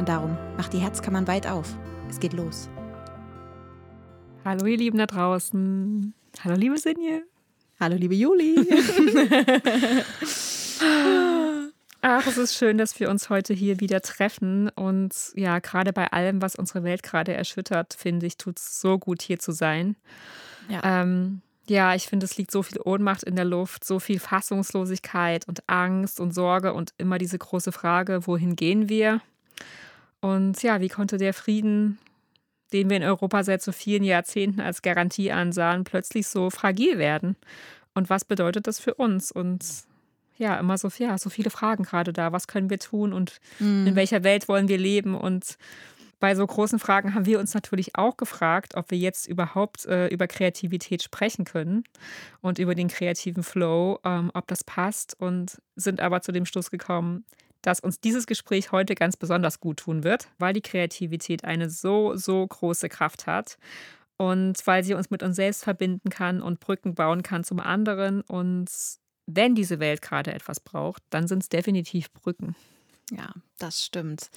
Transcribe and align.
Und 0.00 0.08
darum 0.08 0.34
macht 0.56 0.72
die 0.72 0.78
Herzkammern 0.78 1.26
weit 1.26 1.46
auf. 1.46 1.76
Es 2.08 2.18
geht 2.20 2.32
los. 2.32 2.70
Hallo 4.46 4.64
ihr 4.64 4.78
Lieben 4.78 4.96
da 4.96 5.04
draußen. 5.04 6.14
Hallo 6.42 6.56
liebe 6.56 6.78
Sinje. 6.78 7.24
Hallo 7.78 7.96
liebe 7.96 8.14
Juli. 8.14 8.56
Ach, 12.00 12.26
es 12.26 12.38
ist 12.38 12.56
schön, 12.56 12.78
dass 12.78 12.98
wir 12.98 13.10
uns 13.10 13.28
heute 13.28 13.52
hier 13.52 13.80
wieder 13.80 14.00
treffen. 14.00 14.70
Und 14.70 15.14
ja, 15.34 15.58
gerade 15.58 15.92
bei 15.92 16.06
allem, 16.06 16.40
was 16.40 16.56
unsere 16.56 16.82
Welt 16.82 17.02
gerade 17.02 17.34
erschüttert, 17.34 17.92
finde 17.92 18.24
ich, 18.24 18.38
tut 18.38 18.58
es 18.58 18.80
so 18.80 18.98
gut, 18.98 19.20
hier 19.20 19.38
zu 19.38 19.52
sein. 19.52 19.96
Ja. 20.70 21.02
Ähm, 21.02 21.42
ja, 21.68 21.94
ich 21.94 22.06
finde, 22.06 22.24
es 22.24 22.38
liegt 22.38 22.52
so 22.52 22.62
viel 22.62 22.80
Ohnmacht 22.82 23.22
in 23.22 23.36
der 23.36 23.44
Luft, 23.44 23.84
so 23.84 23.98
viel 23.98 24.18
Fassungslosigkeit 24.18 25.46
und 25.46 25.68
Angst 25.68 26.20
und 26.20 26.32
Sorge 26.32 26.72
und 26.72 26.94
immer 26.96 27.18
diese 27.18 27.36
große 27.36 27.70
Frage, 27.70 28.26
wohin 28.26 28.56
gehen 28.56 28.88
wir? 28.88 29.20
Und 30.20 30.62
ja, 30.62 30.80
wie 30.80 30.88
konnte 30.88 31.16
der 31.16 31.34
Frieden, 31.34 31.98
den 32.72 32.90
wir 32.90 32.96
in 32.96 33.02
Europa 33.02 33.42
seit 33.42 33.62
so 33.62 33.72
vielen 33.72 34.04
Jahrzehnten 34.04 34.60
als 34.60 34.82
Garantie 34.82 35.32
ansahen, 35.32 35.84
plötzlich 35.84 36.26
so 36.26 36.50
fragil 36.50 36.98
werden? 36.98 37.36
Und 37.94 38.10
was 38.10 38.24
bedeutet 38.24 38.66
das 38.66 38.78
für 38.78 38.94
uns? 38.94 39.32
Und 39.32 39.64
ja, 40.36 40.58
immer 40.58 40.78
so, 40.78 40.88
ja, 40.98 41.18
so 41.18 41.30
viele 41.30 41.50
Fragen 41.50 41.84
gerade 41.84 42.12
da. 42.12 42.32
Was 42.32 42.48
können 42.48 42.70
wir 42.70 42.78
tun 42.78 43.12
und 43.12 43.40
mhm. 43.58 43.86
in 43.88 43.96
welcher 43.96 44.24
Welt 44.24 44.48
wollen 44.48 44.68
wir 44.68 44.78
leben? 44.78 45.14
Und 45.14 45.58
bei 46.20 46.34
so 46.34 46.46
großen 46.46 46.78
Fragen 46.78 47.14
haben 47.14 47.26
wir 47.26 47.40
uns 47.40 47.54
natürlich 47.54 47.96
auch 47.96 48.16
gefragt, 48.16 48.74
ob 48.74 48.90
wir 48.90 48.98
jetzt 48.98 49.26
überhaupt 49.26 49.86
äh, 49.86 50.08
über 50.08 50.26
Kreativität 50.26 51.02
sprechen 51.02 51.44
können 51.44 51.84
und 52.42 52.58
über 52.58 52.74
den 52.74 52.88
kreativen 52.88 53.42
Flow, 53.42 53.98
ähm, 54.04 54.30
ob 54.34 54.46
das 54.46 54.62
passt 54.62 55.18
und 55.18 55.60
sind 55.76 56.00
aber 56.00 56.20
zu 56.20 56.30
dem 56.32 56.44
Schluss 56.44 56.70
gekommen, 56.70 57.24
dass 57.62 57.80
uns 57.80 58.00
dieses 58.00 58.26
Gespräch 58.26 58.72
heute 58.72 58.94
ganz 58.94 59.16
besonders 59.16 59.60
gut 59.60 59.78
tun 59.78 60.04
wird, 60.04 60.28
weil 60.38 60.52
die 60.52 60.62
Kreativität 60.62 61.44
eine 61.44 61.70
so, 61.70 62.16
so 62.16 62.46
große 62.46 62.88
Kraft 62.88 63.26
hat 63.26 63.58
und 64.16 64.66
weil 64.66 64.84
sie 64.84 64.94
uns 64.94 65.10
mit 65.10 65.22
uns 65.22 65.36
selbst 65.36 65.64
verbinden 65.64 66.10
kann 66.10 66.42
und 66.42 66.60
Brücken 66.60 66.94
bauen 66.94 67.22
kann 67.22 67.44
zum 67.44 67.60
anderen 67.60 68.20
und 68.22 68.68
wenn 69.26 69.54
diese 69.54 69.80
Welt 69.80 70.02
gerade 70.02 70.32
etwas 70.32 70.60
braucht, 70.60 71.02
dann 71.10 71.28
sind 71.28 71.42
es 71.42 71.48
definitiv 71.48 72.12
Brücken. 72.12 72.56
Ja, 73.10 73.32
das 73.58 73.84
stimmt. 73.84 74.30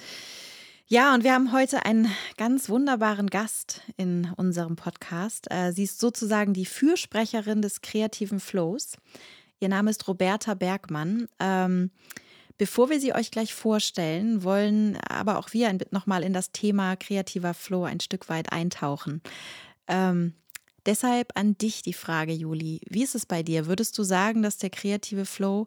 Ja, 0.86 1.14
und 1.14 1.24
wir 1.24 1.32
haben 1.32 1.52
heute 1.52 1.86
einen 1.86 2.10
ganz 2.36 2.68
wunderbaren 2.68 3.30
Gast 3.30 3.80
in 3.96 4.30
unserem 4.36 4.76
Podcast. 4.76 5.50
Äh, 5.50 5.72
sie 5.72 5.84
ist 5.84 5.98
sozusagen 5.98 6.52
die 6.52 6.66
Fürsprecherin 6.66 7.62
des 7.62 7.80
kreativen 7.80 8.38
Flows. 8.38 8.98
Ihr 9.60 9.70
Name 9.70 9.90
ist 9.90 10.06
Roberta 10.08 10.52
Bergmann. 10.52 11.26
Ähm, 11.40 11.90
bevor 12.58 12.90
wir 12.90 13.00
sie 13.00 13.14
euch 13.14 13.30
gleich 13.30 13.54
vorstellen, 13.54 14.42
wollen 14.42 14.96
aber 15.08 15.38
auch 15.38 15.52
wir 15.52 15.76
nochmal 15.90 16.22
in 16.22 16.32
das 16.32 16.52
Thema 16.52 16.96
kreativer 16.96 17.54
Flow 17.54 17.84
ein 17.84 18.00
Stück 18.00 18.28
weit 18.28 18.52
eintauchen. 18.52 19.22
Ähm, 19.88 20.34
Deshalb 20.86 21.32
an 21.34 21.56
dich 21.56 21.82
die 21.82 21.94
Frage, 21.94 22.32
Juli. 22.32 22.80
Wie 22.88 23.02
ist 23.02 23.14
es 23.14 23.24
bei 23.24 23.42
dir? 23.42 23.66
Würdest 23.66 23.96
du 23.96 24.02
sagen, 24.02 24.42
dass 24.42 24.58
der 24.58 24.70
kreative 24.70 25.24
Flow 25.24 25.66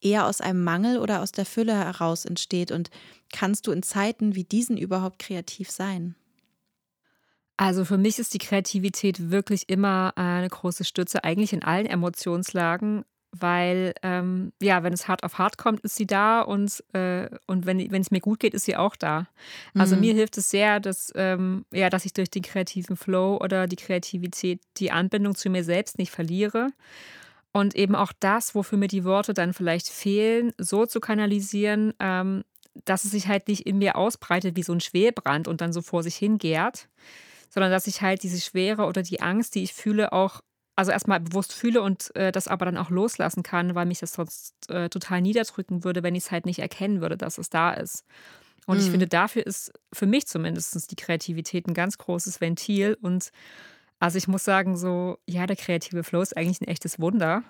eher 0.00 0.26
aus 0.26 0.40
einem 0.40 0.62
Mangel 0.62 0.98
oder 0.98 1.20
aus 1.20 1.32
der 1.32 1.46
Fülle 1.46 1.74
heraus 1.74 2.24
entsteht? 2.24 2.70
Und 2.70 2.90
kannst 3.32 3.66
du 3.66 3.72
in 3.72 3.82
Zeiten 3.82 4.34
wie 4.34 4.44
diesen 4.44 4.76
überhaupt 4.76 5.18
kreativ 5.18 5.70
sein? 5.70 6.14
Also 7.56 7.84
für 7.84 7.98
mich 7.98 8.18
ist 8.18 8.34
die 8.34 8.38
Kreativität 8.38 9.30
wirklich 9.30 9.68
immer 9.68 10.12
eine 10.16 10.48
große 10.48 10.84
Stütze, 10.84 11.24
eigentlich 11.24 11.52
in 11.52 11.62
allen 11.62 11.86
Emotionslagen 11.86 13.04
weil 13.32 13.94
ähm, 14.02 14.52
ja, 14.60 14.82
wenn 14.82 14.92
es 14.92 15.08
hart 15.08 15.24
auf 15.24 15.38
hart 15.38 15.56
kommt, 15.56 15.80
ist 15.80 15.96
sie 15.96 16.06
da 16.06 16.42
und, 16.42 16.84
äh, 16.92 17.28
und 17.46 17.64
wenn, 17.64 17.80
es 17.80 18.10
mir 18.10 18.20
gut 18.20 18.40
geht, 18.40 18.52
ist 18.52 18.66
sie 18.66 18.76
auch 18.76 18.94
da. 18.94 19.26
Also 19.74 19.94
mhm. 19.94 20.02
mir 20.02 20.14
hilft 20.14 20.36
es 20.36 20.50
sehr, 20.50 20.80
dass, 20.80 21.12
ähm, 21.16 21.64
ja, 21.72 21.88
dass 21.88 22.04
ich 22.04 22.12
durch 22.12 22.30
den 22.30 22.42
kreativen 22.42 22.96
Flow 22.96 23.38
oder 23.38 23.66
die 23.66 23.76
Kreativität 23.76 24.60
die 24.76 24.92
Anbindung 24.92 25.34
zu 25.34 25.48
mir 25.48 25.64
selbst 25.64 25.98
nicht 25.98 26.10
verliere. 26.10 26.72
Und 27.52 27.74
eben 27.74 27.94
auch 27.94 28.12
das, 28.20 28.54
wofür 28.54 28.78
mir 28.78 28.88
die 28.88 29.04
Worte 29.04 29.34
dann 29.34 29.52
vielleicht 29.52 29.88
fehlen, 29.88 30.52
so 30.58 30.86
zu 30.86 31.00
kanalisieren, 31.00 31.92
ähm, 32.00 32.44
dass 32.84 33.04
es 33.04 33.10
sich 33.10 33.28
halt 33.28 33.48
nicht 33.48 33.66
in 33.66 33.78
mir 33.78 33.96
ausbreitet 33.96 34.56
wie 34.56 34.62
so 34.62 34.72
ein 34.72 34.80
Schwelbrand 34.80 35.48
und 35.48 35.60
dann 35.60 35.72
so 35.72 35.82
vor 35.82 36.02
sich 36.02 36.16
hingärt, 36.16 36.88
sondern 37.50 37.70
dass 37.70 37.86
ich 37.86 38.00
halt 38.00 38.22
diese 38.22 38.40
Schwere 38.40 38.84
oder 38.84 39.02
die 39.02 39.20
Angst, 39.20 39.54
die 39.54 39.62
ich 39.62 39.74
fühle, 39.74 40.12
auch 40.12 40.40
also 40.76 40.90
erstmal 40.90 41.20
bewusst 41.20 41.52
fühle 41.52 41.82
und 41.82 42.14
äh, 42.16 42.32
das 42.32 42.48
aber 42.48 42.64
dann 42.64 42.78
auch 42.78 42.90
loslassen 42.90 43.42
kann, 43.42 43.74
weil 43.74 43.86
mich 43.86 44.00
das 44.00 44.14
sonst 44.14 44.54
äh, 44.70 44.88
total 44.88 45.20
niederdrücken 45.20 45.84
würde, 45.84 46.02
wenn 46.02 46.14
ich 46.14 46.24
es 46.24 46.30
halt 46.30 46.46
nicht 46.46 46.60
erkennen 46.60 47.00
würde, 47.00 47.16
dass 47.16 47.38
es 47.38 47.50
da 47.50 47.72
ist. 47.72 48.04
Und 48.66 48.78
mhm. 48.78 48.84
ich 48.84 48.90
finde, 48.90 49.06
dafür 49.06 49.46
ist 49.46 49.72
für 49.92 50.06
mich 50.06 50.26
zumindest 50.26 50.90
die 50.90 50.96
Kreativität 50.96 51.66
ein 51.66 51.74
ganz 51.74 51.98
großes 51.98 52.40
Ventil. 52.40 52.96
Und 53.00 53.32
also 53.98 54.18
ich 54.18 54.28
muss 54.28 54.44
sagen, 54.44 54.76
so, 54.76 55.18
ja, 55.26 55.46
der 55.46 55.56
kreative 55.56 56.04
Flow 56.04 56.22
ist 56.22 56.36
eigentlich 56.36 56.60
ein 56.60 56.68
echtes 56.68 56.98
Wunder, 56.98 57.42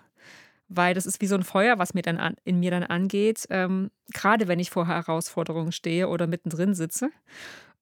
weil 0.68 0.94
das 0.94 1.06
ist 1.06 1.20
wie 1.20 1.26
so 1.26 1.34
ein 1.34 1.44
Feuer, 1.44 1.78
was 1.78 1.94
mir 1.94 2.02
dann 2.02 2.18
an, 2.18 2.36
in 2.44 2.58
mir 2.58 2.70
dann 2.70 2.84
angeht, 2.84 3.46
ähm, 3.50 3.90
gerade 4.12 4.48
wenn 4.48 4.58
ich 4.58 4.70
vor 4.70 4.88
Herausforderungen 4.88 5.72
stehe 5.72 6.08
oder 6.08 6.26
mittendrin 6.26 6.74
sitze. 6.74 7.10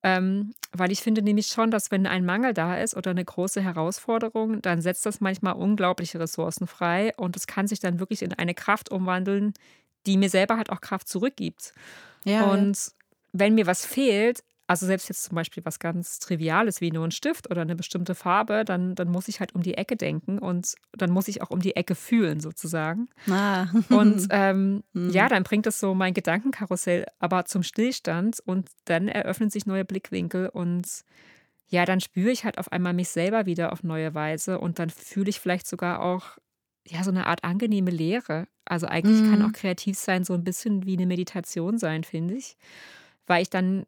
Ähm, 0.02 0.54
weil 0.72 0.92
ich 0.92 1.00
finde 1.00 1.20
nämlich 1.20 1.48
schon, 1.48 1.70
dass 1.70 1.90
wenn 1.90 2.06
ein 2.06 2.24
Mangel 2.24 2.54
da 2.54 2.76
ist 2.76 2.96
oder 2.96 3.10
eine 3.10 3.24
große 3.24 3.60
Herausforderung, 3.60 4.62
dann 4.62 4.80
setzt 4.80 5.04
das 5.04 5.20
manchmal 5.20 5.54
unglaubliche 5.54 6.18
Ressourcen 6.18 6.66
frei 6.66 7.12
und 7.16 7.36
es 7.36 7.46
kann 7.46 7.66
sich 7.66 7.80
dann 7.80 8.00
wirklich 8.00 8.22
in 8.22 8.32
eine 8.32 8.54
Kraft 8.54 8.90
umwandeln, 8.90 9.52
die 10.06 10.16
mir 10.16 10.30
selber 10.30 10.56
halt 10.56 10.70
auch 10.70 10.80
Kraft 10.80 11.08
zurückgibt. 11.08 11.74
Ja, 12.24 12.50
und 12.50 12.76
ja. 12.76 12.92
wenn 13.32 13.54
mir 13.54 13.66
was 13.66 13.84
fehlt, 13.84 14.42
also 14.70 14.86
selbst 14.86 15.08
jetzt 15.08 15.24
zum 15.24 15.34
Beispiel 15.34 15.64
was 15.64 15.80
ganz 15.80 16.20
Triviales 16.20 16.80
wie 16.80 16.92
nur 16.92 17.04
ein 17.04 17.10
Stift 17.10 17.50
oder 17.50 17.62
eine 17.62 17.74
bestimmte 17.74 18.14
Farbe, 18.14 18.64
dann, 18.64 18.94
dann 18.94 19.08
muss 19.08 19.26
ich 19.26 19.40
halt 19.40 19.52
um 19.52 19.64
die 19.64 19.74
Ecke 19.74 19.96
denken 19.96 20.38
und 20.38 20.76
dann 20.92 21.10
muss 21.10 21.26
ich 21.26 21.42
auch 21.42 21.50
um 21.50 21.58
die 21.58 21.74
Ecke 21.74 21.96
fühlen 21.96 22.38
sozusagen. 22.38 23.08
Ah. 23.28 23.66
Und 23.88 24.28
ähm, 24.30 24.84
mhm. 24.92 25.10
ja, 25.10 25.28
dann 25.28 25.42
bringt 25.42 25.66
das 25.66 25.80
so 25.80 25.92
mein 25.92 26.14
Gedankenkarussell 26.14 27.06
aber 27.18 27.46
zum 27.46 27.64
Stillstand 27.64 28.38
und 28.46 28.68
dann 28.84 29.08
eröffnen 29.08 29.50
sich 29.50 29.66
neue 29.66 29.84
Blickwinkel 29.84 30.48
und 30.50 30.86
ja, 31.66 31.84
dann 31.84 31.98
spüre 31.98 32.30
ich 32.30 32.44
halt 32.44 32.56
auf 32.56 32.70
einmal 32.70 32.92
mich 32.92 33.08
selber 33.08 33.46
wieder 33.46 33.72
auf 33.72 33.82
neue 33.82 34.14
Weise 34.14 34.60
und 34.60 34.78
dann 34.78 34.88
fühle 34.88 35.30
ich 35.30 35.40
vielleicht 35.40 35.66
sogar 35.66 36.00
auch 36.00 36.38
ja 36.86 37.02
so 37.02 37.10
eine 37.10 37.26
Art 37.26 37.42
angenehme 37.42 37.90
Leere. 37.90 38.46
Also 38.66 38.86
eigentlich 38.86 39.20
mhm. 39.20 39.30
kann 39.32 39.42
auch 39.42 39.52
kreativ 39.52 39.98
sein 39.98 40.22
so 40.22 40.34
ein 40.34 40.44
bisschen 40.44 40.86
wie 40.86 40.96
eine 40.96 41.06
Meditation 41.06 41.76
sein, 41.76 42.04
finde 42.04 42.34
ich 42.34 42.56
weil 43.30 43.42
ich 43.42 43.48
dann 43.48 43.86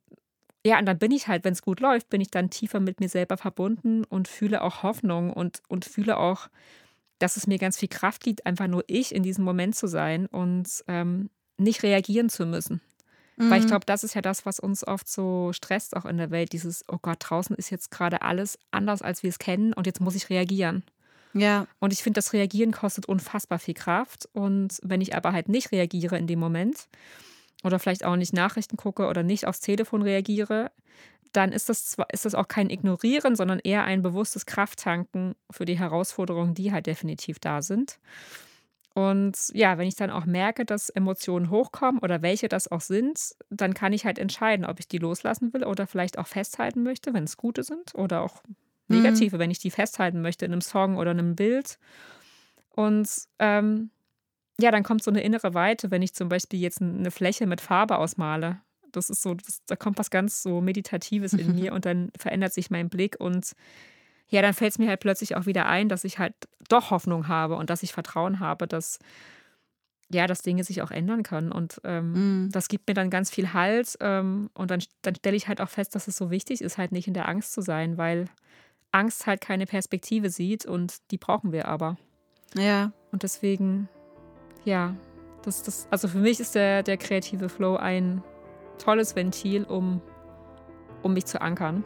ja, 0.64 0.78
und 0.78 0.86
dann 0.86 0.98
bin 0.98 1.10
ich 1.10 1.28
halt, 1.28 1.44
wenn 1.44 1.52
es 1.52 1.62
gut 1.62 1.80
läuft, 1.80 2.08
bin 2.08 2.20
ich 2.20 2.30
dann 2.30 2.50
tiefer 2.50 2.80
mit 2.80 3.00
mir 3.00 3.08
selber 3.08 3.36
verbunden 3.36 4.04
und 4.04 4.28
fühle 4.28 4.62
auch 4.62 4.82
Hoffnung 4.82 5.32
und, 5.32 5.62
und 5.68 5.84
fühle 5.84 6.16
auch, 6.16 6.48
dass 7.18 7.36
es 7.36 7.46
mir 7.46 7.58
ganz 7.58 7.78
viel 7.78 7.88
Kraft 7.88 8.22
gibt, 8.22 8.46
einfach 8.46 8.68
nur 8.68 8.84
ich 8.86 9.14
in 9.14 9.22
diesem 9.22 9.44
Moment 9.44 9.74
zu 9.74 9.86
sein 9.88 10.26
und 10.26 10.68
ähm, 10.88 11.30
nicht 11.56 11.82
reagieren 11.82 12.28
zu 12.28 12.46
müssen. 12.46 12.80
Mhm. 13.36 13.50
Weil 13.50 13.58
ich 13.58 13.64
mhm. 13.64 13.70
glaube, 13.70 13.86
das 13.86 14.04
ist 14.04 14.14
ja 14.14 14.22
das, 14.22 14.46
was 14.46 14.60
uns 14.60 14.86
oft 14.86 15.08
so 15.08 15.52
stresst, 15.52 15.96
auch 15.96 16.04
in 16.04 16.16
der 16.16 16.30
Welt. 16.30 16.52
Dieses, 16.52 16.84
oh 16.88 16.98
Gott, 17.00 17.18
draußen 17.20 17.56
ist 17.56 17.70
jetzt 17.70 17.90
gerade 17.90 18.22
alles 18.22 18.58
anders, 18.70 19.02
als 19.02 19.22
wir 19.22 19.30
es 19.30 19.38
kennen 19.38 19.72
und 19.72 19.86
jetzt 19.86 20.00
muss 20.00 20.14
ich 20.14 20.30
reagieren. 20.30 20.84
Ja. 21.34 21.66
Und 21.80 21.92
ich 21.92 22.02
finde, 22.02 22.18
das 22.18 22.32
Reagieren 22.32 22.72
kostet 22.72 23.06
unfassbar 23.06 23.58
viel 23.58 23.74
Kraft. 23.74 24.28
Und 24.32 24.78
wenn 24.82 25.00
ich 25.00 25.16
aber 25.16 25.32
halt 25.32 25.48
nicht 25.48 25.72
reagiere 25.72 26.18
in 26.18 26.26
dem 26.26 26.38
Moment, 26.38 26.88
oder 27.62 27.78
vielleicht 27.78 28.04
auch 28.04 28.16
nicht 28.16 28.32
Nachrichten 28.32 28.76
gucke 28.76 29.06
oder 29.06 29.22
nicht 29.22 29.46
aufs 29.46 29.60
Telefon 29.60 30.02
reagiere, 30.02 30.70
dann 31.32 31.52
ist 31.52 31.68
das, 31.68 31.86
zwar, 31.86 32.12
ist 32.12 32.24
das 32.24 32.34
auch 32.34 32.48
kein 32.48 32.70
Ignorieren, 32.70 33.36
sondern 33.36 33.58
eher 33.58 33.84
ein 33.84 34.02
bewusstes 34.02 34.46
Krafttanken 34.46 35.34
für 35.50 35.64
die 35.64 35.78
Herausforderungen, 35.78 36.54
die 36.54 36.72
halt 36.72 36.86
definitiv 36.86 37.38
da 37.38 37.62
sind. 37.62 37.98
Und 38.94 39.50
ja, 39.54 39.78
wenn 39.78 39.88
ich 39.88 39.96
dann 39.96 40.10
auch 40.10 40.26
merke, 40.26 40.66
dass 40.66 40.90
Emotionen 40.90 41.48
hochkommen 41.48 42.00
oder 42.02 42.20
welche 42.20 42.48
das 42.48 42.70
auch 42.70 42.82
sind, 42.82 43.34
dann 43.48 43.72
kann 43.72 43.94
ich 43.94 44.04
halt 44.04 44.18
entscheiden, 44.18 44.66
ob 44.66 44.80
ich 44.80 44.88
die 44.88 44.98
loslassen 44.98 45.54
will 45.54 45.64
oder 45.64 45.86
vielleicht 45.86 46.18
auch 46.18 46.26
festhalten 46.26 46.82
möchte, 46.82 47.14
wenn 47.14 47.24
es 47.24 47.38
gute 47.38 47.62
sind 47.62 47.94
oder 47.94 48.20
auch 48.20 48.42
mhm. 48.88 48.98
negative, 48.98 49.36
mhm. 49.36 49.40
wenn 49.40 49.50
ich 49.50 49.60
die 49.60 49.70
festhalten 49.70 50.20
möchte 50.20 50.44
in 50.44 50.52
einem 50.52 50.60
Song 50.60 50.98
oder 50.98 51.12
einem 51.12 51.36
Bild. 51.36 51.78
Und 52.68 53.08
ähm, 53.38 53.90
ja, 54.62 54.70
dann 54.70 54.82
kommt 54.82 55.02
so 55.02 55.10
eine 55.10 55.22
innere 55.22 55.54
Weite, 55.54 55.90
wenn 55.90 56.02
ich 56.02 56.14
zum 56.14 56.28
Beispiel 56.28 56.60
jetzt 56.60 56.80
eine 56.80 57.10
Fläche 57.10 57.46
mit 57.46 57.60
Farbe 57.60 57.98
ausmale. 57.98 58.60
Das 58.92 59.10
ist 59.10 59.22
so, 59.22 59.34
das, 59.34 59.62
da 59.66 59.76
kommt 59.76 59.98
was 59.98 60.10
ganz 60.10 60.42
so 60.42 60.60
Meditatives 60.60 61.32
in 61.32 61.54
mir 61.60 61.72
und 61.72 61.84
dann 61.84 62.10
verändert 62.16 62.54
sich 62.54 62.70
mein 62.70 62.88
Blick 62.88 63.16
und 63.18 63.52
ja, 64.28 64.40
dann 64.40 64.54
fällt 64.54 64.72
es 64.72 64.78
mir 64.78 64.88
halt 64.88 65.00
plötzlich 65.00 65.36
auch 65.36 65.44
wieder 65.44 65.66
ein, 65.66 65.90
dass 65.90 66.04
ich 66.04 66.18
halt 66.18 66.34
doch 66.68 66.90
Hoffnung 66.90 67.28
habe 67.28 67.56
und 67.56 67.68
dass 67.68 67.82
ich 67.82 67.92
Vertrauen 67.92 68.40
habe, 68.40 68.66
dass 68.66 68.98
ja, 70.14 70.26
dass 70.26 70.42
Dinge 70.42 70.62
sich 70.62 70.82
auch 70.82 70.90
ändern 70.90 71.22
können. 71.22 71.52
Und 71.52 71.80
ähm, 71.84 72.44
mm. 72.44 72.50
das 72.50 72.68
gibt 72.68 72.86
mir 72.86 72.94
dann 72.94 73.08
ganz 73.08 73.30
viel 73.30 73.54
Halt. 73.54 73.96
Ähm, 74.00 74.50
und 74.54 74.70
dann, 74.70 74.82
dann 75.00 75.14
stelle 75.14 75.36
ich 75.36 75.48
halt 75.48 75.60
auch 75.60 75.70
fest, 75.70 75.94
dass 75.94 76.06
es 76.06 76.16
so 76.16 76.30
wichtig 76.30 76.60
ist, 76.60 76.76
halt 76.76 76.92
nicht 76.92 77.08
in 77.08 77.14
der 77.14 77.28
Angst 77.28 77.54
zu 77.54 77.62
sein, 77.62 77.96
weil 77.96 78.26
Angst 78.90 79.26
halt 79.26 79.40
keine 79.40 79.64
Perspektive 79.64 80.28
sieht 80.28 80.66
und 80.66 80.98
die 81.10 81.16
brauchen 81.16 81.50
wir 81.52 81.66
aber. 81.66 81.96
Ja. 82.54 82.92
Und 83.10 83.22
deswegen, 83.22 83.88
ja, 84.64 84.94
das, 85.42 85.62
das, 85.62 85.88
also 85.90 86.08
für 86.08 86.18
mich 86.18 86.40
ist 86.40 86.54
der, 86.54 86.82
der 86.82 86.96
kreative 86.96 87.48
Flow 87.48 87.76
ein 87.76 88.22
tolles 88.78 89.16
Ventil, 89.16 89.64
um, 89.64 90.00
um 91.02 91.14
mich 91.14 91.26
zu 91.26 91.40
ankern. 91.40 91.84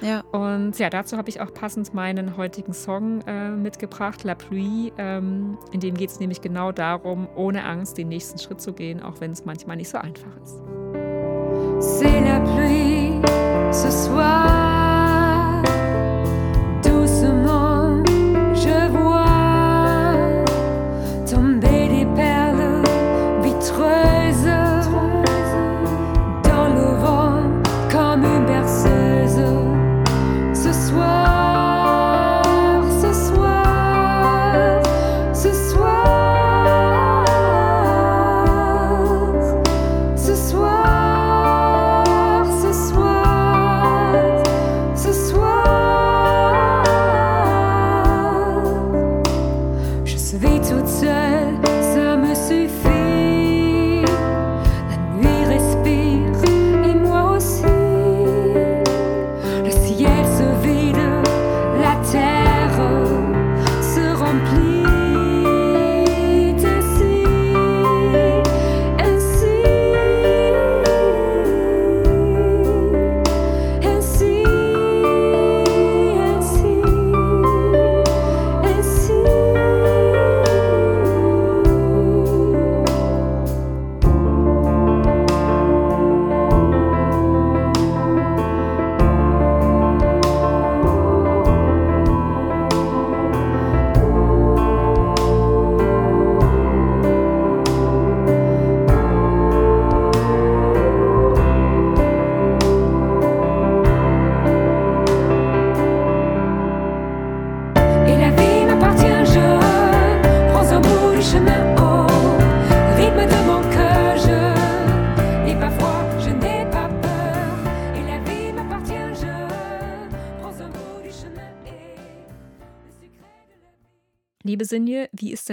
Ja. 0.00 0.20
Und 0.32 0.78
ja, 0.78 0.90
dazu 0.90 1.16
habe 1.16 1.28
ich 1.28 1.40
auch 1.40 1.52
passend 1.54 1.94
meinen 1.94 2.36
heutigen 2.36 2.72
Song 2.72 3.22
äh, 3.26 3.50
mitgebracht, 3.50 4.24
La 4.24 4.34
Pluie. 4.34 4.92
Ähm, 4.98 5.58
in 5.72 5.80
dem 5.80 5.94
geht 5.94 6.10
es 6.10 6.20
nämlich 6.20 6.40
genau 6.40 6.72
darum, 6.72 7.28
ohne 7.34 7.64
Angst 7.64 7.96
den 7.98 8.08
nächsten 8.08 8.38
Schritt 8.38 8.60
zu 8.60 8.72
gehen, 8.72 9.02
auch 9.02 9.20
wenn 9.20 9.32
es 9.32 9.44
manchmal 9.44 9.76
nicht 9.76 9.88
so 9.88 9.98
einfach 9.98 10.36
ist. 10.42 10.62
C'est 11.80 12.20
la 12.20 12.40
pluie 12.40 13.22
ce 13.72 13.90
soir, 13.90 14.59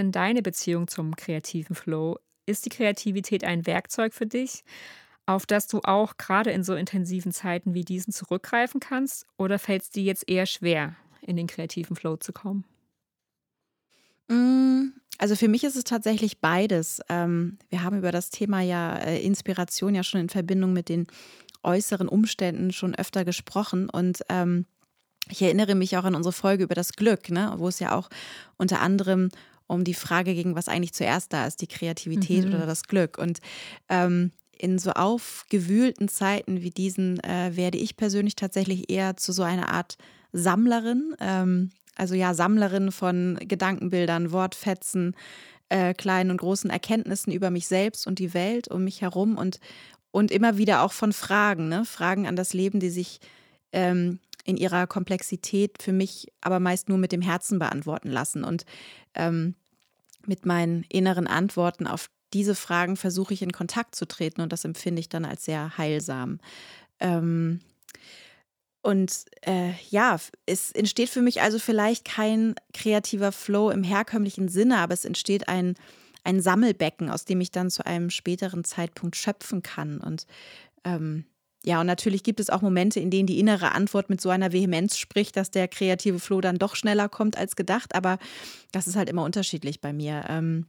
denn 0.08 0.12
deine 0.12 0.42
Beziehung 0.42 0.88
zum 0.88 1.16
kreativen 1.16 1.74
Flow? 1.74 2.18
Ist 2.46 2.64
die 2.64 2.70
Kreativität 2.70 3.44
ein 3.44 3.66
Werkzeug 3.66 4.14
für 4.14 4.26
dich, 4.26 4.64
auf 5.26 5.44
das 5.44 5.66
du 5.66 5.80
auch 5.82 6.16
gerade 6.16 6.50
in 6.50 6.64
so 6.64 6.74
intensiven 6.74 7.32
Zeiten 7.32 7.74
wie 7.74 7.84
diesen 7.84 8.12
zurückgreifen 8.12 8.80
kannst? 8.80 9.26
Oder 9.36 9.58
fällt 9.58 9.82
es 9.82 9.90
dir 9.90 10.02
jetzt 10.02 10.28
eher 10.28 10.46
schwer, 10.46 10.96
in 11.20 11.36
den 11.36 11.46
kreativen 11.46 11.94
Flow 11.94 12.16
zu 12.16 12.32
kommen? 12.32 12.64
Mm, 14.28 14.92
also 15.18 15.36
für 15.36 15.48
mich 15.48 15.64
ist 15.64 15.76
es 15.76 15.84
tatsächlich 15.84 16.40
beides. 16.40 17.00
Ähm, 17.10 17.58
wir 17.68 17.82
haben 17.82 17.98
über 17.98 18.12
das 18.12 18.30
Thema 18.30 18.62
ja 18.62 18.96
äh, 18.96 19.20
Inspiration 19.20 19.94
ja 19.94 20.02
schon 20.02 20.22
in 20.22 20.28
Verbindung 20.30 20.72
mit 20.72 20.88
den 20.88 21.06
äußeren 21.62 22.08
Umständen 22.08 22.72
schon 22.72 22.94
öfter 22.94 23.24
gesprochen 23.24 23.90
und 23.90 24.22
ähm, 24.30 24.64
ich 25.30 25.42
erinnere 25.42 25.74
mich 25.74 25.96
auch 25.96 26.04
an 26.04 26.14
unsere 26.14 26.32
Folge 26.32 26.64
über 26.64 26.74
das 26.74 26.92
Glück, 26.92 27.30
ne, 27.30 27.54
wo 27.56 27.68
es 27.68 27.78
ja 27.78 27.94
auch 27.94 28.08
unter 28.56 28.80
anderem 28.80 29.28
um 29.68 29.84
die 29.84 29.94
Frage 29.94 30.34
ging, 30.34 30.56
was 30.56 30.68
eigentlich 30.68 30.94
zuerst 30.94 31.32
da 31.32 31.46
ist, 31.46 31.60
die 31.60 31.68
Kreativität 31.68 32.46
mhm. 32.46 32.54
oder 32.54 32.66
das 32.66 32.84
Glück. 32.84 33.18
Und 33.18 33.38
ähm, 33.88 34.32
in 34.58 34.78
so 34.78 34.90
aufgewühlten 34.90 36.08
Zeiten 36.08 36.62
wie 36.62 36.70
diesen 36.70 37.22
äh, 37.22 37.52
werde 37.54 37.78
ich 37.78 37.96
persönlich 37.96 38.34
tatsächlich 38.34 38.90
eher 38.90 39.16
zu 39.16 39.32
so 39.32 39.44
einer 39.44 39.68
Art 39.68 39.96
Sammlerin. 40.32 41.14
Ähm, 41.20 41.70
also 41.94 42.14
ja, 42.14 42.34
Sammlerin 42.34 42.90
von 42.90 43.38
Gedankenbildern, 43.40 44.32
Wortfetzen, 44.32 45.14
äh, 45.68 45.94
kleinen 45.94 46.30
und 46.30 46.38
großen 46.38 46.70
Erkenntnissen 46.70 47.32
über 47.32 47.50
mich 47.50 47.68
selbst 47.68 48.06
und 48.06 48.18
die 48.18 48.34
Welt 48.34 48.68
um 48.68 48.84
mich 48.84 49.02
herum 49.02 49.36
und, 49.36 49.60
und 50.10 50.30
immer 50.30 50.56
wieder 50.56 50.82
auch 50.82 50.92
von 50.92 51.12
Fragen, 51.12 51.68
ne? 51.68 51.84
Fragen 51.84 52.26
an 52.26 52.36
das 52.36 52.52
Leben, 52.52 52.80
die 52.80 52.90
sich 52.90 53.20
ähm, 53.72 54.18
in 54.44 54.56
ihrer 54.56 54.86
Komplexität 54.86 55.82
für 55.82 55.92
mich 55.92 56.28
aber 56.40 56.58
meist 56.58 56.88
nur 56.88 56.96
mit 56.98 57.12
dem 57.12 57.20
Herzen 57.20 57.58
beantworten 57.58 58.10
lassen. 58.10 58.44
Und 58.44 58.64
ähm, 59.14 59.54
mit 60.28 60.46
meinen 60.46 60.84
inneren 60.88 61.26
Antworten 61.26 61.86
auf 61.86 62.10
diese 62.32 62.54
Fragen 62.54 62.96
versuche 62.96 63.34
ich 63.34 63.42
in 63.42 63.52
Kontakt 63.52 63.94
zu 63.94 64.06
treten 64.06 64.40
und 64.40 64.52
das 64.52 64.64
empfinde 64.64 65.00
ich 65.00 65.08
dann 65.08 65.24
als 65.24 65.44
sehr 65.44 65.78
heilsam. 65.78 66.40
Ähm, 67.00 67.60
und 68.82 69.24
äh, 69.42 69.72
ja, 69.90 70.18
es 70.46 70.70
entsteht 70.70 71.08
für 71.08 71.22
mich 71.22 71.42
also 71.42 71.58
vielleicht 71.58 72.04
kein 72.04 72.54
kreativer 72.72 73.32
Flow 73.32 73.70
im 73.70 73.82
herkömmlichen 73.82 74.48
Sinne, 74.48 74.78
aber 74.78 74.94
es 74.94 75.04
entsteht 75.04 75.48
ein, 75.48 75.74
ein 76.24 76.40
Sammelbecken, 76.40 77.10
aus 77.10 77.24
dem 77.24 77.40
ich 77.40 77.50
dann 77.50 77.70
zu 77.70 77.84
einem 77.84 78.10
späteren 78.10 78.64
Zeitpunkt 78.64 79.16
schöpfen 79.16 79.62
kann. 79.62 79.98
Und 79.98 80.26
ähm, 80.84 81.24
ja, 81.64 81.80
und 81.80 81.86
natürlich 81.86 82.22
gibt 82.22 82.40
es 82.40 82.50
auch 82.50 82.62
Momente, 82.62 83.00
in 83.00 83.10
denen 83.10 83.26
die 83.26 83.40
innere 83.40 83.72
Antwort 83.72 84.10
mit 84.10 84.20
so 84.20 84.30
einer 84.30 84.52
Vehemenz 84.52 84.96
spricht, 84.96 85.36
dass 85.36 85.50
der 85.50 85.66
kreative 85.68 86.20
Flow 86.20 86.40
dann 86.40 86.58
doch 86.58 86.76
schneller 86.76 87.08
kommt 87.08 87.36
als 87.36 87.56
gedacht. 87.56 87.94
Aber 87.94 88.18
das 88.70 88.86
ist 88.86 88.96
halt 88.96 89.10
immer 89.10 89.24
unterschiedlich 89.24 89.80
bei 89.80 89.92
mir. 89.92 90.24
Ähm, 90.28 90.66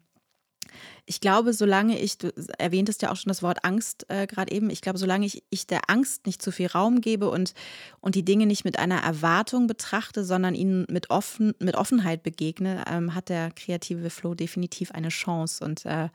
ich 1.06 1.22
glaube, 1.22 1.54
solange 1.54 2.00
ich, 2.00 2.18
du 2.18 2.32
erwähntest 2.58 3.02
ja 3.02 3.12
auch 3.12 3.16
schon 3.16 3.30
das 3.30 3.42
Wort 3.42 3.66
Angst 3.66 4.06
äh, 4.10 4.28
gerade 4.28 4.52
eben, 4.54 4.70
ich 4.70 4.82
glaube, 4.82 5.00
solange 5.00 5.26
ich, 5.26 5.44
ich 5.50 5.68
der 5.68 5.90
Angst 5.90 6.26
nicht 6.26 6.42
zu 6.42 6.52
viel 6.52 6.68
Raum 6.68 7.02
gebe 7.02 7.30
und, 7.30 7.54
und 8.00 8.16
die 8.16 8.26
Dinge 8.26 8.46
nicht 8.46 8.66
mit 8.66 8.78
einer 8.78 9.02
Erwartung 9.02 9.68
betrachte, 9.68 10.24
sondern 10.24 10.56
ihnen 10.56 10.86
mit, 10.90 11.10
offen, 11.10 11.54
mit 11.60 11.76
Offenheit 11.76 12.24
begegne, 12.24 12.84
ähm, 12.88 13.16
hat 13.16 13.30
der 13.30 13.52
kreative 13.52 14.10
Flow 14.10 14.36
definitiv 14.36 14.92
eine 14.92 15.10
Chance. 15.10 15.64
Und 15.64 15.86
äh, 15.86 16.10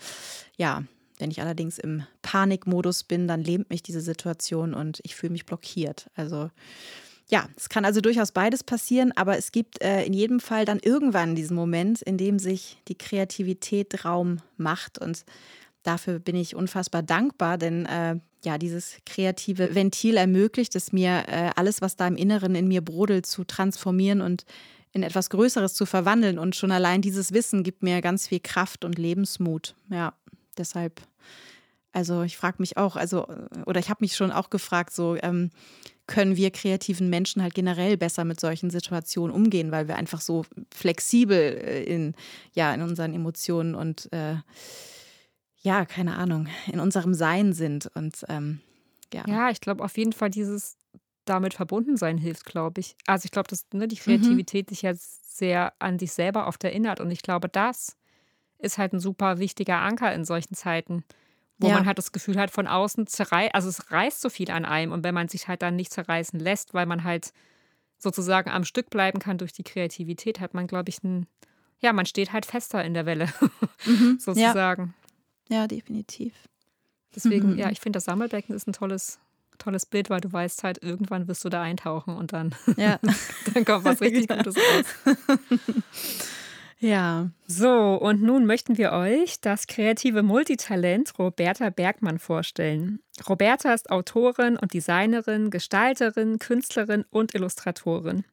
ja, 0.57 0.85
wenn 1.19 1.31
ich 1.31 1.41
allerdings 1.41 1.79
im 1.79 2.05
Panikmodus 2.23 3.05
bin, 3.05 3.29
dann 3.29 3.43
lähmt 3.43 3.71
mich 3.71 3.83
diese 3.83 4.01
Situation 4.01 4.75
und 4.75 5.01
ich 5.05 5.15
fühle 5.15 5.33
mich 5.33 5.47
blockiert. 5.47 6.11
Also 6.17 6.51
ja, 7.29 7.49
es 7.57 7.69
kann 7.69 7.85
also 7.85 8.01
durchaus 8.01 8.33
beides 8.33 8.63
passieren, 8.65 9.13
aber 9.17 9.39
es 9.39 9.53
gibt 9.53 9.83
äh, 9.83 10.05
in 10.05 10.13
jedem 10.13 10.41
Fall 10.41 10.65
dann 10.65 10.79
irgendwann 10.79 11.35
diesen 11.35 11.55
Moment, 11.55 12.03
in 12.03 12.19
dem 12.19 12.39
sich 12.39 12.79
die 12.89 12.99
Kreativität 12.99 14.05
Raum 14.05 14.41
macht 14.57 14.99
und 14.99 15.25
dafür 15.83 16.19
bin 16.19 16.37
ich 16.37 16.55
unfassbar 16.55 17.03
dankbar, 17.03 17.57
denn 17.57 17.87
äh, 17.87 18.17
ja, 18.45 18.59
dieses 18.59 18.97
kreative 19.07 19.75
Ventil 19.75 20.17
ermöglicht 20.17 20.77
es 20.77 20.93
mir, 20.93 21.25
äh, 21.29 21.51
alles, 21.57 21.81
was 21.81 21.97
da 21.97 22.07
im 22.07 22.17
Inneren 22.17 22.55
in 22.55 22.69
mir 22.69 22.83
brodelt, 22.83 23.25
zu 23.25 23.45
transformieren 23.45 24.21
und 24.21 24.45
in 24.93 25.03
etwas 25.03 25.31
Größeres 25.31 25.75
zu 25.75 25.87
verwandeln. 25.87 26.39
Und 26.39 26.55
schon 26.55 26.71
allein 26.71 27.01
dieses 27.01 27.33
Wissen 27.33 27.63
gibt 27.63 27.83
mir 27.83 28.03
ganz 28.03 28.29
viel 28.29 28.41
Kraft 28.41 28.85
und 28.85 28.99
Lebensmut. 28.99 29.75
Ja 29.91 30.13
deshalb 30.55 31.01
Also 31.93 32.23
ich 32.23 32.37
frage 32.37 32.57
mich 32.59 32.77
auch, 32.77 32.97
also, 32.97 33.27
oder 33.67 33.79
ich 33.79 33.89
habe 33.89 34.03
mich 34.03 34.17
schon 34.17 34.33
auch 34.33 34.51
gefragt, 34.51 34.93
so 34.93 35.17
ähm, 35.23 35.51
können 36.07 36.37
wir 36.37 36.51
kreativen 36.51 37.09
Menschen 37.09 37.41
halt 37.43 37.55
generell 37.55 37.97
besser 37.97 38.25
mit 38.25 38.41
solchen 38.41 38.69
Situationen 38.69 39.35
umgehen, 39.35 39.71
weil 39.71 39.89
wir 39.89 39.97
einfach 39.97 40.21
so 40.21 40.45
flexibel 40.75 41.39
äh, 41.39 41.85
in, 41.85 42.15
ja, 42.53 42.75
in 42.75 42.83
unseren 42.83 43.15
Emotionen 43.15 43.75
und 43.75 44.13
äh, 44.13 44.37
ja, 45.63 45.87
keine 45.87 46.17
Ahnung, 46.17 46.49
in 46.71 46.81
unserem 46.81 47.15
Sein 47.15 47.53
sind. 47.55 47.91
Und 47.95 48.25
ähm, 48.29 48.61
ja. 49.15 49.25
Ja, 49.27 49.51
ich 49.51 49.61
glaube 49.61 49.83
auf 49.83 49.97
jeden 49.97 50.13
Fall 50.13 50.31
dieses 50.31 50.77
damit 51.25 51.55
verbunden 51.55 51.97
sein 51.97 52.19
hilft, 52.19 52.45
glaube 52.45 52.81
ich. 52.81 52.97
Also 53.07 53.25
ich 53.25 53.31
glaube, 53.31 53.49
dass 53.49 53.67
ne, 53.73 53.89
die 53.89 53.97
mhm. 53.97 54.01
Kreativität 54.01 54.67
mhm. 54.67 54.75
sich 54.75 54.83
jetzt 54.83 55.39
sehr 55.39 55.73
an 55.79 55.99
sich 55.99 56.13
selber 56.13 56.47
oft 56.49 56.63
erinnert. 56.65 57.01
Und 57.01 57.11
ich 57.11 57.23
glaube, 57.23 57.49
das 57.49 57.97
ist 58.65 58.79
halt 58.79 58.93
ein 58.93 59.01
super 59.01 59.39
wichtiger 59.39 59.81
Anker 59.81 60.13
in 60.13 60.25
solchen 60.25 60.55
Zeiten, 60.55 61.05
wo 61.59 61.69
ja. 61.69 61.75
man 61.75 61.87
halt 61.87 61.99
das 61.99 62.13
Gefühl 62.13 62.39
hat, 62.39 62.51
von 62.51 62.67
außen 62.67 63.07
zerreißt, 63.07 63.55
also 63.55 63.69
es 63.69 63.91
reißt 63.91 64.21
so 64.21 64.29
viel 64.29 64.51
an 64.51 64.65
einem. 64.65 64.93
Und 64.93 65.05
wenn 65.05 65.15
man 65.15 65.29
sich 65.29 65.49
halt 65.49 65.63
dann 65.63 65.77
nicht 65.77 65.93
zerreißen 65.93 66.39
lässt, 66.39 66.75
weil 66.75 66.87
man 66.87 67.05
halt 67.05 67.33
sozusagen 67.99 68.51
am 68.51 68.65
Stück 68.65 68.91
bleiben 68.91 69.19
kann 69.19 69.39
durch 69.39 69.53
die 69.53 69.63
Kreativität, 69.63 70.41
hat 70.41 70.55
man, 70.55 70.67
glaube 70.67 70.89
ich, 70.89 71.03
ein, 71.03 71.27
ja, 71.81 71.93
man 71.93 72.07
steht 72.07 72.33
halt 72.33 72.47
fester 72.47 72.85
in 72.85 72.95
der 72.95 73.07
Welle, 73.07 73.29
mhm. 73.87 74.19
sozusagen. 74.19 74.95
Ja. 75.49 75.61
ja, 75.61 75.67
definitiv. 75.67 76.33
Deswegen, 77.15 77.53
mhm. 77.53 77.59
ja, 77.59 77.71
ich 77.71 77.81
finde, 77.81 77.99
das 77.99 78.05
Sammelbecken 78.05 78.55
ist 78.55 78.67
ein 78.67 78.73
tolles, 78.73 79.21
tolles 79.59 79.87
Bild, 79.87 80.11
weil 80.11 80.21
du 80.21 80.33
weißt 80.33 80.65
halt, 80.65 80.83
irgendwann 80.83 81.29
wirst 81.29 81.45
du 81.45 81.49
da 81.49 81.63
eintauchen 81.63 82.17
und 82.17 82.33
dann, 82.33 82.55
ja. 82.77 82.99
dann 83.55 83.65
kommt 83.65 83.85
was 83.85 84.01
richtig 84.01 84.29
Gutes 84.29 84.57
raus. 84.57 84.85
Ja. 86.79 87.31
So, 87.47 87.95
und 87.95 88.23
nun 88.23 88.47
möchten 88.47 88.79
wir 88.79 88.93
euch 88.93 89.41
das 89.41 89.67
kreative 89.67 90.23
Multitalent 90.23 91.19
Roberta 91.19 91.71
Bergmann 91.71 92.19
vorstellen. 92.19 93.01
Roberta 93.29 93.73
ist 93.73 93.91
Autorin 93.91 94.57
und 94.57 94.75
Designerin, 94.75 95.51
Gestalterin, 95.51 96.39
Künstlerin 96.39 97.05
und 97.11 97.35
Illustratorin. 97.35 98.25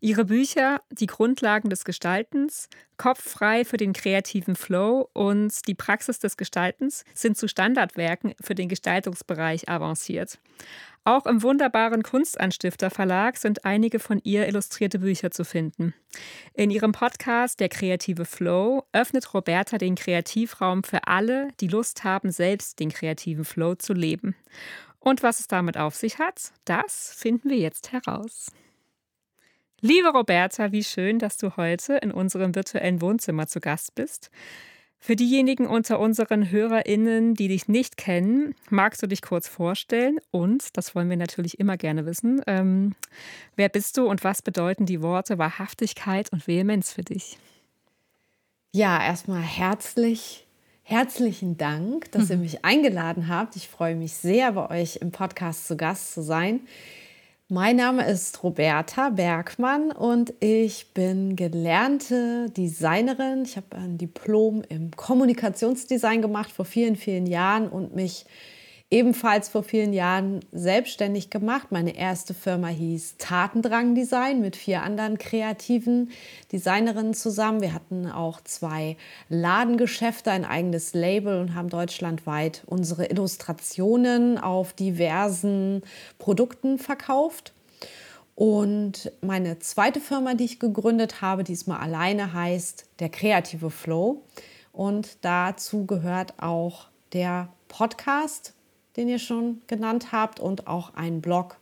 Ihre 0.00 0.24
Bücher 0.24 0.82
Die 0.90 1.06
Grundlagen 1.06 1.70
des 1.70 1.84
Gestaltens, 1.84 2.68
Kopf 2.96 3.22
frei 3.22 3.64
für 3.64 3.76
den 3.76 3.92
kreativen 3.92 4.56
Flow 4.56 5.08
und 5.12 5.66
Die 5.66 5.74
Praxis 5.74 6.18
des 6.18 6.36
Gestaltens 6.36 7.04
sind 7.14 7.36
zu 7.36 7.48
Standardwerken 7.48 8.34
für 8.40 8.54
den 8.54 8.68
Gestaltungsbereich 8.68 9.68
avanciert. 9.68 10.38
Auch 11.06 11.24
im 11.26 11.44
wunderbaren 11.44 12.02
Kunstanstifter 12.02 12.90
Verlag 12.90 13.36
sind 13.36 13.64
einige 13.64 14.00
von 14.00 14.20
ihr 14.24 14.48
illustrierte 14.48 14.98
Bücher 14.98 15.30
zu 15.30 15.44
finden. 15.44 15.94
In 16.52 16.68
ihrem 16.72 16.90
Podcast 16.90 17.60
Der 17.60 17.68
kreative 17.68 18.24
Flow 18.24 18.82
öffnet 18.92 19.32
Roberta 19.32 19.78
den 19.78 19.94
Kreativraum 19.94 20.82
für 20.82 21.06
alle, 21.06 21.50
die 21.60 21.68
Lust 21.68 22.02
haben, 22.02 22.32
selbst 22.32 22.80
den 22.80 22.90
kreativen 22.90 23.44
Flow 23.44 23.76
zu 23.76 23.92
leben. 23.92 24.34
Und 24.98 25.22
was 25.22 25.38
es 25.38 25.46
damit 25.46 25.76
auf 25.76 25.94
sich 25.94 26.18
hat, 26.18 26.50
das 26.64 27.14
finden 27.16 27.50
wir 27.50 27.58
jetzt 27.58 27.92
heraus. 27.92 28.50
Liebe 29.80 30.08
Roberta, 30.08 30.72
wie 30.72 30.82
schön, 30.82 31.20
dass 31.20 31.36
du 31.36 31.56
heute 31.56 31.98
in 31.98 32.10
unserem 32.10 32.56
virtuellen 32.56 33.00
Wohnzimmer 33.00 33.46
zu 33.46 33.60
Gast 33.60 33.94
bist. 33.94 34.32
Für 35.06 35.14
diejenigen 35.14 35.68
unter 35.68 36.00
unseren 36.00 36.50
HörerInnen, 36.50 37.34
die 37.34 37.46
dich 37.46 37.68
nicht 37.68 37.96
kennen, 37.96 38.56
magst 38.70 39.00
du 39.04 39.06
dich 39.06 39.22
kurz 39.22 39.46
vorstellen? 39.46 40.18
Und, 40.32 40.76
das 40.76 40.96
wollen 40.96 41.08
wir 41.08 41.16
natürlich 41.16 41.60
immer 41.60 41.76
gerne 41.76 42.06
wissen, 42.06 42.42
ähm, 42.48 42.96
wer 43.54 43.68
bist 43.68 43.96
du 43.98 44.08
und 44.08 44.24
was 44.24 44.42
bedeuten 44.42 44.84
die 44.84 45.02
Worte 45.02 45.38
Wahrhaftigkeit 45.38 46.32
und 46.32 46.48
Vehemenz 46.48 46.92
für 46.92 47.04
dich? 47.04 47.38
Ja, 48.72 49.00
erstmal 49.00 49.42
herzlich, 49.42 50.44
herzlichen 50.82 51.56
Dank, 51.56 52.10
dass 52.10 52.28
ihr 52.28 52.36
mhm. 52.36 52.42
mich 52.42 52.64
eingeladen 52.64 53.28
habt. 53.28 53.54
Ich 53.54 53.68
freue 53.68 53.94
mich 53.94 54.14
sehr, 54.14 54.50
bei 54.50 54.82
euch 54.82 54.96
im 54.96 55.12
Podcast 55.12 55.68
zu 55.68 55.76
Gast 55.76 56.14
zu 56.14 56.22
sein. 56.24 56.62
Mein 57.48 57.76
Name 57.76 58.04
ist 58.04 58.42
Roberta 58.42 59.10
Bergmann 59.10 59.92
und 59.92 60.34
ich 60.40 60.92
bin 60.94 61.36
gelernte 61.36 62.50
Designerin. 62.50 63.44
Ich 63.44 63.56
habe 63.56 63.76
ein 63.76 63.98
Diplom 63.98 64.64
im 64.68 64.90
Kommunikationsdesign 64.90 66.22
gemacht 66.22 66.50
vor 66.50 66.64
vielen, 66.64 66.96
vielen 66.96 67.24
Jahren 67.24 67.68
und 67.68 67.94
mich 67.94 68.26
ebenfalls 68.88 69.48
vor 69.48 69.64
vielen 69.64 69.92
Jahren 69.92 70.40
selbstständig 70.52 71.30
gemacht. 71.30 71.72
Meine 71.72 71.96
erste 71.96 72.34
Firma 72.34 72.68
hieß 72.68 73.16
Tatendrang 73.18 73.94
Design 73.94 74.40
mit 74.40 74.54
vier 74.54 74.82
anderen 74.82 75.18
kreativen 75.18 76.10
Designerinnen 76.52 77.14
zusammen. 77.14 77.60
Wir 77.60 77.74
hatten 77.74 78.06
auch 78.06 78.40
zwei 78.42 78.96
Ladengeschäfte, 79.28 80.30
ein 80.30 80.44
eigenes 80.44 80.94
Label 80.94 81.40
und 81.40 81.54
haben 81.54 81.68
deutschlandweit 81.68 82.62
unsere 82.66 83.06
Illustrationen 83.06 84.38
auf 84.38 84.72
diversen 84.72 85.82
Produkten 86.18 86.78
verkauft. 86.78 87.54
Und 88.36 89.10
meine 89.20 89.58
zweite 89.58 89.98
Firma, 89.98 90.34
die 90.34 90.44
ich 90.44 90.60
gegründet 90.60 91.22
habe, 91.22 91.42
diesmal 91.42 91.80
alleine, 91.80 92.34
heißt 92.34 92.84
der 93.00 93.08
kreative 93.08 93.70
Flow. 93.70 94.22
Und 94.72 95.24
dazu 95.24 95.86
gehört 95.86 96.34
auch 96.38 96.86
der 97.14 97.48
Podcast 97.66 98.55
den 98.96 99.08
ihr 99.08 99.18
schon 99.18 99.62
genannt 99.66 100.12
habt, 100.12 100.40
und 100.40 100.66
auch 100.66 100.94
einen 100.94 101.20
Blog, 101.20 101.58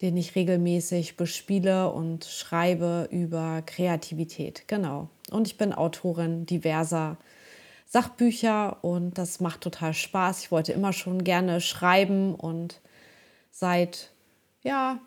den 0.00 0.16
ich 0.16 0.36
regelmäßig 0.36 1.16
bespiele 1.16 1.90
und 1.90 2.24
schreibe 2.24 3.08
über 3.10 3.62
Kreativität. 3.62 4.68
Genau. 4.68 5.08
Und 5.30 5.46
ich 5.46 5.58
bin 5.58 5.72
Autorin 5.72 6.46
diverser 6.46 7.16
Sachbücher 7.86 8.84
und 8.84 9.16
das 9.18 9.40
macht 9.40 9.62
total 9.62 9.94
Spaß. 9.94 10.40
Ich 10.42 10.52
wollte 10.52 10.72
immer 10.72 10.92
schon 10.92 11.24
gerne 11.24 11.60
schreiben 11.60 12.34
und 12.34 12.80
seit 13.50 14.10
ja, 14.62 15.00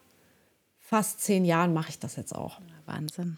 fast 0.79 1.21
zehn 1.21 1.45
Jahren 1.45 1.73
mache 1.73 1.89
ich 1.89 1.99
das 1.99 2.15
jetzt 2.15 2.35
auch. 2.35 2.59
Wahnsinn. 2.91 3.37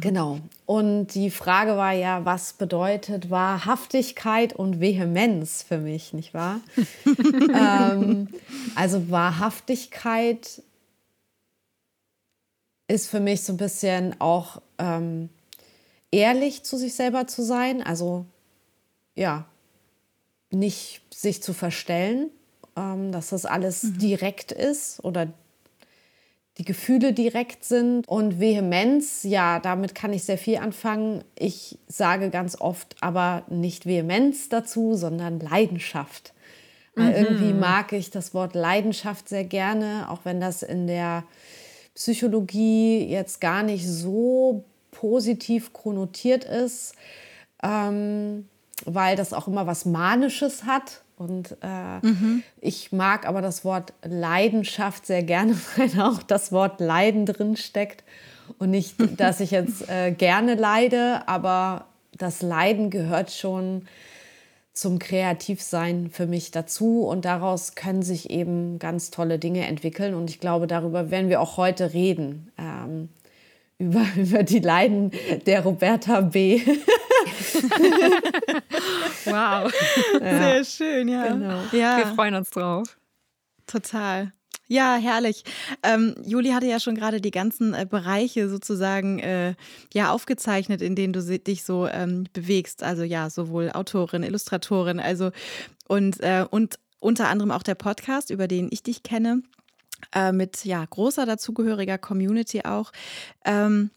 genau. 0.00 0.40
Und 0.66 1.08
die 1.14 1.30
Frage 1.30 1.76
war 1.76 1.92
ja, 1.92 2.24
was 2.24 2.54
bedeutet 2.54 3.30
Wahrhaftigkeit 3.30 4.52
und 4.52 4.80
Vehemenz 4.80 5.62
für 5.62 5.78
mich, 5.78 6.12
nicht 6.12 6.34
wahr? 6.34 6.60
ähm, 7.54 8.28
also 8.74 9.10
Wahrhaftigkeit 9.10 10.62
ist 12.88 13.08
für 13.08 13.20
mich 13.20 13.42
so 13.42 13.52
ein 13.52 13.58
bisschen 13.58 14.20
auch 14.20 14.62
ähm, 14.78 15.28
ehrlich 16.10 16.64
zu 16.64 16.76
sich 16.76 16.94
selber 16.94 17.26
zu 17.26 17.42
sein. 17.42 17.82
Also 17.82 18.24
ja, 19.14 19.46
nicht 20.50 21.02
sich 21.12 21.42
zu 21.42 21.52
verstellen, 21.52 22.30
ähm, 22.76 23.12
dass 23.12 23.28
das 23.28 23.44
alles 23.44 23.82
mhm. 23.82 23.98
direkt 23.98 24.52
ist 24.52 25.04
oder 25.04 25.28
die 26.58 26.64
Gefühle 26.64 27.12
direkt 27.12 27.64
sind. 27.64 28.06
Und 28.08 28.40
Vehemenz, 28.40 29.22
ja, 29.22 29.60
damit 29.60 29.94
kann 29.94 30.12
ich 30.12 30.24
sehr 30.24 30.38
viel 30.38 30.58
anfangen. 30.58 31.22
Ich 31.38 31.78
sage 31.86 32.30
ganz 32.30 32.60
oft 32.60 32.96
aber 33.00 33.44
nicht 33.48 33.86
Vehemenz 33.86 34.48
dazu, 34.48 34.94
sondern 34.94 35.38
Leidenschaft. 35.38 36.32
Mhm. 36.96 37.10
Irgendwie 37.10 37.52
mag 37.52 37.92
ich 37.92 38.10
das 38.10 38.34
Wort 38.34 38.54
Leidenschaft 38.54 39.28
sehr 39.28 39.44
gerne, 39.44 40.06
auch 40.10 40.20
wenn 40.24 40.40
das 40.40 40.62
in 40.62 40.86
der 40.86 41.24
Psychologie 41.94 43.04
jetzt 43.06 43.40
gar 43.40 43.62
nicht 43.62 43.86
so 43.86 44.64
positiv 44.90 45.72
konnotiert 45.72 46.44
ist, 46.44 46.94
ähm, 47.62 48.48
weil 48.84 49.16
das 49.16 49.32
auch 49.32 49.46
immer 49.46 49.66
was 49.66 49.84
Manisches 49.84 50.64
hat. 50.64 51.02
Und 51.18 51.56
äh, 51.62 52.06
mhm. 52.06 52.42
ich 52.60 52.92
mag 52.92 53.26
aber 53.26 53.42
das 53.42 53.64
Wort 53.64 53.92
Leidenschaft 54.04 55.04
sehr 55.06 55.22
gerne, 55.22 55.56
weil 55.76 56.00
auch 56.00 56.22
das 56.22 56.52
Wort 56.52 56.80
Leiden 56.80 57.26
drin 57.26 57.56
steckt. 57.56 58.04
Und 58.58 58.70
nicht, 58.70 58.94
dass 59.20 59.40
ich 59.40 59.50
jetzt 59.50 59.88
äh, 59.88 60.12
gerne 60.12 60.54
leide, 60.54 61.26
aber 61.26 61.86
das 62.16 62.42
Leiden 62.42 62.90
gehört 62.90 63.30
schon 63.30 63.82
zum 64.72 65.00
Kreativsein 65.00 66.08
für 66.10 66.26
mich 66.26 66.52
dazu. 66.52 67.02
Und 67.02 67.24
daraus 67.24 67.74
können 67.74 68.02
sich 68.02 68.30
eben 68.30 68.78
ganz 68.78 69.10
tolle 69.10 69.38
Dinge 69.38 69.66
entwickeln. 69.66 70.14
Und 70.14 70.30
ich 70.30 70.38
glaube, 70.38 70.66
darüber 70.68 71.10
werden 71.10 71.28
wir 71.28 71.40
auch 71.40 71.56
heute 71.56 71.92
reden. 71.92 72.52
Ähm, 72.56 73.08
über, 73.78 74.04
über 74.16 74.42
die 74.42 74.58
Leiden 74.58 75.12
der 75.46 75.62
Roberta 75.62 76.20
B. 76.20 76.60
wow. 79.30 79.72
Sehr 80.20 80.64
schön, 80.64 81.08
ja. 81.08 81.28
Genau. 81.28 81.62
ja. 81.72 81.98
Wir 81.98 82.06
freuen 82.14 82.34
uns 82.34 82.50
drauf. 82.50 82.96
Total. 83.66 84.32
Ja, 84.70 84.96
herrlich. 84.96 85.44
Ähm, 85.82 86.14
Juli 86.24 86.50
hatte 86.50 86.66
ja 86.66 86.78
schon 86.78 86.94
gerade 86.94 87.22
die 87.22 87.30
ganzen 87.30 87.72
äh, 87.72 87.86
Bereiche 87.88 88.50
sozusagen 88.50 89.18
äh, 89.18 89.54
ja 89.94 90.12
aufgezeichnet, 90.12 90.82
in 90.82 90.94
denen 90.94 91.14
du 91.14 91.22
dich 91.38 91.64
so 91.64 91.86
ähm, 91.88 92.24
bewegst. 92.34 92.82
Also 92.82 93.02
ja, 93.02 93.30
sowohl 93.30 93.70
Autorin, 93.72 94.22
Illustratorin, 94.22 95.00
also 95.00 95.30
und, 95.86 96.20
äh, 96.20 96.44
und 96.50 96.78
unter 97.00 97.28
anderem 97.28 97.50
auch 97.50 97.62
der 97.62 97.76
Podcast, 97.76 98.28
über 98.28 98.46
den 98.46 98.68
ich 98.70 98.82
dich 98.82 99.02
kenne, 99.02 99.42
äh, 100.14 100.32
mit 100.32 100.66
ja 100.66 100.84
großer 100.84 101.24
dazugehöriger 101.24 101.96
Community 101.96 102.62
auch. 102.64 102.92
Ähm, 103.46 103.90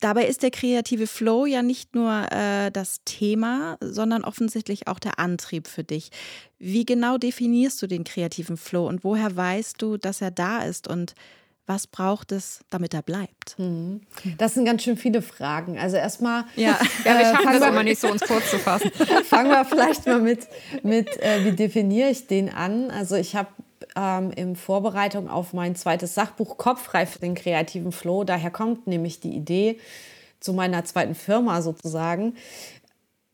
Dabei 0.00 0.26
ist 0.26 0.42
der 0.42 0.50
kreative 0.50 1.06
Flow 1.06 1.44
ja 1.46 1.62
nicht 1.62 1.94
nur 1.94 2.26
äh, 2.32 2.70
das 2.70 3.02
Thema, 3.04 3.76
sondern 3.80 4.24
offensichtlich 4.24 4.88
auch 4.88 4.98
der 4.98 5.18
Antrieb 5.18 5.68
für 5.68 5.84
dich. 5.84 6.10
Wie 6.58 6.84
genau 6.84 7.18
definierst 7.18 7.80
du 7.82 7.86
den 7.86 8.04
kreativen 8.04 8.56
Flow 8.56 8.88
und 8.88 9.04
woher 9.04 9.36
weißt 9.36 9.80
du, 9.80 9.98
dass 9.98 10.20
er 10.20 10.30
da 10.30 10.62
ist 10.62 10.88
und 10.88 11.14
was 11.66 11.86
braucht 11.86 12.32
es, 12.32 12.64
damit 12.70 12.94
er 12.94 13.02
bleibt? 13.02 13.56
Mhm. 13.56 14.00
Das 14.38 14.54
sind 14.54 14.64
ganz 14.64 14.82
schön 14.82 14.96
viele 14.96 15.22
Fragen. 15.22 15.78
Also 15.78 15.96
erstmal. 15.96 16.44
Ja, 16.56 16.80
ja 17.04 17.16
wir 17.16 17.24
schaffen 17.26 17.48
äh, 17.48 17.60
das 17.60 17.68
immer 17.68 17.82
nicht 17.84 18.00
so, 18.00 18.10
uns 18.10 18.22
kurz 18.22 18.50
zu 18.50 18.58
fassen. 18.58 18.90
fangen 19.24 19.50
wir 19.50 19.64
vielleicht 19.64 20.04
mal 20.06 20.20
mit, 20.20 20.48
mit 20.82 21.16
äh, 21.22 21.44
wie 21.44 21.52
definiere 21.52 22.10
ich 22.10 22.26
den 22.26 22.48
an? 22.48 22.90
Also 22.90 23.14
ich 23.14 23.36
habe 23.36 23.50
ähm, 23.96 24.30
in 24.30 24.56
Vorbereitung 24.56 25.28
auf 25.28 25.52
mein 25.52 25.76
zweites 25.76 26.14
Sachbuch 26.14 26.56
Kopffrei 26.56 27.06
für 27.06 27.18
den 27.18 27.34
kreativen 27.34 27.92
Flow. 27.92 28.24
Daher 28.24 28.50
kommt 28.50 28.86
nämlich 28.86 29.20
die 29.20 29.34
Idee 29.34 29.78
zu 30.40 30.52
meiner 30.52 30.84
zweiten 30.84 31.14
Firma 31.14 31.62
sozusagen. 31.62 32.34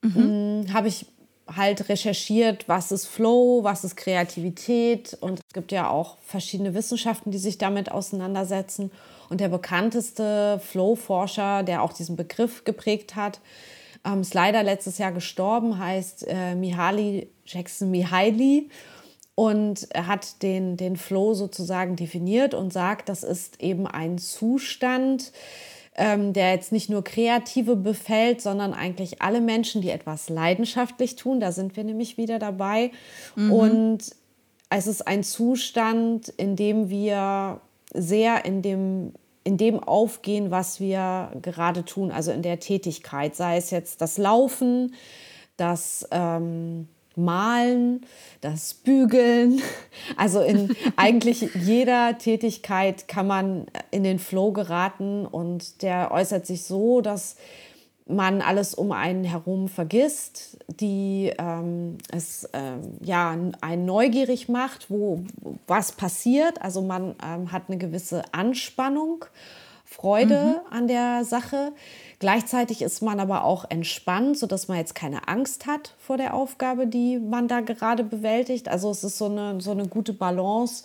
Mhm. 0.03 0.63
Mm, 0.63 0.73
Habe 0.73 0.89
ich 0.89 1.07
halt 1.55 1.89
recherchiert, 1.89 2.69
was 2.69 2.91
ist 2.91 3.07
Flow, 3.07 3.61
was 3.63 3.85
ist 3.85 3.97
Kreativität 3.97 5.17
und 5.21 5.39
es 5.39 5.55
gibt 5.55 5.71
ja 5.71 5.89
auch 5.89 6.17
verschiedene 6.25 6.75
Wissenschaften, 6.75 7.31
die 7.31 7.39
sich 7.39 7.57
damit 7.59 7.91
auseinandersetzen. 7.93 8.91
Und 9.29 9.41
der 9.41 9.49
bekannteste 9.49 10.61
Flow-Forscher, 10.65 11.63
der 11.63 11.83
auch 11.83 11.93
diesen 11.93 12.17
Begriff 12.17 12.65
geprägt 12.65 13.17
hat, 13.17 13.41
ähm, 14.05 14.21
ist 14.21 14.35
leider 14.35 14.63
letztes 14.63 14.99
Jahr 14.99 15.13
gestorben, 15.13 15.79
heißt 15.79 16.27
äh, 16.29 16.55
Mihaly 16.55 17.29
Jackson 17.45 17.91
Mihaly. 17.91 18.69
Und 19.37 19.87
er 19.90 20.07
hat 20.07 20.43
den, 20.43 20.78
den 20.78 20.97
Flow 20.97 21.35
sozusagen 21.35 21.95
definiert 21.95 22.55
und 22.55 22.73
sagt, 22.73 23.11
das 23.11 23.23
ist 23.23 23.61
eben 23.62 23.87
ein 23.87 24.16
Zustand, 24.16 25.31
ähm, 25.95 26.33
der 26.33 26.52
jetzt 26.52 26.73
nicht 26.73 26.88
nur 26.88 27.05
Kreative 27.05 27.76
befällt, 27.76 28.40
sondern 28.40 28.73
eigentlich 28.73 29.21
alle 29.21 29.43
Menschen, 29.43 29.83
die 29.83 29.90
etwas 29.90 30.31
leidenschaftlich 30.31 31.16
tun. 31.16 31.38
Da 31.38 31.52
sind 31.52 31.76
wir 31.76 31.85
nämlich 31.85 32.16
wieder 32.16 32.38
dabei. 32.38 32.90
Mhm. 33.35 33.52
Und 33.52 33.99
es 34.71 34.87
ist 34.87 35.07
ein 35.07 35.23
Zustand, 35.23 36.31
in 36.31 36.57
dem 36.57 36.88
wir 36.88 37.61
sehr 37.93 38.47
in 38.47 38.62
dem, 38.62 39.12
in 39.45 39.59
dem 39.59 39.78
aufgehen, 39.78 40.50
was 40.50 40.81
wir 40.81 41.31
gerade 41.43 41.85
tun, 41.85 42.11
also 42.11 42.33
in 42.33 42.40
der 42.40 42.59
Tätigkeit, 42.59 43.37
sei 43.37 43.59
es 43.59 43.71
jetzt 43.71 44.00
das 44.00 44.16
Laufen, 44.16 44.95
das 45.59 46.09
ähm, 46.11 46.88
Malen, 47.16 48.06
das 48.40 48.75
Bügeln. 48.75 49.61
Also 50.16 50.40
in 50.40 50.75
eigentlich 50.96 51.49
jeder 51.54 52.16
Tätigkeit 52.18 53.08
kann 53.08 53.26
man 53.26 53.66
in 53.90 54.04
den 54.04 54.18
Flow 54.18 54.52
geraten 54.52 55.26
und 55.26 55.82
der 55.82 56.12
äußert 56.12 56.46
sich 56.46 56.62
so, 56.64 57.00
dass 57.00 57.37
man 58.06 58.40
alles 58.40 58.75
um 58.75 58.92
einen 58.92 59.25
herum 59.25 59.68
vergisst, 59.68 60.58
die 60.80 61.32
ähm, 61.38 61.99
es 62.12 62.49
ähm, 62.52 62.99
ja 63.00 63.30
einen 63.61 63.85
neugierig 63.85 64.49
macht, 64.49 64.90
wo 64.90 65.25
was 65.66 65.92
passiert. 65.92 66.62
Also 66.62 66.82
man 66.82 67.16
ähm, 67.25 67.50
hat 67.50 67.64
eine 67.68 67.78
gewisse 67.78 68.23
Anspannung, 68.32 69.25
Freude 69.85 70.61
mhm. 70.68 70.73
an 70.73 70.88
der 70.88 71.25
Sache. 71.25 71.73
Gleichzeitig 72.18 72.80
ist 72.80 73.02
man 73.02 73.20
aber 73.20 73.44
auch 73.44 73.66
entspannt, 73.68 74.38
sodass 74.38 74.68
man 74.68 74.78
jetzt 74.78 74.94
keine 74.94 75.28
Angst 75.28 75.66
hat 75.66 75.94
vor 75.99 76.16
der 76.16 76.32
Aufgabe, 76.32 76.87
die 76.87 77.18
man 77.18 77.46
da 77.46 77.61
gerade 77.61 78.04
bewältigt. 78.04 78.68
Also 78.68 78.90
es 78.90 79.04
ist 79.04 79.18
so 79.18 79.26
eine, 79.26 79.61
so 79.61 79.73
eine 79.73 79.87
gute 79.87 80.12
Balance. 80.12 80.85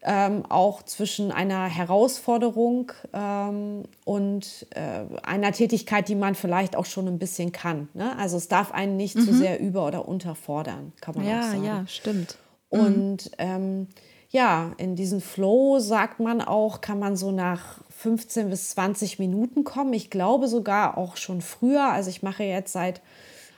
Ähm, 0.00 0.44
auch 0.48 0.84
zwischen 0.84 1.32
einer 1.32 1.64
Herausforderung 1.64 2.92
ähm, 3.12 3.82
und 4.04 4.66
äh, 4.70 5.00
einer 5.24 5.50
Tätigkeit, 5.50 6.08
die 6.08 6.14
man 6.14 6.36
vielleicht 6.36 6.76
auch 6.76 6.84
schon 6.84 7.08
ein 7.08 7.18
bisschen 7.18 7.50
kann. 7.50 7.88
Ne? 7.94 8.16
Also 8.16 8.36
es 8.36 8.46
darf 8.46 8.70
einen 8.70 8.96
nicht 8.96 9.16
mhm. 9.16 9.22
zu 9.22 9.34
sehr 9.34 9.58
über- 9.58 9.84
oder 9.84 10.06
unterfordern, 10.06 10.92
kann 11.00 11.16
man 11.16 11.26
ja, 11.26 11.40
auch 11.40 11.44
sagen. 11.46 11.64
Ja, 11.64 11.84
stimmt. 11.88 12.38
Und 12.68 13.24
mhm. 13.24 13.30
ähm, 13.38 13.86
ja, 14.30 14.72
in 14.76 14.94
diesen 14.94 15.20
Flow 15.20 15.78
sagt 15.80 16.20
man 16.20 16.42
auch, 16.42 16.80
kann 16.80 16.98
man 16.98 17.16
so 17.16 17.32
nach 17.32 17.80
15 17.98 18.48
bis 18.48 18.70
20 18.70 19.18
Minuten 19.18 19.64
kommen. 19.64 19.92
Ich 19.92 20.08
glaube 20.08 20.46
sogar 20.46 20.96
auch 20.96 21.16
schon 21.16 21.40
früher. 21.40 21.90
Also 21.90 22.10
ich 22.10 22.22
mache 22.22 22.44
jetzt 22.44 22.72
seit 22.72 23.00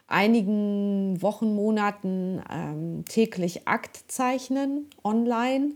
einigen 0.09 1.21
Wochen, 1.21 1.55
Monaten 1.55 2.43
ähm, 2.51 3.05
täglich 3.07 3.69
Aktzeichnen 3.69 4.89
online 5.05 5.73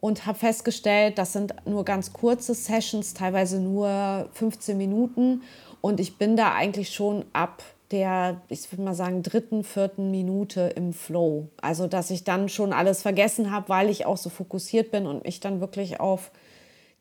und 0.00 0.26
habe 0.26 0.38
festgestellt, 0.38 1.16
das 1.16 1.32
sind 1.32 1.54
nur 1.64 1.86
ganz 1.86 2.12
kurze 2.12 2.54
Sessions, 2.54 3.14
teilweise 3.14 3.60
nur 3.60 4.28
15 4.34 4.76
Minuten. 4.76 5.42
Und 5.80 5.98
ich 5.98 6.18
bin 6.18 6.36
da 6.36 6.52
eigentlich 6.52 6.90
schon 6.90 7.24
ab 7.32 7.62
der, 7.92 8.42
ich 8.48 8.70
würde 8.70 8.82
mal 8.82 8.94
sagen, 8.94 9.22
dritten, 9.22 9.64
vierten 9.64 10.10
Minute 10.10 10.72
im 10.76 10.92
Flow. 10.92 11.48
Also, 11.62 11.86
dass 11.86 12.10
ich 12.10 12.24
dann 12.24 12.48
schon 12.50 12.72
alles 12.72 13.02
vergessen 13.02 13.50
habe, 13.50 13.70
weil 13.70 13.88
ich 13.88 14.04
auch 14.04 14.16
so 14.18 14.28
fokussiert 14.28 14.90
bin 14.90 15.06
und 15.06 15.24
mich 15.24 15.40
dann 15.40 15.60
wirklich 15.60 15.98
auf 15.98 16.30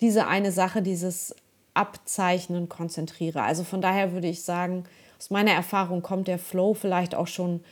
diese 0.01 0.27
eine 0.27 0.51
Sache, 0.51 0.81
dieses 0.81 1.35
Abzeichnen 1.73 2.69
konzentriere. 2.69 3.43
Also 3.43 3.63
von 3.63 3.81
daher 3.81 4.11
würde 4.11 4.27
ich 4.27 4.43
sagen, 4.43 4.83
aus 5.17 5.29
meiner 5.29 5.51
Erfahrung 5.51 6.01
kommt 6.01 6.27
der 6.27 6.39
Flow 6.39 6.73
vielleicht 6.73 7.15
auch 7.15 7.27
schon 7.27 7.63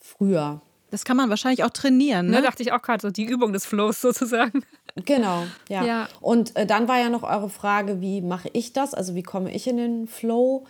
früher. 0.00 0.60
Das 0.90 1.04
kann 1.04 1.16
man 1.16 1.28
wahrscheinlich 1.28 1.64
auch 1.64 1.70
trainieren. 1.70 2.26
Ne, 2.26 2.36
ne 2.36 2.42
dachte 2.42 2.62
ich 2.62 2.70
auch 2.70 2.80
gerade 2.80 3.02
so, 3.02 3.10
die 3.10 3.24
Übung 3.24 3.52
des 3.52 3.66
Flows 3.66 4.00
sozusagen. 4.00 4.64
Genau, 5.04 5.42
ja. 5.68 5.84
ja. 5.84 6.08
Und 6.20 6.54
äh, 6.56 6.66
dann 6.66 6.86
war 6.86 7.00
ja 7.00 7.08
noch 7.08 7.24
eure 7.24 7.50
Frage, 7.50 8.00
wie 8.00 8.20
mache 8.20 8.48
ich 8.52 8.72
das? 8.72 8.94
Also 8.94 9.16
wie 9.16 9.24
komme 9.24 9.52
ich 9.52 9.66
in 9.66 9.76
den 9.76 10.06
Flow? 10.06 10.66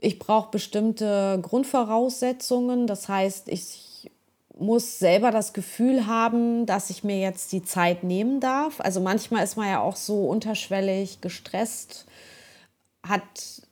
Ich 0.00 0.18
brauche 0.18 0.50
bestimmte 0.50 1.38
Grundvoraussetzungen. 1.40 2.88
Das 2.88 3.08
heißt, 3.08 3.48
ich 3.48 3.91
muss 4.58 4.98
selber 4.98 5.30
das 5.30 5.52
Gefühl 5.52 6.06
haben, 6.06 6.66
dass 6.66 6.90
ich 6.90 7.04
mir 7.04 7.18
jetzt 7.18 7.52
die 7.52 7.64
Zeit 7.64 8.04
nehmen 8.04 8.40
darf. 8.40 8.80
Also 8.80 9.00
manchmal 9.00 9.44
ist 9.44 9.56
man 9.56 9.68
ja 9.68 9.80
auch 9.80 9.96
so 9.96 10.26
unterschwellig 10.26 11.20
gestresst, 11.20 12.06
hat 13.02 13.62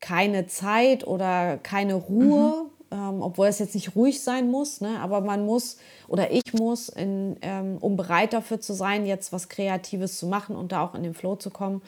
keine 0.00 0.46
Zeit 0.46 1.06
oder 1.06 1.58
keine 1.58 1.94
Ruhe, 1.94 2.66
mhm. 2.90 2.96
ähm, 2.96 3.22
obwohl 3.22 3.48
es 3.48 3.58
jetzt 3.58 3.74
nicht 3.74 3.96
ruhig 3.96 4.22
sein 4.22 4.50
muss, 4.50 4.80
ne? 4.80 5.00
aber 5.00 5.20
man 5.20 5.44
muss 5.44 5.78
oder 6.06 6.30
ich 6.30 6.52
muss, 6.52 6.88
in, 6.88 7.36
ähm, 7.42 7.78
um 7.80 7.96
bereit 7.96 8.32
dafür 8.32 8.60
zu 8.60 8.72
sein, 8.72 9.04
jetzt 9.04 9.32
was 9.32 9.48
Kreatives 9.48 10.18
zu 10.18 10.26
machen 10.26 10.54
und 10.54 10.72
da 10.72 10.84
auch 10.84 10.94
in 10.94 11.02
den 11.02 11.14
Flow 11.14 11.36
zu 11.36 11.50
kommen, 11.50 11.82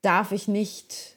darf 0.00 0.32
ich 0.32 0.48
nicht 0.48 1.11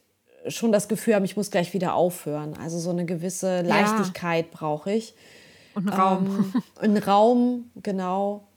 schon 0.47 0.71
das 0.71 0.87
Gefühl 0.87 1.15
haben, 1.15 1.25
ich 1.25 1.37
muss 1.37 1.51
gleich 1.51 1.73
wieder 1.73 1.93
aufhören. 1.93 2.53
Also 2.61 2.79
so 2.79 2.89
eine 2.89 3.05
gewisse 3.05 3.61
Leichtigkeit 3.61 4.45
ja. 4.45 4.51
brauche 4.51 4.91
ich. 4.91 5.13
Und 5.73 5.89
Raum. 5.89 6.53
Ähm, 6.81 6.97
Raum, 6.97 7.71
genau. 7.83 8.47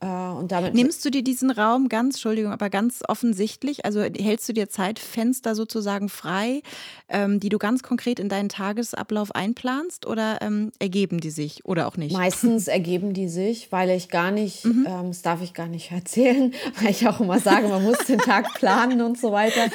Äh, 0.00 0.06
und 0.06 0.50
damit 0.50 0.74
Nimmst 0.74 1.04
du 1.04 1.10
dir 1.10 1.22
diesen 1.22 1.50
Raum 1.50 1.88
ganz, 1.88 2.14
Entschuldigung, 2.16 2.52
aber 2.52 2.70
ganz 2.70 3.02
offensichtlich, 3.06 3.84
also 3.84 4.00
hältst 4.00 4.48
du 4.48 4.54
dir 4.54 4.68
Zeitfenster 4.68 5.54
sozusagen 5.54 6.08
frei, 6.08 6.62
ähm, 7.08 7.38
die 7.38 7.50
du 7.50 7.58
ganz 7.58 7.82
konkret 7.82 8.18
in 8.18 8.30
deinen 8.30 8.48
Tagesablauf 8.48 9.34
einplanst 9.34 10.06
oder 10.06 10.38
ähm, 10.40 10.72
ergeben 10.78 11.20
die 11.20 11.30
sich 11.30 11.66
oder 11.66 11.86
auch 11.86 11.98
nicht? 11.98 12.12
Meistens 12.12 12.66
ergeben 12.66 13.12
die 13.12 13.28
sich, 13.28 13.70
weil 13.72 13.90
ich 13.90 14.08
gar 14.08 14.30
nicht, 14.30 14.64
mhm. 14.64 14.86
ähm, 14.88 15.08
das 15.08 15.20
darf 15.20 15.42
ich 15.42 15.52
gar 15.52 15.66
nicht 15.66 15.92
erzählen, 15.92 16.54
weil 16.80 16.90
ich 16.90 17.06
auch 17.06 17.20
immer 17.20 17.38
sage, 17.38 17.68
man 17.68 17.84
muss 17.84 17.98
den 17.98 18.18
Tag 18.18 18.54
planen 18.54 19.02
und 19.02 19.18
so 19.18 19.32
weiter. 19.32 19.70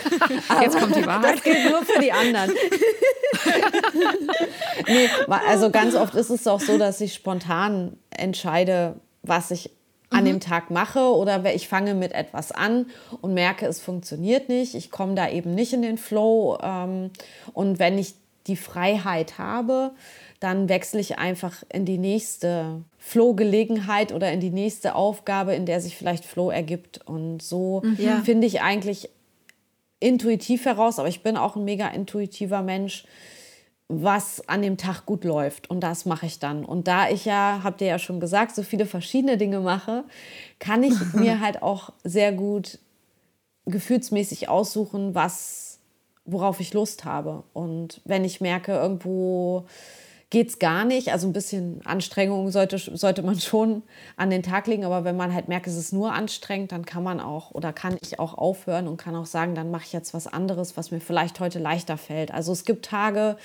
Aber 0.48 0.62
Jetzt 0.64 0.80
kommt 0.80 0.96
die 0.96 1.06
Wahrheit. 1.06 1.36
Das 1.36 1.44
gilt 1.44 1.70
nur 1.70 1.84
für 1.84 2.02
die 2.02 2.12
anderen. 2.12 2.52
nee, 4.88 5.10
also 5.48 5.70
ganz 5.70 5.94
oft 5.94 6.16
ist 6.16 6.32
es 6.32 6.48
auch 6.48 6.62
so, 6.62 6.80
dass 6.80 7.00
ich 7.02 7.14
spontan 7.14 7.98
entscheide, 8.10 8.96
was 9.22 9.52
ich 9.52 9.70
an 10.16 10.24
mhm. 10.24 10.28
dem 10.28 10.40
Tag 10.40 10.72
mache 10.72 11.14
oder 11.14 11.54
ich 11.54 11.68
fange 11.68 11.94
mit 11.94 12.14
etwas 12.14 12.52
an 12.52 12.88
und 13.22 13.34
merke, 13.34 13.66
es 13.66 13.80
funktioniert 13.80 14.50
nicht. 14.50 14.76
Ich 14.76 14.92
komme 14.92 15.16
da 15.16 15.30
eben 15.30 15.54
nicht 15.54 15.74
in 15.74 15.82
den 15.82 15.98
Flow. 15.98 16.58
Ähm, 16.62 17.12
und 17.54 17.80
wenn 17.80 17.98
ich 17.98 18.16
die 18.48 18.56
Freiheit 18.56 19.38
habe, 19.38 19.92
dann 20.40 20.70
wechsle 20.70 21.00
ich 21.00 21.18
einfach 21.18 21.64
in 21.72 21.86
die 21.86 21.98
nächste 21.98 22.84
Flow-Gelegenheit 23.00 24.14
oder 24.14 24.32
in 24.32 24.40
die 24.40 24.52
nächste 24.52 24.96
Aufgabe, 24.96 25.56
in 25.56 25.66
der 25.66 25.82
sich 25.82 25.98
vielleicht 25.98 26.26
Flow 26.26 26.50
ergibt. 26.50 27.02
Und 27.06 27.42
so 27.42 27.82
mhm. 27.84 28.24
finde 28.24 28.48
ich 28.48 28.62
eigentlich 28.62 29.10
intuitiv 30.00 30.66
heraus, 30.66 31.00
aber 31.00 31.08
ich 31.08 31.24
bin 31.24 31.38
auch 31.38 31.56
ein 31.56 31.66
mega 31.66 31.88
intuitiver 31.88 32.62
Mensch, 32.62 33.06
was 33.88 34.48
an 34.48 34.62
dem 34.62 34.78
Tag 34.78 35.06
gut 35.06 35.24
läuft. 35.24 35.70
Und 35.70 35.82
das 35.82 36.06
mache 36.06 36.26
ich 36.26 36.40
dann. 36.40 36.66
Und 36.66 36.88
da 36.88 37.10
ich 37.10 37.26
ja, 37.26 37.62
habt 37.64 37.82
ihr 37.82 37.88
ja 37.88 38.00
schon 38.00 38.20
gesagt, 38.20 38.56
so 38.56 38.64
viele 38.64 38.86
verschiedene 38.86 39.38
Dinge 39.38 39.60
mache, 39.60 40.04
kann 40.60 40.84
ich 40.84 40.96
mir 41.14 41.40
halt 41.40 41.62
auch 41.62 41.92
sehr 42.04 42.32
gut 42.32 42.80
gefühlsmäßig 43.66 44.50
aussuchen, 44.50 45.16
was, 45.16 45.80
worauf 46.26 46.60
ich 46.60 46.74
Lust 46.74 47.06
habe. 47.06 47.44
Und 47.54 48.02
wenn 48.06 48.24
ich 48.24 48.42
merke, 48.42 48.74
irgendwo 48.74 49.66
geht 50.36 50.50
es 50.50 50.60
gar 50.60 50.84
nicht. 50.84 51.14
Also 51.14 51.28
ein 51.28 51.32
bisschen 51.32 51.80
Anstrengung 51.86 52.52
sollte, 52.52 52.78
sollte 52.78 53.24
man 53.24 53.40
schon 53.40 53.84
an 54.18 54.30
den 54.30 54.44
Tag 54.44 54.68
legen. 54.68 54.84
Aber 54.84 55.06
wenn 55.06 55.16
man 55.16 55.34
halt 55.34 55.48
merkt, 55.48 55.66
es 55.66 55.78
ist 55.78 55.94
nur 55.94 56.12
anstrengend, 56.12 56.74
dann 56.74 56.86
kann 56.86 57.04
man 57.04 57.22
auch 57.22 57.52
oder 57.52 57.72
kann 57.72 57.96
ich 58.02 58.20
auch 58.20 58.38
aufhören 58.38 58.90
und 58.90 58.98
kann 58.98 59.16
auch 59.16 59.28
sagen, 59.28 59.56
dann 59.56 59.72
mache 59.72 59.86
ich 59.86 59.94
jetzt 59.94 60.14
was 60.14 60.28
anderes, 60.28 60.76
was 60.76 60.92
mir 60.92 61.00
vielleicht 61.00 61.40
heute 61.40 61.60
leichter 61.60 61.96
fällt. 61.96 62.34
Also 62.34 62.52
es 62.52 62.66
gibt 62.66 62.84
Tage, 62.84 63.38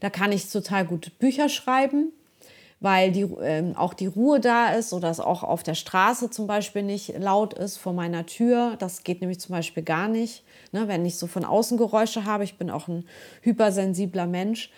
da 0.00 0.10
kann 0.10 0.32
ich 0.32 0.50
total 0.50 0.84
gut 0.84 1.18
Bücher 1.18 1.48
schreiben 1.48 2.12
weil 2.80 3.12
die, 3.12 3.22
äh, 3.22 3.74
auch 3.76 3.94
die 3.94 4.08
Ruhe 4.08 4.40
da 4.40 4.74
ist 4.74 4.92
oder 4.92 5.08
es 5.08 5.18
auch 5.18 5.42
auf 5.42 5.62
der 5.62 5.74
Straße 5.74 6.28
zum 6.28 6.46
Beispiel 6.46 6.82
nicht 6.82 7.18
laut 7.18 7.54
ist 7.54 7.78
vor 7.78 7.94
meiner 7.94 8.26
Tür. 8.26 8.76
Das 8.78 9.04
geht 9.04 9.22
nämlich 9.22 9.40
zum 9.40 9.54
Beispiel 9.54 9.82
gar 9.82 10.06
nicht, 10.06 10.44
ne, 10.70 10.86
wenn 10.86 11.06
ich 11.06 11.16
so 11.16 11.26
von 11.26 11.46
außen 11.46 11.78
Geräusche 11.78 12.26
habe. 12.26 12.44
Ich 12.44 12.58
bin 12.58 12.68
auch 12.68 12.86
ein 12.86 13.06
hypersensibler 13.40 14.26
Mensch 14.26 14.70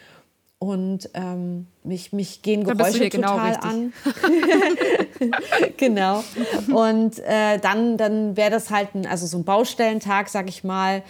und 0.58 1.10
ähm, 1.14 1.66
mich, 1.84 2.12
mich 2.12 2.42
gehen 2.42 2.64
Geräusche 2.64 3.10
genau 3.10 3.32
total 3.32 3.56
an. 3.56 3.92
genau. 5.76 6.24
Und 6.72 7.18
äh, 7.20 7.58
dann, 7.58 7.96
dann 7.98 8.36
wäre 8.36 8.50
das 8.50 8.70
halt 8.70 8.94
ein, 8.94 9.06
also 9.06 9.26
so 9.26 9.38
ein 9.38 9.44
Baustellentag, 9.44 10.28
sag 10.28 10.48
ich 10.48 10.64
mal. 10.64 11.02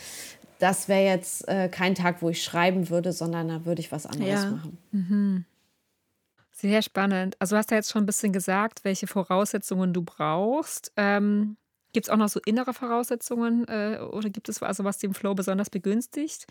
Das 0.59 0.89
wäre 0.89 1.05
jetzt 1.05 1.47
äh, 1.49 1.69
kein 1.69 1.95
Tag, 1.95 2.23
wo 2.23 2.31
ich 2.31 2.43
schreiben 2.43 2.89
würde, 2.89 3.13
sondern 3.13 3.49
da 3.49 3.65
würde 3.65 3.81
ich 3.81 3.93
was 3.93 4.07
anderes 4.07 4.43
ja. 4.43 4.51
machen. 4.51 4.79
Mhm. 4.91 5.45
Sehr 6.51 6.81
spannend. 6.81 7.37
Also 7.39 7.55
du 7.55 7.59
hast 7.59 7.71
ja 7.71 7.77
jetzt 7.77 7.91
schon 7.91 8.03
ein 8.05 8.07
bisschen 8.07 8.33
gesagt, 8.33 8.83
welche 8.83 9.07
Voraussetzungen 9.07 9.93
du 9.93 10.03
brauchst. 10.03 10.91
Ähm, 10.97 11.57
gibt 11.93 12.07
es 12.07 12.11
auch 12.11 12.17
noch 12.17 12.29
so 12.29 12.41
innere 12.45 12.75
Voraussetzungen 12.75 13.67
äh, 13.69 13.99
oder 14.01 14.29
gibt 14.31 14.49
es 14.49 14.63
also 14.63 14.85
was 14.85 14.99
den 14.99 15.15
Flow 15.15 15.35
besonders 15.35 15.71
begünstigt? 15.71 16.47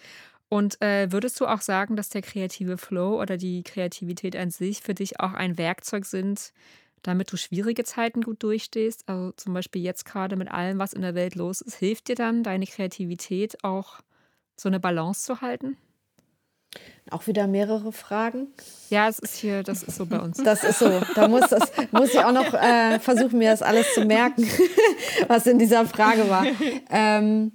Und 0.49 0.81
äh, 0.81 1.12
würdest 1.12 1.39
du 1.39 1.47
auch 1.47 1.62
sagen, 1.62 1.95
dass 1.95 2.10
der 2.10 2.21
kreative 2.21 2.77
Flow 2.77 3.19
oder 3.19 3.38
die 3.38 3.63
Kreativität 3.63 4.36
an 4.36 4.51
sich 4.51 4.81
für 4.81 4.93
dich 4.93 5.19
auch 5.19 5.34
ein 5.34 5.58
Werkzeug 5.58 6.05
sind, 6.05 6.53
damit 7.01 7.31
du 7.31 7.38
schwierige 7.38 7.84
Zeiten 7.84 8.21
gut 8.21 8.43
durchstehst? 8.43 9.08
Also 9.08 9.31
zum 9.31 9.53
Beispiel 9.53 9.81
jetzt 9.81 10.05
gerade 10.05 10.36
mit 10.36 10.51
allem, 10.51 10.79
was 10.79 10.93
in 10.93 11.01
der 11.01 11.15
Welt 11.15 11.36
los 11.36 11.62
ist, 11.62 11.75
hilft 11.75 12.08
dir 12.08 12.15
dann 12.15 12.43
deine 12.43 12.67
Kreativität 12.67 13.63
auch 13.63 14.01
so 14.55 14.69
eine 14.69 14.79
Balance 14.79 15.23
zu 15.23 15.41
halten? 15.41 15.77
Auch 17.12 17.27
wieder 17.27 17.47
mehrere 17.47 17.91
Fragen. 17.91 18.47
Ja, 18.89 19.08
es 19.08 19.19
ist 19.19 19.36
hier, 19.36 19.63
das 19.63 19.84
ist 19.84 19.97
so 19.97 20.05
bei 20.05 20.19
uns. 20.19 20.38
Das 20.38 20.63
ist 20.63 20.79
so. 20.79 21.01
Da 21.13 21.27
muss, 21.27 21.47
das, 21.49 21.71
muss 21.91 22.13
ich 22.13 22.19
auch 22.19 22.31
noch 22.31 22.53
äh, 22.53 22.99
versuchen, 22.99 23.38
mir 23.38 23.51
das 23.51 23.62
alles 23.62 23.93
zu 23.93 24.05
merken, 24.05 24.47
was 25.27 25.45
in 25.45 25.60
dieser 25.60 25.86
Frage 25.86 26.29
war. 26.29 26.45
Ähm, 26.89 27.51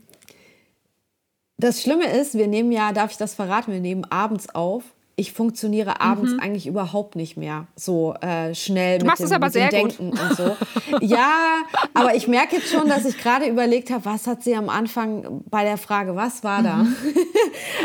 das 1.60 1.82
Schlimme 1.82 2.06
ist, 2.06 2.34
wir 2.34 2.46
nehmen 2.46 2.72
ja, 2.72 2.92
darf 2.92 3.12
ich 3.12 3.16
das 3.16 3.34
verraten, 3.34 3.72
wir 3.72 3.80
nehmen 3.80 4.04
abends 4.10 4.54
auf 4.54 4.82
ich 5.20 5.34
funktioniere 5.34 6.00
abends 6.00 6.32
mhm. 6.32 6.40
eigentlich 6.40 6.66
überhaupt 6.66 7.14
nicht 7.14 7.36
mehr 7.36 7.66
so 7.76 8.14
äh, 8.22 8.54
schnell 8.54 8.98
du 8.98 9.06
mit, 9.06 9.18
dem, 9.18 9.28
mit 9.28 9.54
dem 9.54 9.68
Denken 9.68 10.10
gut. 10.12 10.20
und 10.20 10.34
so. 10.34 10.56
ja, 11.02 11.62
aber 11.92 12.14
ich 12.14 12.26
merke 12.26 12.56
jetzt 12.56 12.70
schon, 12.70 12.88
dass 12.88 13.04
ich 13.04 13.18
gerade 13.18 13.44
überlegt 13.44 13.90
habe, 13.90 14.06
was 14.06 14.26
hat 14.26 14.42
sie 14.42 14.56
am 14.56 14.70
Anfang 14.70 15.42
bei 15.50 15.64
der 15.64 15.76
Frage, 15.76 16.16
was 16.16 16.42
war 16.42 16.62
da? 16.62 16.76
Mhm. 16.76 16.96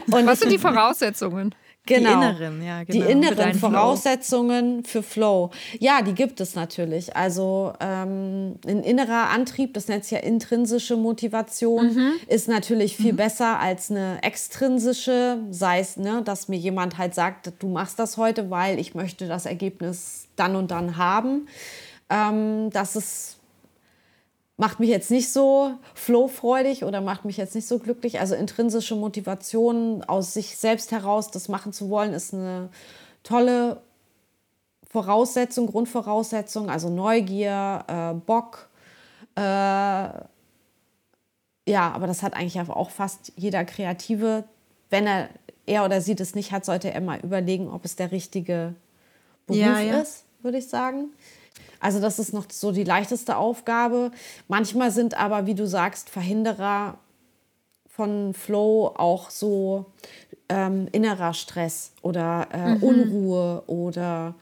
was 0.25 0.39
sind 0.39 0.51
die 0.51 0.57
Voraussetzungen? 0.57 1.53
Genau. 1.87 2.09
Die 2.09 2.13
inneren, 2.15 2.63
ja, 2.63 2.83
genau. 2.83 3.05
Die 3.05 3.11
inneren 3.11 3.53
Voraussetzungen 3.53 4.83
Flow. 4.83 5.01
für 5.01 5.03
Flow. 5.03 5.51
Ja, 5.79 6.01
die 6.01 6.13
gibt 6.13 6.41
es 6.41 6.55
natürlich. 6.55 7.15
Also 7.15 7.73
ähm, 7.79 8.55
ein 8.65 8.81
innerer 8.81 9.29
Antrieb, 9.29 9.75
das 9.75 9.87
nennt 9.87 10.03
sich 10.03 10.13
ja 10.13 10.19
intrinsische 10.19 10.97
Motivation, 10.97 11.93
mhm. 11.93 12.11
ist 12.27 12.47
natürlich 12.47 12.97
viel 12.97 13.13
mhm. 13.13 13.17
besser 13.17 13.59
als 13.59 13.91
eine 13.91 14.17
extrinsische, 14.23 15.39
sei 15.51 15.79
es, 15.79 15.97
ne, 15.97 16.23
dass 16.23 16.47
mir 16.47 16.57
jemand 16.57 16.97
halt 16.97 17.13
sagt, 17.13 17.53
du 17.59 17.67
machst 17.67 17.99
das 17.99 18.17
heute, 18.17 18.49
weil 18.49 18.79
ich 18.79 18.95
möchte 18.95 19.27
das 19.27 19.45
Ergebnis 19.45 20.27
dann 20.35 20.55
und 20.55 20.71
dann 20.71 20.97
haben. 20.97 21.47
Ähm, 22.09 22.71
das 22.71 22.95
ist 22.95 23.37
macht 24.57 24.79
mich 24.79 24.89
jetzt 24.89 25.11
nicht 25.11 25.31
so 25.31 25.73
flowfreudig 25.93 26.83
oder 26.85 27.01
macht 27.01 27.25
mich 27.25 27.37
jetzt 27.37 27.55
nicht 27.55 27.67
so 27.67 27.79
glücklich. 27.79 28.19
Also 28.19 28.35
intrinsische 28.35 28.95
Motivation 28.95 30.03
aus 30.03 30.33
sich 30.33 30.57
selbst 30.57 30.91
heraus, 30.91 31.31
das 31.31 31.49
machen 31.49 31.73
zu 31.73 31.89
wollen, 31.89 32.13
ist 32.13 32.33
eine 32.33 32.69
tolle 33.23 33.81
Voraussetzung, 34.89 35.67
Grundvoraussetzung, 35.67 36.69
also 36.69 36.89
Neugier, 36.89 37.83
äh, 37.87 38.13
Bock. 38.13 38.69
Äh, 39.35 39.41
ja, 41.67 41.91
aber 41.91 42.07
das 42.07 42.23
hat 42.23 42.33
eigentlich 42.33 42.59
auch 42.61 42.89
fast 42.91 43.33
jeder 43.35 43.65
Kreative. 43.65 44.45
Wenn 44.89 45.05
er, 45.05 45.29
er 45.65 45.83
oder 45.83 45.99
sie 45.99 46.15
das 46.15 46.35
nicht 46.35 46.53
hat, 46.53 46.63
sollte 46.63 46.93
er 46.93 47.01
mal 47.01 47.19
überlegen, 47.19 47.67
ob 47.69 47.83
es 47.83 47.97
der 47.97 48.11
richtige 48.11 48.75
Beruf 49.47 49.59
ja, 49.59 49.79
ja. 49.81 49.99
ist, 49.99 50.23
würde 50.41 50.59
ich 50.59 50.69
sagen. 50.69 51.09
Also 51.85 51.99
das 51.99 52.17
ist 52.17 52.33
noch 52.33 52.45
so 52.51 52.71
die 52.71 52.83
leichteste 52.83 53.37
Aufgabe. 53.37 54.09
Manchmal 54.47 54.89
sind 54.89 55.15
aber, 55.15 55.45
wie 55.45 55.53
du 55.53 55.67
sagst, 55.67 56.09
Verhinderer 56.09 56.97
von 57.87 58.33
Flow 58.33 58.91
auch 58.97 59.29
so 59.29 59.85
ähm, 60.49 60.87
innerer 60.93 61.35
Stress 61.35 61.91
oder 62.01 62.47
äh, 62.51 62.73
mhm. 62.73 62.83
Unruhe 62.83 63.63
oder 63.67 64.33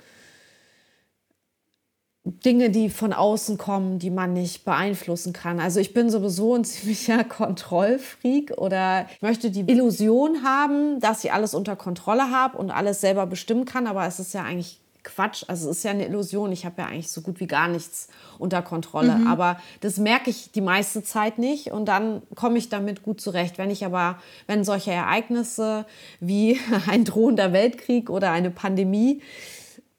Dinge, 2.23 2.69
die 2.69 2.89
von 2.89 3.11
außen 3.11 3.57
kommen, 3.57 3.99
die 3.99 4.09
man 4.09 4.31
nicht 4.31 4.63
beeinflussen 4.63 5.33
kann. 5.33 5.59
Also 5.59 5.81
ich 5.81 5.93
bin 5.93 6.09
sowieso 6.09 6.55
ein 6.55 6.63
ziemlicher 6.63 7.25
Kontrollfreak 7.25 8.53
oder 8.55 9.05
ich 9.13 9.21
möchte 9.21 9.51
die 9.51 9.69
Illusion 9.69 10.45
haben, 10.45 11.01
dass 11.01 11.25
ich 11.25 11.33
alles 11.33 11.53
unter 11.53 11.75
Kontrolle 11.75 12.31
habe 12.31 12.57
und 12.57 12.71
alles 12.71 13.01
selber 13.01 13.25
bestimmen 13.25 13.65
kann, 13.65 13.85
aber 13.85 14.07
es 14.07 14.21
ist 14.21 14.33
ja 14.33 14.43
eigentlich 14.43 14.79
Quatsch. 15.03 15.43
Also 15.47 15.69
es 15.69 15.77
ist 15.77 15.83
ja 15.83 15.91
eine 15.91 16.05
Illusion. 16.05 16.51
Ich 16.51 16.65
habe 16.65 16.81
ja 16.81 16.87
eigentlich 16.87 17.11
so 17.11 17.21
gut 17.21 17.39
wie 17.39 17.47
gar 17.47 17.67
nichts 17.67 18.07
unter 18.39 18.61
Kontrolle. 18.61 19.15
Mhm. 19.15 19.27
Aber 19.27 19.59
das 19.81 19.97
merke 19.97 20.29
ich 20.29 20.51
die 20.51 20.61
meiste 20.61 21.03
Zeit 21.03 21.37
nicht 21.37 21.71
und 21.71 21.85
dann 21.85 22.21
komme 22.35 22.57
ich 22.57 22.69
damit 22.69 23.03
gut 23.03 23.21
zurecht. 23.21 23.57
Wenn 23.57 23.69
ich 23.69 23.85
aber, 23.85 24.19
wenn 24.47 24.63
solche 24.63 24.91
Ereignisse 24.91 25.85
wie 26.19 26.59
ein 26.87 27.05
drohender 27.05 27.53
Weltkrieg 27.53 28.09
oder 28.09 28.31
eine 28.31 28.49
Pandemie 28.49 29.21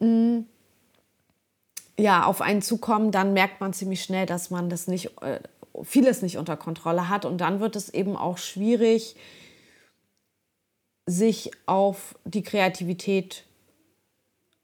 mh, 0.00 0.08
mm, 0.08 0.46
ja, 1.96 2.24
auf 2.24 2.40
einen 2.40 2.62
zukommen, 2.62 3.12
dann 3.12 3.34
merkt 3.34 3.60
man 3.60 3.72
ziemlich 3.72 4.02
schnell, 4.02 4.26
dass 4.26 4.50
man 4.50 4.68
das 4.68 4.88
nicht, 4.88 5.10
äh, 5.22 5.38
vieles 5.84 6.22
nicht 6.22 6.38
unter 6.38 6.56
Kontrolle 6.56 7.08
hat. 7.08 7.24
Und 7.24 7.38
dann 7.38 7.60
wird 7.60 7.76
es 7.76 7.88
eben 7.88 8.16
auch 8.16 8.38
schwierig, 8.38 9.14
sich 11.06 11.50
auf 11.66 12.16
die 12.24 12.42
Kreativität 12.42 13.44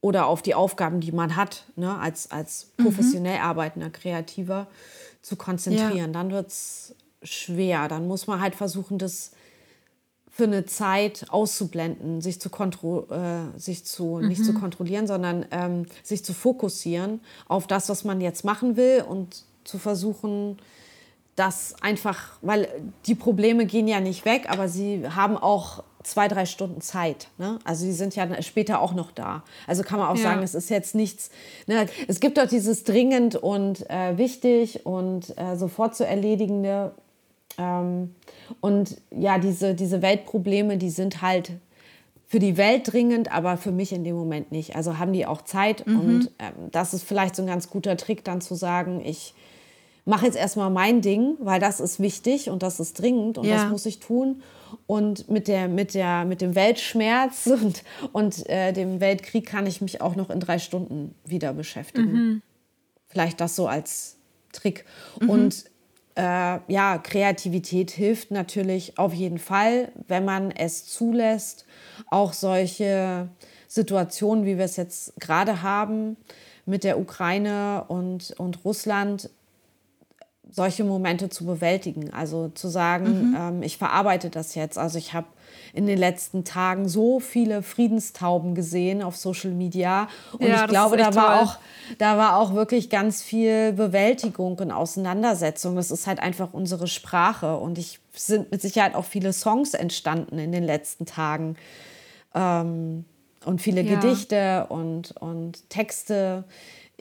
oder 0.01 0.27
auf 0.27 0.43
die 0.43 0.55
Aufgaben, 0.55 1.01
die 1.01 1.13
man 1.13 1.37
hat, 1.37 1.65
ne, 1.77 1.99
als, 1.99 2.31
als 2.31 2.73
mhm. 2.77 2.85
professionell 2.85 3.39
mhm. 3.39 3.45
arbeitender 3.45 3.91
Kreativer 3.91 4.67
zu 5.23 5.37
konzentrieren. 5.37 5.97
Ja. 5.97 6.07
Dann 6.09 6.31
wird 6.31 6.49
es 6.49 6.95
schwer. 7.23 7.89
Dann 7.89 8.09
muss 8.09 8.27
man 8.27 8.41
halt 8.41 8.55
versuchen, 8.55 8.99
das 8.99 9.33
für 10.31 10.45
eine 10.45 10.65
Zeit 10.65 11.27
auszublenden, 11.29 12.23
sich 12.23 12.41
zu, 12.41 12.49
kontro 12.49 13.07
äh, 13.11 13.59
sich 13.59 13.85
zu 13.85 14.19
mhm. 14.23 14.29
nicht 14.29 14.45
zu 14.45 14.55
kontrollieren, 14.55 15.07
sondern 15.07 15.45
ähm, 15.51 15.87
sich 16.03 16.25
zu 16.25 16.33
fokussieren 16.33 17.21
auf 17.49 17.67
das, 17.67 17.89
was 17.89 18.05
man 18.05 18.21
jetzt 18.21 18.45
machen 18.45 18.77
will 18.77 19.05
und 19.07 19.45
zu 19.65 19.79
versuchen, 19.79 20.57
das 21.37 21.75
einfach, 21.83 22.39
weil 22.43 22.69
die 23.07 23.15
Probleme 23.15 23.67
gehen 23.67 23.89
ja 23.89 24.01
nicht 24.01 24.25
weg, 24.25 24.47
aber 24.49 24.69
sie 24.69 25.09
haben 25.09 25.37
auch 25.37 25.83
zwei, 26.03 26.29
drei 26.29 26.47
Stunden 26.47 26.81
Zeit. 26.81 27.29
Ne? 27.39 27.59
Also 27.65 27.85
die 27.85 27.93
sind 27.93 28.17
ja 28.17 28.43
später 28.43 28.81
auch 28.81 28.95
noch 28.95 29.11
da. 29.11 29.43
Also 29.67 29.83
kann 29.83 29.99
man 29.99 30.09
auch 30.09 30.17
ja. 30.17 30.23
sagen, 30.23 30.43
es 30.43 30.55
ist 30.55 30.71
jetzt 30.71 30.95
nichts. 30.95 31.31
Ne? 31.67 31.87
Es 32.09 32.21
gibt 32.21 32.39
doch 32.39 32.47
dieses 32.47 32.85
dringend 32.85 33.37
und 33.37 33.89
äh, 33.91 34.17
wichtig 34.17 34.87
und 34.87 35.37
äh, 35.39 35.57
sofort 35.57 35.95
zu 35.95 36.07
erledigende. 36.07 36.93
Ähm, 37.59 38.15
und 38.61 38.97
ja, 39.11 39.39
diese, 39.39 39.75
diese 39.75 40.03
Weltprobleme, 40.03 40.79
die 40.79 40.91
sind 40.91 41.21
halt 41.23 41.53
für 42.27 42.39
die 42.39 42.57
Welt 42.57 42.93
dringend, 42.93 43.33
aber 43.33 43.57
für 43.57 43.73
mich 43.73 43.93
in 43.93 44.05
dem 44.05 44.17
Moment 44.17 44.53
nicht. 44.53 44.77
Also 44.77 44.99
haben 44.99 45.13
die 45.13 45.27
auch 45.27 45.43
Zeit. 45.43 45.87
Mhm. 45.87 46.01
Und 46.01 46.31
ähm, 46.39 46.71
das 46.71 46.95
ist 46.95 47.03
vielleicht 47.03 47.37
so 47.37 47.43
ein 47.43 47.49
ganz 47.49 47.69
guter 47.69 47.97
Trick, 47.97 48.25
dann 48.25 48.41
zu 48.41 48.55
sagen, 48.55 49.03
ich 49.05 49.35
mache 50.07 50.27
jetzt 50.27 50.37
erstmal 50.37 50.71
mein 50.71 51.03
Ding, 51.03 51.37
weil 51.41 51.61
das 51.61 51.81
ist 51.81 52.01
wichtig 52.01 52.49
und 52.49 52.63
das 52.63 52.81
ist 52.81 53.01
dringend 53.01 53.37
und 53.37 53.47
ja. 53.47 53.57
das 53.57 53.71
muss 53.71 53.85
ich 53.85 54.01
tun. 54.01 54.43
Und 54.87 55.29
mit, 55.29 55.49
der, 55.49 55.69
mit, 55.69 55.95
der, 55.95 56.25
mit 56.25 56.41
dem 56.41 56.55
Weltschmerz 56.55 57.47
und, 57.63 57.83
und 58.13 58.49
äh, 58.49 58.73
dem 58.73 59.01
Weltkrieg 59.01 59.47
kann 59.47 59.67
ich 59.67 59.81
mich 59.81 60.01
auch 60.01 60.17
noch 60.17 60.31
in 60.31 60.41
drei 60.41 60.59
Stunden 60.59 61.15
wieder 61.25 61.53
beschäftigen. 61.53 62.13
Mhm. 62.13 62.43
Vielleicht 63.07 63.41
das 63.41 63.57
so 63.57 63.67
als 63.67 64.17
Trick. 64.53 64.85
Mhm. 65.21 65.31
Und 65.31 65.65
äh, 66.17 66.59
ja, 66.69 66.99
Kreativität 66.99 67.91
hilft 67.91 68.31
natürlich 68.31 68.99
auf 68.99 69.15
jeden 69.15 69.39
Fall, 69.39 69.93
wenn 70.09 70.25
man 70.25 70.51
es 70.51 70.87
zulässt, 70.87 71.67
auch 72.11 72.33
solche 72.33 73.29
Situationen, 73.69 74.45
wie 74.45 74.59
wir 74.59 74.65
es 74.65 74.77
jetzt 74.77 75.19
gerade 75.21 75.63
haben 75.63 76.17
mit 76.67 76.85
der 76.85 76.99
Ukraine 76.99 77.85
und, 77.89 78.35
und 78.39 78.65
Russland, 78.65 79.31
solche 80.51 80.85
Momente 80.85 81.29
zu 81.29 81.47
bewältigen. 81.47 82.13
Also 82.13 82.49
zu 82.49 82.69
sagen, 82.69 83.31
mhm. 83.31 83.37
ähm, 83.39 83.63
ich 83.63 83.77
verarbeite 83.79 84.31
das 84.31 84.55
jetzt. 84.55 84.79
Also 84.79 84.99
ich 84.99 85.15
habe 85.15 85.27
in 85.73 85.87
den 85.87 85.99
letzten 85.99 86.45
Tagen 86.45 86.89
so 86.89 87.21
viele 87.21 87.63
Friedenstauben 87.63 88.55
gesehen 88.55 89.03
auf 89.03 89.17
Social 89.17 89.53
Media. 89.53 90.09
Und 90.33 90.47
ja, 90.49 90.65
ich 90.65 90.71
glaube, 90.71 90.97
da 90.97 91.15
war, 91.15 91.39
toll. 91.39 91.47
auch, 91.47 91.59
da 91.99 92.19
war 92.19 92.37
auch 92.37 92.55
wirklich 92.55 92.91
ganz 92.91 93.23
viel 93.23 93.73
Bewältigung 93.73 94.59
und 94.59 94.73
Auseinandersetzung. 94.73 95.77
Das 95.77 95.91
ist 95.91 96.07
halt 96.07 96.21
einfach 96.21 96.49
unsere 96.53 96.89
Sprache. 96.89 97.57
Und 97.57 97.79
ich 97.79 98.01
sind 98.13 98.51
mit 98.51 98.61
Sicherheit 98.61 98.95
auch 98.95 99.05
viele 99.05 99.33
Songs 99.33 99.75
entstanden 99.75 100.39
in 100.39 100.53
den 100.53 100.65
letzten 100.65 101.07
Tagen. 101.07 101.57
Ähm, 102.35 103.05
und 103.45 103.63
viele 103.63 103.83
ja. 103.83 103.99
Gedichte 103.99 104.67
und, 104.69 105.13
und 105.19 105.69
Texte. 105.71 106.45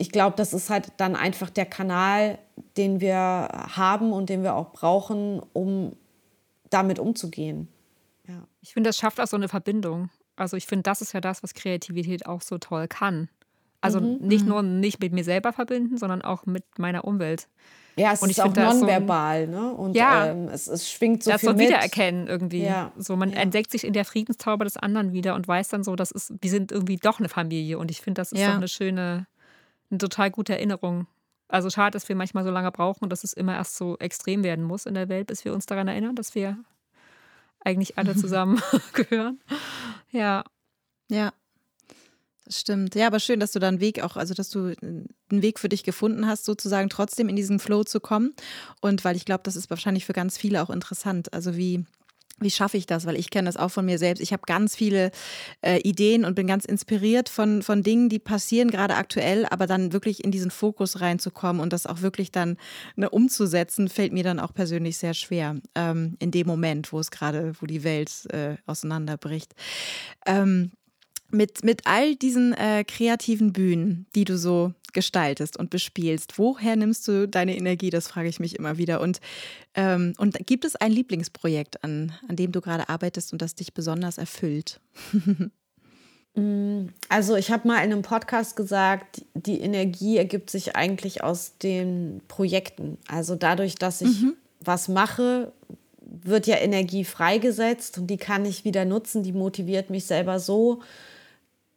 Ich 0.00 0.10
glaube, 0.10 0.34
das 0.36 0.54
ist 0.54 0.70
halt 0.70 0.92
dann 0.96 1.14
einfach 1.14 1.50
der 1.50 1.66
Kanal, 1.66 2.38
den 2.78 3.00
wir 3.00 3.12
haben 3.12 4.12
und 4.12 4.30
den 4.30 4.42
wir 4.42 4.54
auch 4.54 4.72
brauchen, 4.72 5.42
um 5.52 5.92
damit 6.70 6.98
umzugehen. 6.98 7.68
Ja. 8.26 8.46
Ich 8.62 8.72
finde, 8.72 8.88
das 8.88 8.96
schafft 8.96 9.20
auch 9.20 9.26
so 9.26 9.36
eine 9.36 9.48
Verbindung. 9.48 10.08
Also 10.36 10.56
ich 10.56 10.66
finde, 10.66 10.84
das 10.84 11.02
ist 11.02 11.12
ja 11.12 11.20
das, 11.20 11.42
was 11.42 11.52
Kreativität 11.52 12.24
auch 12.24 12.40
so 12.40 12.56
toll 12.56 12.88
kann. 12.88 13.28
Also 13.82 14.00
mhm. 14.00 14.26
nicht 14.26 14.44
mhm. 14.44 14.48
nur 14.48 14.62
nicht 14.62 15.00
mit 15.00 15.12
mir 15.12 15.22
selber 15.24 15.52
verbinden, 15.52 15.98
sondern 15.98 16.22
auch 16.22 16.46
mit 16.46 16.64
meiner 16.78 17.04
Umwelt. 17.04 17.46
Ja, 17.96 18.12
es 18.12 18.22
und 18.22 18.30
ist 18.30 18.40
auch 18.40 18.54
nonverbal, 18.54 19.46
so, 19.46 19.52
ne? 19.52 19.74
Und 19.74 19.96
ja, 19.96 20.28
ähm, 20.28 20.48
es, 20.48 20.68
es 20.68 20.90
schwingt 20.90 21.22
so 21.22 21.30
das 21.30 21.40
viel 21.40 21.50
so 21.50 21.58
wiedererkennen 21.58 22.26
irgendwie. 22.26 22.62
Ja. 22.62 22.92
So, 22.96 23.16
man 23.16 23.32
ja. 23.32 23.38
entdeckt 23.38 23.70
sich 23.70 23.84
in 23.84 23.92
der 23.92 24.06
Friedenstaube 24.06 24.64
des 24.64 24.78
anderen 24.78 25.12
wieder 25.12 25.34
und 25.34 25.46
weiß 25.46 25.68
dann 25.68 25.84
so, 25.84 25.96
das 25.96 26.10
ist, 26.10 26.32
wir 26.40 26.50
sind 26.50 26.72
irgendwie 26.72 26.96
doch 26.96 27.18
eine 27.18 27.28
Familie. 27.28 27.78
Und 27.78 27.90
ich 27.90 28.00
finde, 28.00 28.20
das 28.20 28.32
ist 28.32 28.40
ja. 28.40 28.48
doch 28.48 28.56
eine 28.56 28.68
schöne, 28.68 29.26
eine 29.90 29.98
total 29.98 30.30
gute 30.30 30.52
Erinnerung. 30.52 31.06
Also 31.48 31.68
schade, 31.68 31.92
dass 31.92 32.08
wir 32.08 32.16
manchmal 32.16 32.44
so 32.44 32.50
lange 32.50 32.70
brauchen 32.70 33.04
und 33.04 33.10
dass 33.10 33.24
es 33.24 33.32
immer 33.32 33.54
erst 33.54 33.76
so 33.76 33.98
extrem 33.98 34.44
werden 34.44 34.64
muss 34.64 34.86
in 34.86 34.94
der 34.94 35.08
Welt, 35.08 35.26
bis 35.26 35.44
wir 35.44 35.52
uns 35.52 35.66
daran 35.66 35.88
erinnern, 35.88 36.14
dass 36.14 36.34
wir 36.34 36.58
eigentlich 37.64 37.98
alle 37.98 38.14
zusammen 38.16 38.60
gehören. 38.92 39.40
Ja. 40.10 40.44
Ja. 41.08 41.32
Das 42.44 42.60
stimmt. 42.60 42.94
Ja, 42.94 43.06
aber 43.06 43.20
schön, 43.20 43.38
dass 43.38 43.52
du 43.52 43.58
da 43.58 43.68
einen 43.68 43.80
Weg 43.80 44.02
auch, 44.02 44.16
also 44.16 44.34
dass 44.34 44.48
du 44.50 44.74
einen 44.80 45.14
Weg 45.30 45.60
für 45.60 45.68
dich 45.68 45.84
gefunden 45.84 46.26
hast, 46.26 46.44
sozusagen 46.44 46.88
trotzdem 46.88 47.28
in 47.28 47.36
diesen 47.36 47.60
Flow 47.60 47.84
zu 47.84 48.00
kommen. 48.00 48.34
Und 48.80 49.04
weil 49.04 49.16
ich 49.16 49.24
glaube, 49.24 49.42
das 49.44 49.56
ist 49.56 49.70
wahrscheinlich 49.70 50.04
für 50.04 50.12
ganz 50.12 50.36
viele 50.36 50.62
auch 50.62 50.70
interessant. 50.70 51.32
Also 51.32 51.56
wie, 51.56 51.84
wie 52.40 52.50
schaffe 52.50 52.76
ich 52.76 52.86
das? 52.86 53.06
Weil 53.06 53.16
ich 53.16 53.30
kenne 53.30 53.46
das 53.46 53.56
auch 53.56 53.70
von 53.70 53.84
mir 53.84 53.98
selbst. 53.98 54.20
Ich 54.20 54.32
habe 54.32 54.42
ganz 54.46 54.74
viele 54.74 55.10
äh, 55.62 55.78
Ideen 55.80 56.24
und 56.24 56.34
bin 56.34 56.46
ganz 56.46 56.64
inspiriert 56.64 57.28
von, 57.28 57.62
von 57.62 57.82
Dingen, 57.82 58.08
die 58.08 58.18
passieren, 58.18 58.70
gerade 58.70 58.96
aktuell, 58.96 59.46
aber 59.46 59.66
dann 59.66 59.92
wirklich 59.92 60.24
in 60.24 60.30
diesen 60.30 60.50
Fokus 60.50 61.00
reinzukommen 61.00 61.60
und 61.62 61.72
das 61.72 61.86
auch 61.86 62.02
wirklich 62.02 62.32
dann 62.32 62.56
ne, 62.96 63.08
umzusetzen, 63.10 63.88
fällt 63.88 64.12
mir 64.12 64.24
dann 64.24 64.40
auch 64.40 64.54
persönlich 64.54 64.98
sehr 64.98 65.14
schwer. 65.14 65.56
Ähm, 65.74 66.16
in 66.18 66.30
dem 66.30 66.46
Moment, 66.46 66.92
wo 66.92 66.98
es 66.98 67.10
gerade, 67.10 67.52
wo 67.60 67.66
die 67.66 67.84
Welt 67.84 68.26
äh, 68.32 68.56
auseinanderbricht. 68.66 69.54
Ähm, 70.26 70.72
mit, 71.30 71.64
mit 71.64 71.82
all 71.86 72.16
diesen 72.16 72.52
äh, 72.52 72.84
kreativen 72.84 73.52
Bühnen, 73.52 74.06
die 74.14 74.24
du 74.24 74.36
so 74.36 74.72
gestaltest 74.92 75.56
und 75.56 75.70
bespielst, 75.70 76.38
woher 76.38 76.76
nimmst 76.76 77.06
du 77.06 77.28
deine 77.28 77.56
Energie? 77.56 77.90
Das 77.90 78.08
frage 78.08 78.28
ich 78.28 78.40
mich 78.40 78.56
immer 78.56 78.78
wieder. 78.78 79.00
Und, 79.00 79.20
ähm, 79.74 80.14
und 80.18 80.46
gibt 80.46 80.64
es 80.64 80.76
ein 80.76 80.92
Lieblingsprojekt, 80.92 81.84
an, 81.84 82.12
an 82.28 82.36
dem 82.36 82.52
du 82.52 82.60
gerade 82.60 82.88
arbeitest 82.88 83.32
und 83.32 83.42
das 83.42 83.54
dich 83.54 83.74
besonders 83.74 84.18
erfüllt? 84.18 84.80
Mm, 86.36 86.90
also 87.08 87.34
ich 87.34 87.50
habe 87.50 87.66
mal 87.66 87.78
in 87.78 87.92
einem 87.92 88.02
Podcast 88.02 88.54
gesagt, 88.54 89.22
die 89.34 89.60
Energie 89.60 90.16
ergibt 90.16 90.48
sich 90.48 90.76
eigentlich 90.76 91.24
aus 91.24 91.58
den 91.58 92.22
Projekten. 92.28 92.98
Also 93.08 93.34
dadurch, 93.34 93.74
dass 93.74 94.00
ich 94.00 94.22
mhm. 94.22 94.34
was 94.60 94.86
mache, 94.86 95.52
wird 96.00 96.46
ja 96.46 96.56
Energie 96.58 97.04
freigesetzt 97.04 97.98
und 97.98 98.06
die 98.06 98.16
kann 98.16 98.44
ich 98.44 98.64
wieder 98.64 98.84
nutzen. 98.84 99.24
Die 99.24 99.32
motiviert 99.32 99.90
mich 99.90 100.04
selber 100.04 100.38
so, 100.38 100.82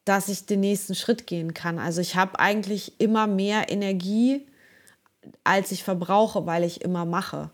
dass 0.06 0.28
ich 0.28 0.46
den 0.46 0.60
nächsten 0.60 0.96
Schritt 0.96 1.28
gehen 1.28 1.54
kann. 1.54 1.80
Also 1.80 2.02
ich 2.02 2.16
habe 2.16 2.40
eigentlich 2.40 3.00
immer 3.00 3.28
mehr 3.28 3.70
Energie, 3.70 4.46
als 5.44 5.72
ich 5.72 5.84
verbrauche, 5.84 6.46
weil 6.46 6.64
ich 6.64 6.82
immer 6.82 7.06
mache. 7.06 7.50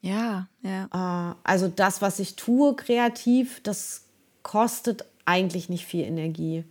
Ja, 0.00 0.48
ja. 0.62 1.32
Äh, 1.32 1.34
also 1.42 1.68
das, 1.68 2.00
was 2.00 2.20
ich 2.20 2.36
tue 2.36 2.76
kreativ, 2.76 3.60
das 3.62 4.04
kostet 4.42 5.04
eigentlich 5.24 5.68
nicht 5.68 5.84
viel 5.84 6.04
Energie. 6.04 6.64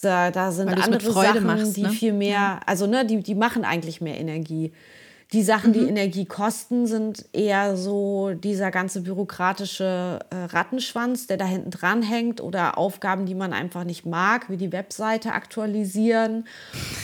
Da 0.00 0.52
sind 0.52 0.68
andere 0.68 1.12
Sachen, 1.12 1.44
machst, 1.44 1.76
die 1.76 1.82
ne? 1.82 1.90
viel 1.90 2.12
mehr, 2.12 2.60
also 2.66 2.86
ne, 2.86 3.04
die, 3.04 3.20
die 3.20 3.34
machen 3.34 3.64
eigentlich 3.64 4.00
mehr 4.00 4.18
Energie. 4.18 4.72
Die 5.32 5.42
Sachen, 5.42 5.70
mhm. 5.70 5.74
die 5.74 5.88
Energie 5.88 6.24
kosten, 6.26 6.86
sind 6.86 7.24
eher 7.32 7.76
so 7.76 8.32
dieser 8.34 8.70
ganze 8.70 9.00
bürokratische 9.00 10.18
äh, 10.30 10.36
Rattenschwanz, 10.36 11.26
der 11.26 11.38
da 11.38 11.46
hinten 11.46 11.70
dran 11.70 12.02
hängt 12.02 12.40
oder 12.40 12.76
Aufgaben, 12.76 13.24
die 13.24 13.34
man 13.34 13.52
einfach 13.52 13.84
nicht 13.84 14.04
mag, 14.04 14.50
wie 14.50 14.58
die 14.58 14.72
Webseite 14.72 15.32
aktualisieren 15.32 16.46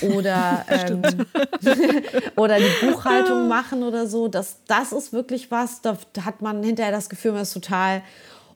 oder, 0.00 0.66
ähm, 0.68 1.02
oder 2.36 2.58
die 2.58 2.86
Buchhaltung 2.86 3.48
machen 3.48 3.82
oder 3.82 4.06
so. 4.06 4.28
Das, 4.28 4.58
das 4.66 4.92
ist 4.92 5.12
wirklich 5.12 5.50
was, 5.50 5.80
da 5.80 5.96
hat 6.24 6.42
man 6.42 6.62
hinterher 6.62 6.92
das 6.92 7.08
Gefühl, 7.08 7.32
man 7.32 7.42
ist 7.42 7.54
total 7.54 8.02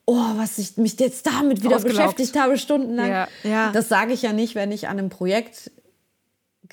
oh, 0.04 0.36
was 0.36 0.58
ich 0.58 0.76
mich 0.76 0.98
jetzt 0.98 1.26
damit 1.26 1.62
wieder 1.62 1.78
beschäftigt 1.78 2.38
habe, 2.38 2.58
stundenlang. 2.58 3.08
Ja, 3.08 3.28
ja. 3.44 3.70
Das 3.72 3.88
sage 3.88 4.12
ich 4.12 4.22
ja 4.22 4.32
nicht, 4.32 4.54
wenn 4.54 4.72
ich 4.72 4.88
an 4.88 4.98
einem 4.98 5.08
Projekt 5.08 5.70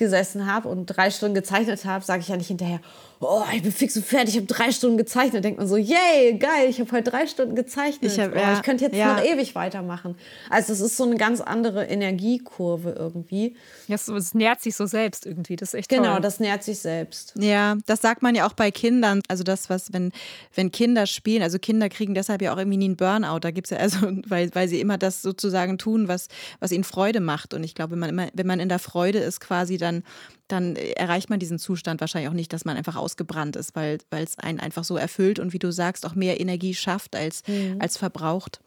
gesessen 0.00 0.52
habe 0.52 0.68
und 0.68 0.86
drei 0.86 1.10
Stunden 1.10 1.36
gezeichnet 1.36 1.84
habe, 1.84 2.04
sage 2.04 2.22
ich 2.22 2.28
ja 2.28 2.36
nicht 2.36 2.48
hinterher, 2.48 2.80
oh, 3.20 3.44
ich 3.54 3.62
bin 3.62 3.70
fix 3.70 3.96
und 3.96 4.04
fertig, 4.04 4.34
ich 4.34 4.40
habe 4.40 4.46
drei 4.46 4.72
Stunden 4.72 4.96
gezeichnet. 4.96 5.44
Denkt 5.44 5.58
man 5.58 5.68
so, 5.68 5.76
yay, 5.76 6.36
geil, 6.38 6.68
ich 6.68 6.80
habe 6.80 6.90
heute 6.90 7.10
drei 7.10 7.26
Stunden 7.26 7.54
gezeichnet. 7.54 8.10
Ich, 8.10 8.18
hab, 8.18 8.32
oh, 8.32 8.38
ja, 8.38 8.54
ich 8.54 8.62
könnte 8.62 8.86
jetzt 8.86 8.96
ja. 8.96 9.14
noch 9.14 9.24
ewig 9.24 9.54
weitermachen. 9.54 10.16
Also 10.48 10.72
es 10.72 10.80
ist 10.80 10.96
so 10.96 11.04
eine 11.04 11.16
ganz 11.16 11.40
andere 11.42 11.84
Energiekurve 11.84 12.94
irgendwie. 12.98 13.56
Ja, 13.88 13.96
es 13.96 14.34
nährt 14.34 14.62
sich 14.62 14.74
so 14.74 14.86
selbst 14.86 15.26
irgendwie, 15.26 15.56
das 15.56 15.70
ist 15.70 15.74
echt 15.74 15.88
Genau, 15.90 16.12
toll. 16.12 16.22
das 16.22 16.40
nährt 16.40 16.64
sich 16.64 16.78
selbst. 16.78 17.34
Ja, 17.38 17.76
das 17.86 18.00
sagt 18.00 18.22
man 18.22 18.34
ja 18.34 18.46
auch 18.46 18.54
bei 18.54 18.70
Kindern. 18.70 19.20
Also 19.28 19.44
das, 19.44 19.68
was, 19.68 19.92
wenn, 19.92 20.12
wenn 20.54 20.72
Kinder 20.72 21.06
spielen, 21.06 21.42
also 21.42 21.58
Kinder 21.58 21.90
kriegen 21.90 22.14
deshalb 22.14 22.40
ja 22.40 22.54
auch 22.54 22.58
irgendwie 22.58 22.78
nie 22.78 22.86
einen 22.86 22.96
Burnout. 22.96 23.40
Da 23.40 23.50
gibt 23.50 23.66
es 23.66 23.70
ja 23.70 23.76
also, 23.76 23.98
weil, 24.28 24.54
weil 24.54 24.68
sie 24.68 24.80
immer 24.80 24.96
das 24.96 25.20
sozusagen 25.20 25.76
tun, 25.76 26.08
was, 26.08 26.28
was 26.58 26.72
ihnen 26.72 26.84
Freude 26.84 27.20
macht. 27.20 27.52
Und 27.52 27.64
ich 27.64 27.74
glaube, 27.74 27.92
wenn 27.92 27.98
man 27.98 28.10
immer, 28.10 28.28
wenn 28.32 28.46
man 28.46 28.60
in 28.60 28.70
der 28.70 28.78
Freude 28.78 29.18
ist 29.18 29.40
quasi, 29.40 29.76
dann 29.76 30.04
dann 30.52 30.76
erreicht 30.76 31.30
man 31.30 31.38
diesen 31.38 31.58
Zustand 31.58 32.00
wahrscheinlich 32.00 32.28
auch 32.28 32.34
nicht, 32.34 32.52
dass 32.52 32.64
man 32.64 32.76
einfach 32.76 32.96
ausgebrannt 32.96 33.56
ist, 33.56 33.74
weil 33.76 33.98
es 34.10 34.38
einen 34.38 34.60
einfach 34.60 34.84
so 34.84 34.96
erfüllt 34.96 35.38
und 35.38 35.52
wie 35.52 35.58
du 35.58 35.70
sagst, 35.72 36.06
auch 36.06 36.14
mehr 36.14 36.40
Energie 36.40 36.74
schafft 36.74 37.16
als, 37.16 37.42
mhm. 37.46 37.76
als 37.78 37.96
verbraucht. 37.96 38.60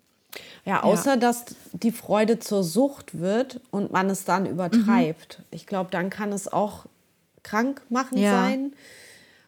Ja, 0.66 0.84
außer 0.84 1.12
ja. 1.12 1.18
dass 1.18 1.46
die 1.74 1.92
Freude 1.92 2.40
zur 2.40 2.64
Sucht 2.64 3.20
wird 3.20 3.60
und 3.72 3.92
man 3.92 4.10
es 4.10 4.26
dann 4.26 4.46
übertreibt. 4.46 5.40
Mhm. 5.40 5.46
Ich 5.52 5.68
glaube, 5.68 5.92
dann 5.92 6.10
kann 6.10 6.32
es 6.32 6.52
auch 6.52 6.86
krank 7.44 7.82
machen 7.90 8.18
ja. 8.18 8.32
sein. 8.32 8.74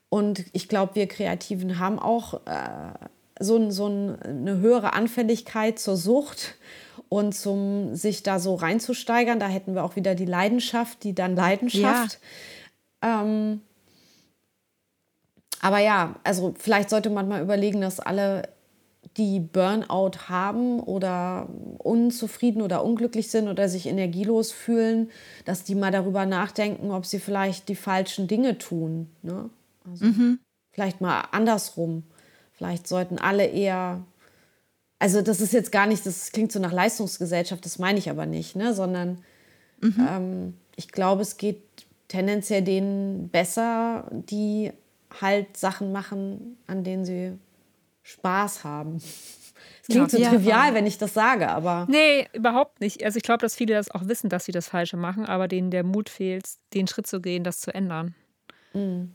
Und 0.09 0.45
ich 0.53 0.69
glaube, 0.69 0.95
wir 0.95 1.07
Kreativen 1.07 1.79
haben 1.79 1.99
auch 1.99 2.45
äh, 2.45 2.93
so, 3.39 3.71
so 3.71 3.85
eine 3.85 4.59
höhere 4.59 4.93
Anfälligkeit 4.93 5.79
zur 5.79 5.97
Sucht 5.97 6.55
und 7.09 7.33
zum 7.33 7.95
sich 7.95 8.23
da 8.23 8.39
so 8.39 8.55
reinzusteigern, 8.55 9.39
da 9.39 9.47
hätten 9.47 9.75
wir 9.75 9.83
auch 9.83 9.95
wieder 9.95 10.15
die 10.15 10.25
Leidenschaft, 10.25 11.03
die 11.03 11.13
dann 11.13 11.35
Leidenschaft. 11.35 12.19
Ja. 13.03 13.21
Ähm, 13.21 13.61
aber 15.61 15.79
ja, 15.79 16.15
also 16.23 16.53
vielleicht 16.57 16.89
sollte 16.89 17.09
man 17.09 17.27
mal 17.27 17.41
überlegen, 17.41 17.81
dass 17.81 17.99
alle, 17.99 18.49
die 19.17 19.39
Burnout 19.39 20.27
haben 20.27 20.79
oder 20.79 21.47
unzufrieden 21.77 22.61
oder 22.61 22.83
unglücklich 22.83 23.29
sind 23.29 23.47
oder 23.47 23.69
sich 23.69 23.85
energielos 23.85 24.51
fühlen, 24.51 25.09
dass 25.45 25.63
die 25.63 25.75
mal 25.75 25.91
darüber 25.91 26.25
nachdenken, 26.25 26.91
ob 26.91 27.05
sie 27.05 27.19
vielleicht 27.19 27.69
die 27.69 27.75
falschen 27.75 28.27
Dinge 28.27 28.57
tun. 28.57 29.09
Ne? 29.21 29.49
Also 29.89 30.05
mhm. 30.05 30.39
Vielleicht 30.71 30.99
mal 30.99 31.21
andersrum. 31.31 32.03
Vielleicht 32.51 32.87
sollten 32.87 33.17
alle 33.17 33.45
eher 33.45 34.03
also 34.99 35.21
das 35.21 35.41
ist 35.41 35.53
jetzt 35.53 35.71
gar 35.71 35.87
nicht, 35.87 36.05
das 36.05 36.31
klingt 36.31 36.51
so 36.51 36.59
nach 36.59 36.71
Leistungsgesellschaft, 36.71 37.65
das 37.65 37.79
meine 37.79 37.99
ich 37.99 38.09
aber 38.09 38.25
nicht, 38.25 38.55
ne? 38.55 38.73
sondern 38.73 39.23
mhm. 39.81 40.07
ähm, 40.09 40.53
ich 40.75 40.89
glaube, 40.89 41.21
es 41.21 41.37
geht 41.37 41.61
tendenziell 42.07 42.61
denen 42.61 43.29
besser, 43.29 44.09
die 44.11 44.71
halt 45.21 45.57
Sachen 45.57 45.91
machen, 45.91 46.57
an 46.67 46.83
denen 46.83 47.05
sie 47.05 47.33
Spaß 48.03 48.63
haben. 48.63 49.01
Es 49.81 49.89
klingt 49.89 50.13
ja, 50.13 50.31
so 50.31 50.37
trivial, 50.37 50.73
wenn 50.73 50.87
ich 50.87 50.97
das 50.97 51.13
sage, 51.13 51.47
aber. 51.47 51.85
Nee, 51.87 52.27
überhaupt 52.33 52.81
nicht. 52.81 53.03
Also 53.05 53.17
ich 53.17 53.23
glaube, 53.23 53.41
dass 53.41 53.55
viele 53.55 53.75
das 53.75 53.91
auch 53.91 54.07
wissen, 54.07 54.29
dass 54.29 54.45
sie 54.45 54.51
das 54.51 54.67
Falsche 54.67 54.97
machen, 54.97 55.25
aber 55.25 55.47
denen 55.47 55.69
der 55.69 55.83
Mut 55.83 56.09
fehlt, 56.09 56.45
den 56.73 56.87
Schritt 56.87 57.05
zu 57.05 57.21
gehen, 57.21 57.43
das 57.43 57.59
zu 57.59 57.71
ändern. 57.71 58.15
Mhm. 58.73 59.13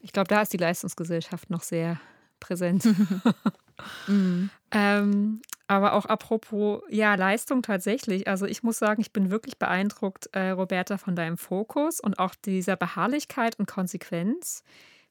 Ich 0.00 0.12
glaube, 0.12 0.26
da 0.26 0.42
ist 0.42 0.52
die 0.52 0.56
Leistungsgesellschaft 0.56 1.48
noch 1.48 1.62
sehr 1.62 2.00
präsent. 2.40 2.88
mhm. 4.06 4.50
Ähm, 4.72 5.40
aber 5.70 5.92
auch 5.92 6.06
apropos, 6.06 6.82
ja, 6.88 7.14
Leistung 7.14 7.62
tatsächlich. 7.62 8.26
Also 8.26 8.44
ich 8.46 8.64
muss 8.64 8.78
sagen, 8.78 9.00
ich 9.00 9.12
bin 9.12 9.30
wirklich 9.30 9.56
beeindruckt, 9.56 10.28
äh, 10.32 10.50
Roberta, 10.50 10.98
von 10.98 11.14
deinem 11.14 11.38
Fokus 11.38 12.00
und 12.00 12.18
auch 12.18 12.34
dieser 12.34 12.74
Beharrlichkeit 12.74 13.56
und 13.56 13.66
Konsequenz, 13.66 14.64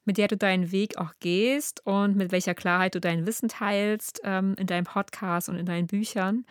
mit 0.03 0.17
der 0.17 0.27
du 0.27 0.35
deinen 0.35 0.71
Weg 0.73 0.97
auch 0.97 1.13
gehst 1.21 1.85
und 1.85 2.17
mit 2.17 2.33
welcher 2.33 2.55
Klarheit 2.55 2.93
du 2.95 2.99
dein 2.99 3.25
Wissen 3.25 3.47
teilst 3.47 4.19
ähm, 4.25 4.55
in 4.57 4.67
deinem 4.67 4.85
Podcast 4.85 5.47
und 5.47 5.55
in 5.55 5.65
deinen 5.65 5.87
Büchern 5.87 6.45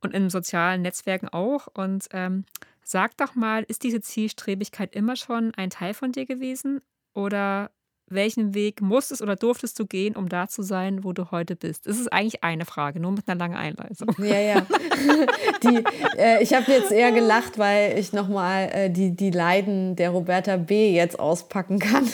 und 0.00 0.12
in 0.12 0.28
sozialen 0.28 0.82
Netzwerken 0.82 1.28
auch. 1.28 1.66
Und 1.72 2.06
ähm, 2.10 2.44
sag 2.82 3.16
doch 3.16 3.34
mal, 3.34 3.62
ist 3.62 3.82
diese 3.82 4.02
Zielstrebigkeit 4.02 4.94
immer 4.94 5.16
schon 5.16 5.54
ein 5.54 5.70
Teil 5.70 5.94
von 5.94 6.12
dir 6.12 6.26
gewesen 6.26 6.82
oder 7.14 7.70
welchen 8.08 8.54
Weg 8.54 8.80
musstest 8.82 9.22
oder 9.22 9.36
durftest 9.36 9.78
du 9.78 9.86
gehen, 9.86 10.14
um 10.14 10.28
da 10.28 10.46
zu 10.48 10.62
sein, 10.62 11.04
wo 11.04 11.12
du 11.12 11.30
heute 11.30 11.56
bist? 11.56 11.86
Das 11.86 11.98
ist 11.98 12.12
eigentlich 12.12 12.44
eine 12.44 12.64
Frage, 12.64 13.00
nur 13.00 13.12
mit 13.12 13.28
einer 13.28 13.38
langen 13.38 13.56
Einleitung. 13.56 14.14
Ja, 14.18 14.38
ja. 14.38 14.66
Die, 15.62 15.84
äh, 16.18 16.42
ich 16.42 16.52
habe 16.54 16.70
jetzt 16.70 16.92
eher 16.92 17.12
gelacht, 17.12 17.58
weil 17.58 17.98
ich 17.98 18.12
nochmal 18.12 18.70
äh, 18.72 18.90
die, 18.90 19.10
die 19.16 19.30
Leiden 19.30 19.96
der 19.96 20.10
Roberta 20.10 20.56
B. 20.56 20.94
jetzt 20.94 21.18
auspacken 21.18 21.78
kann. 21.78 22.08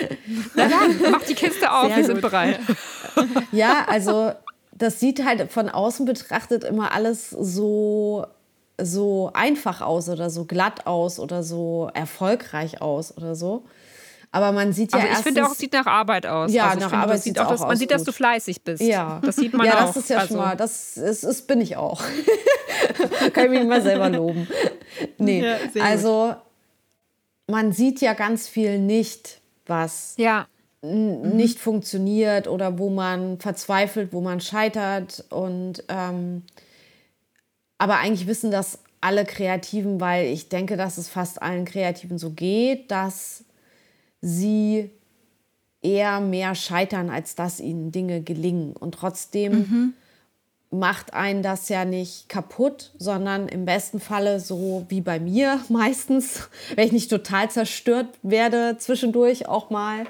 Na 0.54 0.68
dann, 0.68 1.10
mach 1.10 1.22
die 1.24 1.34
Kiste 1.34 1.72
auf, 1.72 1.88
Sehr 1.88 1.96
wir 1.96 2.02
gut. 2.02 2.06
sind 2.06 2.20
bereit. 2.20 2.60
Ja, 3.52 3.84
also 3.88 4.32
das 4.72 4.98
sieht 4.98 5.24
halt 5.24 5.52
von 5.52 5.68
außen 5.68 6.06
betrachtet 6.06 6.64
immer 6.64 6.92
alles 6.92 7.28
so 7.30 8.26
so 8.80 9.30
einfach 9.34 9.80
aus 9.82 10.08
oder 10.08 10.30
so 10.30 10.46
glatt 10.46 10.86
aus 10.86 11.18
oder 11.18 11.42
so 11.42 11.90
erfolgreich 11.92 12.80
aus 12.80 13.16
oder 13.16 13.34
so. 13.34 13.64
Aber 14.34 14.50
man 14.50 14.72
sieht 14.72 14.92
ja 14.92 14.98
also 14.98 15.12
ich 15.12 15.18
finde 15.18 15.44
auch, 15.44 15.52
es 15.52 15.58
sieht 15.58 15.74
nach 15.74 15.86
Arbeit 15.86 16.24
aus. 16.24 16.50
Ja, 16.52 16.68
also 16.68 16.80
nach 16.80 16.88
finde, 16.88 17.04
Arbeit 17.04 17.22
sieht 17.22 17.38
auch, 17.38 17.50
dass, 17.50 17.60
Man 17.60 17.76
sieht, 17.76 17.90
dass 17.90 18.02
du 18.02 18.12
fleißig 18.12 18.62
bist. 18.62 18.82
Ja, 18.82 19.20
das 19.22 19.36
sieht 19.36 19.52
man 19.52 19.66
ja, 19.66 19.74
auch. 19.74 19.80
Ja, 19.80 19.86
das 19.88 19.96
ist 19.98 20.08
ja 20.08 20.18
also. 20.18 20.28
schon 20.28 20.36
mal, 20.38 20.56
das 20.56 20.96
ist, 20.96 21.22
ist, 21.22 21.46
bin 21.46 21.60
ich 21.60 21.76
auch. 21.76 22.02
Kann 23.34 23.52
ich 23.52 23.60
mich 23.60 23.68
mal 23.68 23.82
selber 23.82 24.08
loben. 24.08 24.48
Nee, 25.18 25.42
ja, 25.42 25.56
also 25.82 26.34
man 27.46 27.72
sieht 27.72 28.00
ja 28.00 28.12
ganz 28.12 28.46
viel 28.46 28.78
nicht, 28.78 29.40
was 29.66 30.14
ja. 30.16 30.46
nicht 30.82 31.58
funktioniert 31.58 32.46
oder 32.46 32.78
wo 32.78 32.90
man 32.90 33.38
verzweifelt, 33.38 34.12
wo 34.12 34.20
man 34.20 34.40
scheitert 34.40 35.24
und 35.30 35.82
ähm, 35.88 36.42
aber 37.78 37.98
eigentlich 37.98 38.26
wissen 38.26 38.50
das 38.50 38.80
alle 39.00 39.24
Kreativen, 39.24 40.00
weil 40.00 40.26
ich 40.26 40.48
denke, 40.50 40.76
dass 40.76 40.98
es 40.98 41.08
fast 41.08 41.42
allen 41.42 41.64
Kreativen 41.64 42.18
so 42.18 42.30
geht, 42.30 42.90
dass 42.90 43.44
sie 44.22 44.90
eher 45.82 46.20
mehr 46.20 46.54
scheitern, 46.54 47.10
als 47.10 47.34
dass 47.34 47.60
ihnen 47.60 47.92
Dinge 47.92 48.22
gelingen. 48.22 48.74
Und 48.74 48.94
trotzdem 48.94 49.52
mhm. 49.52 49.94
macht 50.70 51.12
einen 51.12 51.42
das 51.42 51.68
ja 51.68 51.84
nicht 51.84 52.28
kaputt, 52.28 52.92
sondern 52.98 53.48
im 53.48 53.64
besten 53.64 54.00
Falle 54.00 54.40
so 54.40 54.86
wie 54.88 55.00
bei 55.00 55.20
mir 55.20 55.60
meistens, 55.68 56.48
wenn 56.76 56.86
ich 56.86 56.92
nicht 56.92 57.10
total 57.10 57.50
zerstört 57.50 58.08
werde 58.22 58.76
zwischendurch 58.78 59.48
auch 59.48 59.70
mal, 59.70 60.04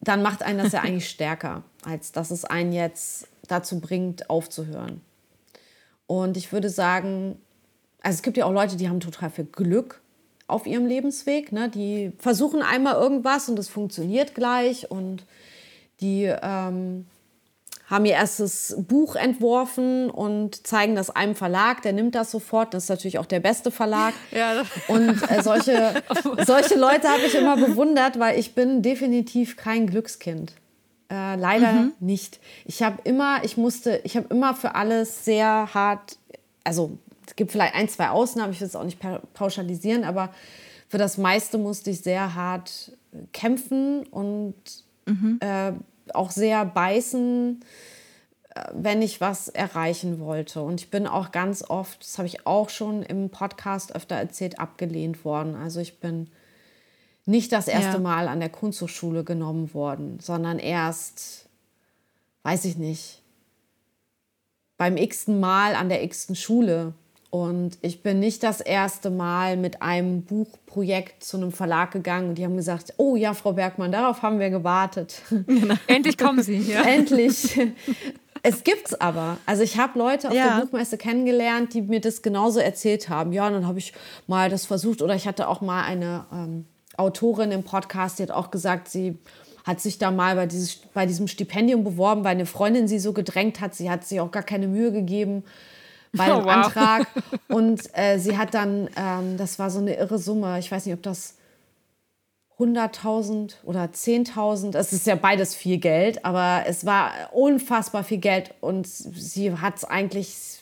dann 0.00 0.22
macht 0.22 0.42
einen 0.42 0.58
das 0.58 0.72
ja 0.72 0.80
eigentlich 0.82 1.08
stärker, 1.08 1.62
als 1.84 2.10
dass 2.12 2.30
es 2.30 2.44
einen 2.44 2.72
jetzt 2.72 3.28
dazu 3.46 3.80
bringt, 3.80 4.30
aufzuhören. 4.30 5.02
Und 6.06 6.36
ich 6.36 6.52
würde 6.52 6.70
sagen, 6.70 7.36
also 8.00 8.16
es 8.16 8.22
gibt 8.22 8.36
ja 8.36 8.46
auch 8.46 8.52
Leute, 8.52 8.76
die 8.76 8.88
haben 8.88 9.00
total 9.00 9.30
viel 9.30 9.44
Glück 9.44 10.02
auf 10.46 10.66
ihrem 10.66 10.86
Lebensweg. 10.86 11.52
Ne? 11.52 11.68
Die 11.68 12.12
versuchen 12.18 12.62
einmal 12.62 12.94
irgendwas 12.94 13.48
und 13.48 13.58
es 13.58 13.68
funktioniert 13.68 14.34
gleich 14.34 14.90
und 14.90 15.24
die 16.00 16.24
ähm, 16.24 17.06
haben 17.86 18.06
ihr 18.06 18.14
erstes 18.14 18.74
Buch 18.78 19.14
entworfen 19.14 20.10
und 20.10 20.66
zeigen 20.66 20.94
das 20.94 21.10
einem 21.10 21.34
Verlag, 21.34 21.82
der 21.82 21.92
nimmt 21.92 22.14
das 22.14 22.30
sofort. 22.30 22.72
Das 22.72 22.84
ist 22.84 22.88
natürlich 22.88 23.18
auch 23.18 23.26
der 23.26 23.40
beste 23.40 23.70
Verlag. 23.70 24.14
Ja. 24.30 24.64
Und 24.88 25.30
äh, 25.30 25.42
solche, 25.42 26.02
solche 26.46 26.76
Leute 26.76 27.08
habe 27.08 27.22
ich 27.24 27.34
immer 27.34 27.56
bewundert, 27.56 28.18
weil 28.18 28.38
ich 28.38 28.54
bin 28.54 28.82
definitiv 28.82 29.56
kein 29.56 29.86
Glückskind. 29.86 30.52
Äh, 31.10 31.36
leider 31.36 31.72
mhm. 31.72 31.92
nicht. 32.00 32.40
Ich 32.64 32.82
habe 32.82 32.98
immer, 33.04 33.44
ich 33.44 33.56
musste, 33.56 34.00
ich 34.02 34.16
habe 34.16 34.26
immer 34.30 34.54
für 34.54 34.74
alles 34.74 35.24
sehr 35.24 35.72
hart, 35.72 36.18
also 36.64 36.98
es 37.26 37.36
gibt 37.36 37.52
vielleicht 37.52 37.74
ein, 37.74 37.88
zwei 37.88 38.08
Ausnahmen, 38.08 38.52
ich 38.52 38.60
will 38.60 38.66
es 38.66 38.76
auch 38.76 38.84
nicht 38.84 39.00
pauschalisieren, 39.34 40.04
aber 40.04 40.30
für 40.88 40.98
das 40.98 41.18
meiste 41.18 41.58
musste 41.58 41.90
ich 41.90 42.00
sehr 42.00 42.34
hart 42.34 42.92
kämpfen 43.32 44.04
und 44.06 44.54
mhm. 45.06 45.38
äh, 45.40 45.72
auch 46.12 46.30
sehr 46.30 46.64
beißen, 46.64 47.60
äh, 48.50 48.64
wenn 48.74 49.02
ich 49.02 49.20
was 49.20 49.48
erreichen 49.48 50.20
wollte. 50.20 50.62
Und 50.62 50.80
ich 50.80 50.90
bin 50.90 51.06
auch 51.06 51.32
ganz 51.32 51.62
oft, 51.68 52.02
das 52.02 52.18
habe 52.18 52.28
ich 52.28 52.46
auch 52.46 52.68
schon 52.68 53.02
im 53.02 53.30
Podcast 53.30 53.94
öfter 53.94 54.16
erzählt, 54.16 54.58
abgelehnt 54.58 55.24
worden. 55.24 55.54
Also 55.54 55.80
ich 55.80 56.00
bin 56.00 56.30
nicht 57.26 57.52
das 57.52 57.68
erste 57.68 57.94
ja. 57.94 57.98
Mal 57.98 58.28
an 58.28 58.40
der 58.40 58.50
Kunsthochschule 58.50 59.24
genommen 59.24 59.72
worden, 59.72 60.18
sondern 60.20 60.58
erst, 60.58 61.48
weiß 62.42 62.66
ich 62.66 62.76
nicht, 62.76 63.22
beim 64.76 64.96
x-ten 64.96 65.40
Mal 65.40 65.74
an 65.74 65.88
der 65.88 66.02
x-ten 66.02 66.36
Schule 66.36 66.94
und 67.34 67.78
ich 67.80 68.00
bin 68.00 68.20
nicht 68.20 68.44
das 68.44 68.60
erste 68.60 69.10
Mal 69.10 69.56
mit 69.56 69.82
einem 69.82 70.22
Buchprojekt 70.22 71.24
zu 71.24 71.36
einem 71.36 71.50
Verlag 71.50 71.90
gegangen 71.90 72.28
und 72.28 72.38
die 72.38 72.44
haben 72.44 72.56
gesagt, 72.56 72.94
oh 72.96 73.16
ja, 73.16 73.34
Frau 73.34 73.54
Bergmann, 73.54 73.90
darauf 73.90 74.22
haben 74.22 74.38
wir 74.38 74.50
gewartet. 74.50 75.20
Genau. 75.30 75.74
Endlich 75.88 76.16
kommen 76.16 76.44
Sie. 76.44 76.58
Ja. 76.58 76.82
Endlich. 76.82 77.58
Es 78.44 78.62
gibt's 78.62 78.94
aber. 78.94 79.38
Also 79.46 79.64
ich 79.64 79.78
habe 79.78 79.98
Leute 79.98 80.28
auf 80.28 80.34
ja. 80.34 80.58
der 80.58 80.64
Buchmesse 80.64 80.96
kennengelernt, 80.96 81.74
die 81.74 81.82
mir 81.82 82.00
das 82.00 82.22
genauso 82.22 82.60
erzählt 82.60 83.08
haben. 83.08 83.32
Ja, 83.32 83.48
und 83.48 83.54
dann 83.54 83.66
habe 83.66 83.80
ich 83.80 83.94
mal 84.28 84.48
das 84.48 84.64
versucht. 84.64 85.02
Oder 85.02 85.16
ich 85.16 85.26
hatte 85.26 85.48
auch 85.48 85.60
mal 85.60 85.82
eine 85.82 86.26
ähm, 86.32 86.66
Autorin 86.96 87.50
im 87.50 87.64
Podcast, 87.64 88.20
die 88.20 88.22
hat 88.22 88.30
auch 88.30 88.52
gesagt, 88.52 88.86
sie 88.86 89.18
hat 89.64 89.80
sich 89.80 89.98
da 89.98 90.12
mal 90.12 90.36
bei, 90.36 90.46
dieses, 90.46 90.76
bei 90.76 91.04
diesem 91.04 91.26
Stipendium 91.26 91.82
beworben, 91.82 92.22
weil 92.22 92.36
eine 92.36 92.46
Freundin 92.46 92.86
sie 92.86 93.00
so 93.00 93.12
gedrängt 93.12 93.60
hat. 93.60 93.74
Sie 93.74 93.90
hat 93.90 94.04
sich 94.04 94.20
auch 94.20 94.30
gar 94.30 94.44
keine 94.44 94.68
Mühe 94.68 94.92
gegeben 94.92 95.42
bei 96.16 96.26
dem 96.26 96.36
oh, 96.38 96.44
wow. 96.44 96.50
Antrag. 96.50 97.06
Und 97.48 97.82
äh, 97.96 98.18
sie 98.18 98.36
hat 98.36 98.54
dann, 98.54 98.88
ähm, 98.96 99.36
das 99.36 99.58
war 99.58 99.70
so 99.70 99.78
eine 99.78 99.94
irre 99.96 100.18
Summe, 100.18 100.58
ich 100.58 100.70
weiß 100.70 100.86
nicht, 100.86 100.94
ob 100.94 101.02
das 101.02 101.36
100.000 102.58 103.54
oder 103.64 103.84
10.000, 103.84 104.76
es 104.78 104.92
ist 104.92 105.06
ja 105.06 105.16
beides 105.16 105.54
viel 105.54 105.78
Geld, 105.78 106.24
aber 106.24 106.62
es 106.66 106.86
war 106.86 107.10
unfassbar 107.32 108.04
viel 108.04 108.18
Geld 108.18 108.54
und 108.60 108.86
sie 108.86 109.52
hat 109.58 109.78
es 109.78 109.84
eigentlich 109.84 110.60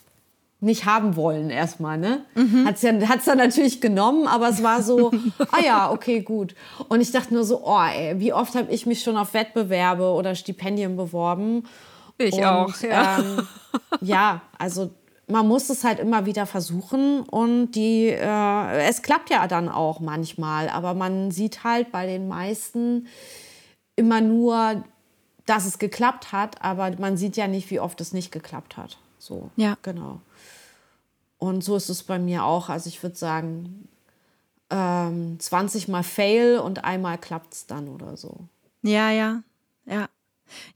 nicht 0.62 0.86
haben 0.86 1.16
wollen 1.16 1.50
erstmal, 1.50 1.98
ne? 1.98 2.24
Mhm. 2.36 2.64
Hat 2.64 2.76
es 2.76 2.82
ja, 2.82 2.92
hat's 3.08 3.24
dann 3.24 3.38
natürlich 3.38 3.80
genommen, 3.80 4.28
aber 4.28 4.48
es 4.48 4.62
war 4.62 4.80
so, 4.80 5.10
ah 5.50 5.60
ja, 5.62 5.90
okay, 5.90 6.20
gut. 6.20 6.54
Und 6.88 7.00
ich 7.00 7.10
dachte 7.10 7.34
nur 7.34 7.44
so, 7.44 7.66
oh 7.66 7.82
ey, 7.82 8.18
wie 8.20 8.32
oft 8.32 8.54
habe 8.54 8.72
ich 8.72 8.86
mich 8.86 9.02
schon 9.02 9.16
auf 9.16 9.34
Wettbewerbe 9.34 10.04
oder 10.04 10.36
Stipendien 10.36 10.96
beworben? 10.96 11.64
Ich 12.16 12.34
und, 12.34 12.44
auch, 12.44 12.80
ja. 12.80 13.18
Ähm, 13.18 13.48
ja, 14.00 14.42
also 14.56 14.90
man 15.32 15.48
muss 15.48 15.70
es 15.70 15.82
halt 15.82 15.98
immer 15.98 16.26
wieder 16.26 16.46
versuchen 16.46 17.20
und 17.20 17.72
die, 17.72 18.08
äh, 18.08 18.88
es 18.88 19.02
klappt 19.02 19.30
ja 19.30 19.48
dann 19.48 19.68
auch 19.68 20.00
manchmal, 20.00 20.68
aber 20.68 20.94
man 20.94 21.30
sieht 21.30 21.64
halt 21.64 21.90
bei 21.90 22.06
den 22.06 22.28
meisten 22.28 23.08
immer 23.96 24.20
nur, 24.20 24.84
dass 25.46 25.66
es 25.66 25.78
geklappt 25.78 26.32
hat, 26.32 26.62
aber 26.62 26.94
man 26.98 27.16
sieht 27.16 27.36
ja 27.36 27.48
nicht, 27.48 27.70
wie 27.70 27.80
oft 27.80 28.00
es 28.00 28.12
nicht 28.12 28.30
geklappt 28.30 28.76
hat. 28.76 28.98
So, 29.18 29.50
ja. 29.56 29.76
Genau. 29.82 30.20
Und 31.38 31.64
so 31.64 31.76
ist 31.76 31.88
es 31.88 32.04
bei 32.04 32.18
mir 32.18 32.44
auch. 32.44 32.68
Also 32.68 32.88
ich 32.88 33.02
würde 33.02 33.16
sagen, 33.16 33.88
ähm, 34.70 35.40
20 35.40 35.88
Mal 35.88 36.04
Fail 36.04 36.58
und 36.58 36.84
einmal 36.84 37.18
klappt 37.18 37.54
es 37.54 37.66
dann 37.66 37.88
oder 37.88 38.16
so. 38.16 38.36
Ja, 38.82 39.10
ja, 39.10 39.42
ja. 39.86 40.08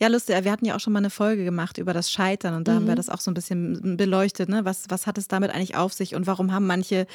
Ja, 0.00 0.08
lustig. 0.08 0.36
Wir 0.42 0.52
hatten 0.52 0.64
ja 0.64 0.76
auch 0.76 0.80
schon 0.80 0.92
mal 0.92 1.00
eine 1.00 1.10
Folge 1.10 1.44
gemacht 1.44 1.78
über 1.78 1.92
das 1.92 2.10
Scheitern 2.10 2.54
und 2.54 2.68
da 2.68 2.72
mhm. 2.72 2.76
haben 2.76 2.86
wir 2.86 2.92
mhm. 2.92 2.96
das 2.96 3.08
auch 3.08 3.20
so 3.20 3.30
ein 3.30 3.34
bisschen 3.34 3.96
beleuchtet. 3.96 4.48
Ne? 4.48 4.64
Was, 4.64 4.84
was 4.88 5.06
hat 5.06 5.18
es 5.18 5.28
damit 5.28 5.50
eigentlich 5.50 5.76
auf 5.76 5.92
sich 5.92 6.14
und 6.14 6.26
warum 6.26 6.52
haben 6.52 6.66
manche 6.66 7.06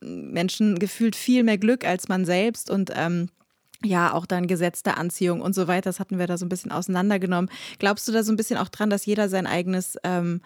Menschen 0.00 0.78
gefühlt 0.78 1.16
viel 1.16 1.42
mehr 1.42 1.58
Glück 1.58 1.86
als 1.86 2.08
man 2.08 2.24
selbst 2.24 2.70
und 2.70 2.90
ähm, 2.94 3.28
ja, 3.84 4.14
auch 4.14 4.24
dann 4.24 4.46
Gesetz 4.46 4.82
der 4.82 4.96
Anziehung 4.96 5.40
und 5.42 5.54
so 5.54 5.68
weiter. 5.68 5.90
Das 5.90 6.00
hatten 6.00 6.18
wir 6.18 6.26
da 6.26 6.38
so 6.38 6.46
ein 6.46 6.48
bisschen 6.48 6.72
auseinandergenommen. 6.72 7.50
Glaubst 7.78 8.08
du 8.08 8.12
da 8.12 8.22
so 8.22 8.32
ein 8.32 8.36
bisschen 8.36 8.58
auch 8.58 8.68
dran, 8.68 8.88
dass 8.88 9.04
jeder 9.04 9.28
sein 9.28 9.46
eigenes 9.46 9.98
ähm, 10.04 10.40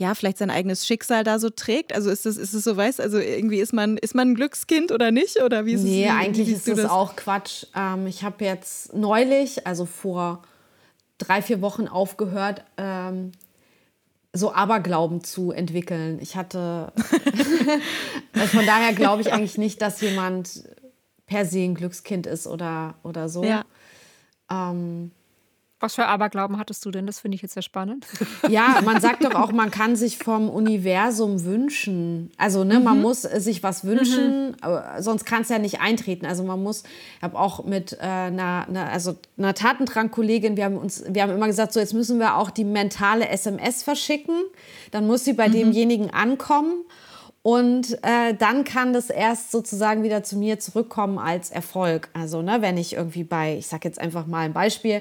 ja, 0.00 0.14
vielleicht 0.14 0.38
sein 0.38 0.48
eigenes 0.48 0.86
Schicksal 0.86 1.24
da 1.24 1.38
so 1.38 1.50
trägt? 1.50 1.94
Also 1.94 2.08
ist 2.08 2.24
es, 2.24 2.38
ist 2.38 2.54
es 2.54 2.64
so, 2.64 2.74
weißt 2.74 3.02
also 3.02 3.18
irgendwie 3.18 3.60
ist 3.60 3.74
man, 3.74 3.98
ist 3.98 4.14
man 4.14 4.30
ein 4.30 4.34
Glückskind 4.34 4.92
oder 4.92 5.10
nicht? 5.10 5.42
Oder 5.42 5.66
wie 5.66 5.74
ist 5.74 5.82
nee, 5.82 6.04
es, 6.04 6.08
wie, 6.08 6.10
eigentlich 6.10 6.48
ist 6.48 6.66
es 6.66 6.86
auch 6.86 7.16
Quatsch. 7.16 7.66
Ähm, 7.76 8.06
ich 8.06 8.24
habe 8.24 8.42
jetzt 8.42 8.94
neulich, 8.94 9.66
also 9.66 9.84
vor 9.84 10.40
drei, 11.20 11.42
vier 11.42 11.60
Wochen 11.60 11.86
aufgehört, 11.86 12.64
ähm, 12.76 13.32
so 14.32 14.52
Aberglauben 14.52 15.22
zu 15.24 15.52
entwickeln. 15.52 16.18
Ich 16.20 16.36
hatte, 16.36 16.92
also 18.32 18.46
von 18.46 18.66
daher 18.66 18.92
glaube 18.92 19.22
ich 19.22 19.32
eigentlich 19.32 19.58
nicht, 19.58 19.82
dass 19.82 20.00
jemand 20.00 20.64
per 21.26 21.46
se 21.46 21.60
ein 21.60 21.74
Glückskind 21.74 22.26
ist 22.26 22.46
oder, 22.46 22.94
oder 23.02 23.28
so. 23.28 23.44
Ja. 23.44 23.64
Ähm, 24.50 25.12
Was 25.80 25.94
für 25.94 26.06
Aberglauben 26.06 26.58
hattest 26.58 26.84
du 26.84 26.90
denn? 26.90 27.06
Das 27.06 27.20
finde 27.20 27.36
ich 27.36 27.42
jetzt 27.42 27.54
sehr 27.54 27.62
spannend. 27.62 28.06
Ja, 28.48 28.80
man 28.84 29.00
sagt 29.00 29.24
doch 29.24 29.34
auch, 29.34 29.52
man 29.52 29.70
kann 29.70 29.96
sich 29.96 30.18
vom 30.18 30.48
Universum 30.48 31.44
wünschen. 31.44 32.30
Also, 32.36 32.64
ne, 32.64 32.78
mhm. 32.78 32.84
man 32.84 33.00
muss 33.00 33.22
sich 33.22 33.62
was 33.62 33.84
wünschen, 33.84 34.50
mhm. 34.50 34.54
sonst 34.98 35.24
kann 35.24 35.42
es 35.42 35.50
ja 35.50 35.58
nicht 35.58 35.80
eintreten. 35.80 36.26
Also, 36.26 36.42
man 36.42 36.62
muss, 36.62 36.82
ich 37.16 37.22
habe 37.22 37.38
auch 37.38 37.64
mit 37.64 37.92
äh, 37.92 37.98
einer, 37.98 38.66
einer, 38.68 38.90
also 38.90 39.16
einer 39.38 39.54
Tatendrang-Kollegin, 39.54 40.56
wir 40.56 40.64
haben 40.64 40.78
uns, 40.78 41.04
wir 41.08 41.22
haben 41.22 41.32
immer 41.32 41.46
gesagt, 41.46 41.72
so 41.72 41.80
jetzt 41.80 41.94
müssen 41.94 42.18
wir 42.18 42.36
auch 42.36 42.50
die 42.50 42.64
mentale 42.64 43.28
SMS 43.28 43.82
verschicken. 43.82 44.34
Dann 44.90 45.06
muss 45.06 45.24
sie 45.24 45.32
bei 45.32 45.48
mhm. 45.48 45.52
demjenigen 45.52 46.10
ankommen. 46.10 46.84
Und 47.42 47.98
äh, 48.02 48.34
dann 48.34 48.64
kann 48.64 48.92
das 48.92 49.08
erst 49.08 49.50
sozusagen 49.50 50.02
wieder 50.02 50.22
zu 50.22 50.36
mir 50.36 50.60
zurückkommen 50.60 51.18
als 51.18 51.50
Erfolg. 51.50 52.10
Also, 52.12 52.42
ne, 52.42 52.58
wenn 52.60 52.76
ich 52.76 52.92
irgendwie 52.92 53.24
bei, 53.24 53.56
ich 53.56 53.66
sage 53.66 53.88
jetzt 53.88 53.98
einfach 53.98 54.26
mal 54.26 54.40
ein 54.40 54.52
Beispiel, 54.52 55.00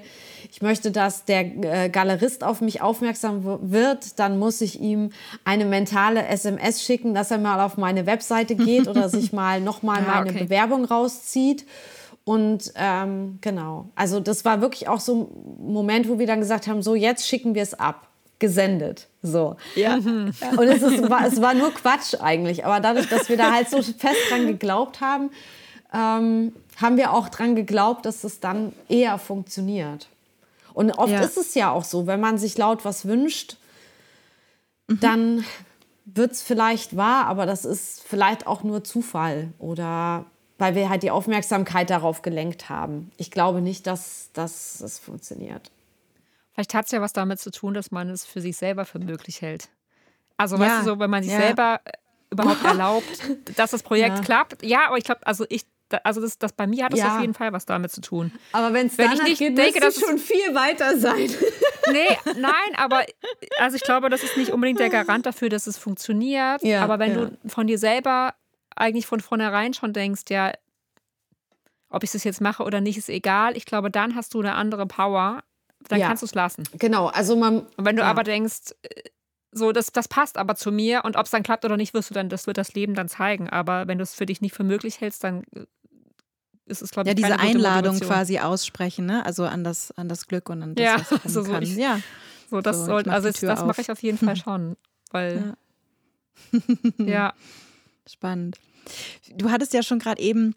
ich 0.50 0.62
möchte, 0.62 0.92
dass 0.92 1.26
der 1.26 1.42
äh, 1.42 1.90
Galerist 1.90 2.46
auf 2.46 2.62
mich 2.62 2.82
aufmerksam 2.82 3.44
wird, 3.70 4.20
dann 4.20 4.40
muss 4.40 4.62
ich 4.62 4.80
ihm 4.80 5.10
eine 5.44 5.66
mentale 5.66 6.26
SMS 6.28 6.82
schicken, 6.82 7.14
dass 7.14 7.30
er 7.30 7.40
mal 7.40 7.60
auf 7.60 7.76
meine 7.76 8.06
Webseite 8.06 8.56
geht 8.56 8.88
oder 8.88 9.10
sich 9.10 9.34
mal 9.34 9.60
nochmal 9.60 10.04
ah, 10.08 10.16
meine 10.16 10.30
okay. 10.30 10.46
Bewerbung 10.46 10.86
rauszieht. 10.86 11.66
Und 12.24 12.72
ähm, 12.76 13.40
genau, 13.42 13.90
also 13.96 14.22
das 14.22 14.46
war 14.46 14.62
wirklich 14.62 14.88
auch 14.88 15.00
so 15.02 15.30
ein 15.68 15.74
Moment, 15.74 16.08
wo 16.08 16.20
wir 16.20 16.28
dann 16.28 16.40
gesagt 16.40 16.68
haben, 16.68 16.82
so 16.82 16.96
jetzt 16.96 17.28
schicken 17.28 17.54
wir 17.54 17.64
es 17.64 17.74
ab 17.74 18.09
gesendet. 18.40 19.08
So. 19.22 19.58
Ja. 19.76 19.96
Und 19.96 20.34
es, 20.68 20.82
ist, 20.82 21.10
war, 21.10 21.28
es 21.28 21.42
war 21.42 21.54
nur 21.54 21.74
Quatsch 21.74 22.16
eigentlich. 22.20 22.66
Aber 22.66 22.80
dadurch, 22.80 23.10
dass 23.10 23.30
wir 23.30 23.38
da 23.38 23.52
halt 23.52 23.70
so 23.70 23.82
fest 23.82 24.18
dran 24.30 24.48
geglaubt 24.48 25.02
haben, 25.02 25.30
ähm, 25.94 26.54
haben 26.78 26.98
wir 26.98 27.14
auch 27.14 27.30
dran 27.30 27.56
geglaubt, 27.56 28.06
dass 28.06 28.24
es 28.24 28.40
dann 28.40 28.74
eher 28.88 29.18
funktioniert. 29.18 30.08
Und 30.74 30.92
oft 30.92 31.12
ja. 31.12 31.22
ist 31.22 31.38
es 31.38 31.56
ja 31.56 31.72
auch 31.72 31.84
so, 31.84 32.08
wenn 32.08 32.20
man 32.20 32.38
sich 32.38 32.58
laut 32.58 32.86
was 32.86 33.06
wünscht, 33.06 33.58
mhm. 34.88 35.00
dann 35.00 35.46
wird 36.06 36.32
es 36.32 36.42
vielleicht 36.42 36.96
wahr, 36.96 37.26
aber 37.26 37.46
das 37.46 37.66
ist 37.66 38.02
vielleicht 38.04 38.48
auch 38.48 38.64
nur 38.64 38.84
Zufall 38.84 39.50
oder 39.60 40.26
weil 40.58 40.76
wir 40.76 40.90
halt 40.90 41.04
die 41.04 41.12
Aufmerksamkeit 41.12 41.90
darauf 41.90 42.22
gelenkt 42.22 42.70
haben. 42.70 43.12
Ich 43.18 43.32
glaube 43.32 43.62
nicht, 43.62 43.88
dass, 43.88 44.30
dass 44.34 44.82
es 44.82 45.00
funktioniert. 45.00 45.72
Vielleicht 46.60 46.74
hat 46.74 46.88
es 46.88 46.91
ja 46.91 46.99
was 46.99 47.14
damit 47.14 47.39
zu 47.39 47.51
tun, 47.51 47.74
dass 47.74 47.89
man 47.89 48.10
es 48.10 48.26
für 48.26 48.41
sich 48.41 48.57
selber 48.57 48.84
für 48.84 48.99
möglich 48.99 49.41
hält. 49.41 49.70
Also, 50.36 50.57
ja. 50.57 50.64
weißt 50.64 50.82
du, 50.82 50.84
so, 50.84 50.99
wenn 50.99 51.10
man 51.10 51.24
sich 51.24 51.32
ja. 51.32 51.39
selber 51.39 51.80
äh, 51.86 51.91
überhaupt 52.32 52.62
erlaubt, 52.66 53.05
dass 53.55 53.72
das 53.72 53.82
Projekt 53.82 54.18
ja. 54.18 54.24
klappt. 54.26 54.62
Ja, 54.62 54.88
aber 54.88 54.97
ich 54.97 55.05
glaube, 55.05 55.26
also 55.26 55.45
ich, 55.47 55.66
also 56.03 56.20
das, 56.20 56.38
das 56.38 56.51
bei 56.51 56.68
mir 56.68 56.84
hat 56.84 56.93
es 56.93 56.99
ja. 56.99 57.16
auf 57.16 57.22
jeden 57.22 57.34
Fall 57.34 57.53
was 57.53 57.66
damit 57.66 57.93
zu 57.93 58.01
tun. 58.01 58.34
Aber 58.51 58.74
wenn 58.74 58.88
es 58.88 58.97
nicht 58.97 59.39
geht, 59.39 59.57
denke, 59.57 59.80
dass 59.80 60.01
schon 60.01 60.18
viel 60.18 60.53
weiter 60.53 60.97
sein. 60.97 61.30
Nee, 61.91 62.18
nein, 62.38 62.76
aber 62.76 63.03
also 63.57 63.76
ich 63.76 63.82
glaube, 63.82 64.10
das 64.10 64.22
ist 64.22 64.38
nicht 64.38 64.51
unbedingt 64.51 64.80
der 64.80 64.89
Garant 64.89 65.26
dafür, 65.26 65.49
dass 65.49 65.66
es 65.66 65.76
funktioniert. 65.76 66.62
Ja, 66.62 66.84
aber 66.84 66.99
wenn 66.99 67.16
du 67.16 67.38
von 67.47 67.66
dir 67.66 67.80
selber 67.80 68.36
eigentlich 68.76 69.07
von 69.07 69.22
vornherein 69.22 69.74
schon 69.74 69.91
denkst, 69.91 70.24
ja, 70.30 70.51
ob 71.89 72.03
ich 72.03 72.12
das 72.12 72.26
jetzt 72.26 72.41
mache 72.41 72.62
oder 72.64 72.80
nicht, 72.80 72.97
ist 72.97 73.10
egal. 73.10 73.57
Ich 73.57 73.66
glaube, 73.66 73.89
dann 73.89 74.14
hast 74.14 74.36
du 74.36 74.39
eine 74.39 74.53
andere 74.53 74.86
Power, 74.86 75.41
dann 75.88 75.99
ja. 75.99 76.07
kannst 76.07 76.23
du 76.23 76.25
es 76.25 76.36
lassen. 76.36 76.63
Genau, 76.73 77.07
also 77.07 77.36
man. 77.36 77.61
Und 77.77 77.86
wenn 77.86 77.95
du 77.95 78.01
ja. 78.01 78.09
aber 78.09 78.23
denkst, 78.23 78.73
äh, 78.84 79.01
so, 79.51 79.71
das, 79.71 79.91
das 79.91 80.07
passt 80.07 80.38
aber 80.38 80.55
zu 80.55 80.71
mir 80.71 81.03
und 81.05 81.15
ob 81.15 81.25
es 81.25 81.32
dann 81.32 81.43
klappt 81.43 81.65
oder 81.65 81.77
nicht, 81.77 81.93
wirst 81.93 82.09
du 82.09 82.13
dann, 82.13 82.30
das 82.30 82.45
wird 82.45 82.57
das 82.57 82.73
Leben 82.73 82.93
dann 82.93 83.09
zeigen. 83.09 83.49
Aber 83.49 83.88
wenn 83.88 83.97
du 83.97 84.03
es 84.03 84.13
für 84.13 84.25
dich 84.25 84.41
nicht 84.41 84.53
für 84.53 84.63
möglich 84.63 85.01
hältst, 85.01 85.23
dann 85.23 85.43
äh, 85.55 85.65
ist 86.65 86.82
es, 86.82 86.91
glaube 86.91 87.09
ich, 87.09 87.17
Ja, 87.17 87.27
diese 87.27 87.39
Einladung 87.39 87.93
Motivation. 87.95 88.07
quasi 88.07 88.39
aussprechen, 88.39 89.05
ne? 89.05 89.25
Also 89.25 89.45
an 89.45 89.63
das, 89.63 89.91
an 89.91 90.07
das 90.07 90.27
Glück 90.27 90.49
und 90.49 90.61
an 90.61 90.75
das, 90.75 90.86
ja, 90.86 90.95
was 90.99 91.25
also 91.25 91.43
so 91.43 91.51
kann. 91.51 91.63
Ich, 91.63 91.75
ja. 91.75 91.99
So, 92.49 92.61
das 92.61 92.77
so, 92.77 92.86
sollte, 92.86 93.11
also 93.11 93.30
das 93.30 93.65
mache 93.65 93.82
ich 93.82 93.91
auf 93.91 94.01
jeden 94.03 94.17
Fall 94.17 94.36
schon. 94.36 94.75
Weil. 95.11 95.55
Ja. 96.51 96.59
ja. 97.05 97.34
Spannend. 98.07 98.57
Du 99.36 99.51
hattest 99.51 99.73
ja 99.73 99.84
schon 99.84 99.99
gerade 99.99 100.21
eben 100.21 100.55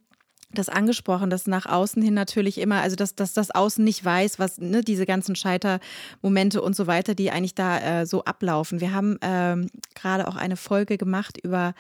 das 0.55 0.69
angesprochen, 0.69 1.31
dass 1.31 1.47
nach 1.47 1.67
außen 1.67 2.03
hin 2.03 2.15
natürlich 2.15 2.59
immer, 2.59 2.81
also 2.81 2.97
dass, 2.97 3.15
dass 3.15 3.33
das 3.33 3.51
Außen 3.51 3.85
nicht 3.85 4.05
weiß, 4.05 4.39
was 4.39 4.59
ne, 4.59 4.83
diese 4.83 5.07
ganzen 5.07 5.37
Scheitermomente 5.37 6.63
und 6.63 6.77
so 6.77 6.87
weiter, 6.87 7.15
die 7.15 7.31
eigentlich 7.31 7.55
da 7.55 8.01
äh, 8.01 8.07
so 8.07 8.25
ablaufen. 8.25 8.81
Wir 8.81 8.93
haben 8.93 9.19
ähm, 9.23 9.69
gerade 9.95 10.29
auch 10.29 10.37
eine 10.37 10.57
Folge 10.57 10.99
gemacht 10.99 11.39
über 11.43 11.75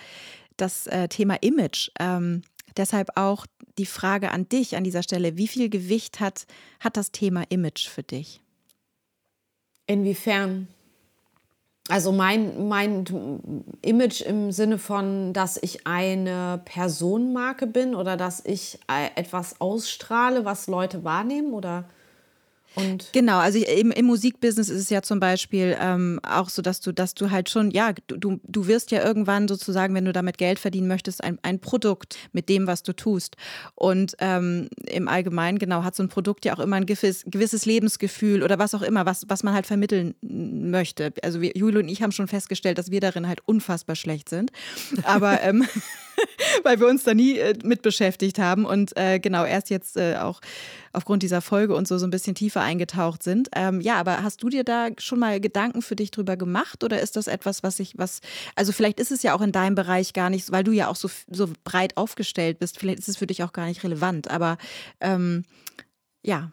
das 0.57 0.87
äh, 0.87 1.09
Thema 1.09 1.37
Image. 1.41 1.91
Ähm, 1.99 2.43
deshalb 2.77 3.11
auch 3.16 3.47
die 3.79 3.87
Frage 3.87 4.31
an 4.31 4.49
dich 4.49 4.77
an 4.77 4.85
dieser 4.85 5.03
Stelle: 5.03 5.37
Wie 5.37 5.49
viel 5.49 5.68
Gewicht 5.68 6.20
hat, 6.20 6.47
hat 6.81 6.97
das 6.97 7.12
Thema 7.12 7.45
Image 7.49 7.89
für 7.89 8.03
dich? 8.03 8.41
Inwiefern? 9.87 10.68
Also 11.93 12.11
mein, 12.11 12.68
mein 12.68 13.05
Image 13.82 14.22
im 14.22 14.51
Sinne 14.51 14.78
von, 14.78 15.34
dass 15.34 15.59
ich 15.62 15.86
eine 15.86 16.62
Personenmarke 16.64 17.66
bin 17.66 17.95
oder 17.95 18.16
dass 18.16 18.43
ich 18.47 18.78
äh, 18.90 19.11
etwas 19.20 19.61
ausstrahle, 19.61 20.47
was 20.47 20.68
Leute 20.68 21.05
wahrnehmen 21.05 21.53
oder 21.53 21.84
und 22.75 23.11
genau, 23.12 23.39
also 23.39 23.59
im, 23.59 23.91
im 23.91 24.07
Musikbusiness 24.07 24.68
ist 24.68 24.81
es 24.81 24.91
ja 24.91 25.03
zum 25.03 25.20
Beispiel 25.20 25.77
ähm, 25.81 26.20
auch 26.23 26.49
so, 26.49 26.62
dass 26.62 26.81
du, 26.81 26.93
dass 26.93 27.14
du 27.14 27.31
halt 27.31 27.51
schon, 27.51 27.70
ja, 27.70 27.93
du, 28.07 28.41
du 28.43 28.66
wirst 28.66 28.91
ja 28.91 29.05
irgendwann 29.05 29.49
sozusagen, 29.49 29.95
wenn 29.95 30.05
du 30.05 30.12
damit 30.12 30.39
Geld 30.39 30.59
verdienen 30.59 30.89
möchtest, 30.89 31.23
ein, 31.23 31.39
ein 31.43 31.61
Produkt 31.61 32.16
mit 32.33 32.49
dem, 32.49 32.66
was 32.66 32.83
du 32.83 32.93
tust. 32.95 33.37
Und 33.75 34.14
ähm, 34.18 34.68
im 34.87 35.09
Allgemeinen, 35.09 35.59
genau, 35.59 35.85
hat 35.85 35.95
so 35.95 36.03
ein 36.03 36.09
Produkt 36.09 36.45
ja 36.45 36.55
auch 36.55 36.61
immer 36.61 36.77
ein 36.77 36.87
gewisses, 36.87 37.25
gewisses 37.27 37.66
Lebensgefühl 37.66 38.43
oder 38.43 38.59
was 38.59 38.75
auch 38.75 38.83
immer, 38.83 39.05
was, 39.07 39.25
was 39.29 39.43
man 39.43 39.55
halt 39.55 39.66
vermitteln 39.66 40.14
möchte. 40.23 41.12
Also 41.23 41.41
wir, 41.41 41.53
Julio 41.55 41.81
und 41.81 41.89
ich 41.89 42.03
haben 42.03 42.12
schon 42.12 42.29
festgestellt, 42.29 42.79
dass 42.79 42.91
wir 42.91 43.01
darin 43.01 43.29
halt 43.29 43.41
unfassbar 43.47 43.97
schlecht 43.97 44.29
sind. 44.29 44.51
Aber 45.05 45.43
ähm, 45.43 45.64
weil 46.62 46.81
wir 46.81 46.87
uns 46.89 47.05
da 47.05 47.14
nie 47.14 47.39
äh, 47.39 47.55
mit 47.64 47.83
beschäftigt 47.83 48.39
haben 48.39 48.64
und 48.64 48.97
äh, 48.97 49.18
genau 49.18 49.45
erst 49.45 49.70
jetzt 49.70 49.97
äh, 49.97 50.16
auch 50.16 50.41
aufgrund 50.93 51.23
dieser 51.23 51.41
Folge 51.41 51.75
und 51.75 51.89
so 51.89 51.99
so 51.99 52.07
ein 52.07 52.11
bisschen 52.11 52.35
tiefer 52.35 52.61
eingetaucht 52.61 53.23
sind. 53.23 53.49
Ähm, 53.55 53.81
ja, 53.81 53.97
aber 53.97 54.23
hast 54.23 54.43
du 54.43 54.49
dir 54.49 54.64
da 54.64 54.89
schon 54.99 55.18
mal 55.18 55.41
Gedanken 55.41 55.83
für 55.83 55.97
dich 55.97 56.11
drüber 56.11 56.37
gemacht 56.37 56.85
oder 56.85 57.01
ist 57.01 57.16
das 57.16 57.27
etwas, 57.27 57.62
was 57.62 57.79
ich, 57.81 57.97
was, 57.97 58.20
also 58.57 58.73
vielleicht 58.73 59.01
ist 59.01 59.11
es 59.11 59.23
ja 59.23 59.35
auch 59.35 59.41
in 59.41 59.53
deinem 59.53 59.75
Bereich 59.75 60.12
gar 60.12 60.31
nicht, 60.31 60.53
weil 60.53 60.64
du 60.64 60.73
ja 60.73 60.89
auch 60.89 60.97
so, 60.97 61.09
so 61.31 61.49
breit 61.64 61.97
aufgestellt 61.97 62.59
bist, 62.59 62.79
vielleicht 62.79 62.99
ist 62.99 63.09
es 63.09 63.16
für 63.16 63.27
dich 63.27 63.43
auch 63.43 63.53
gar 63.53 63.66
nicht 63.66 63.85
relevant, 63.85 64.31
aber 64.31 64.59
ähm, 65.01 65.45
ja. 66.23 66.51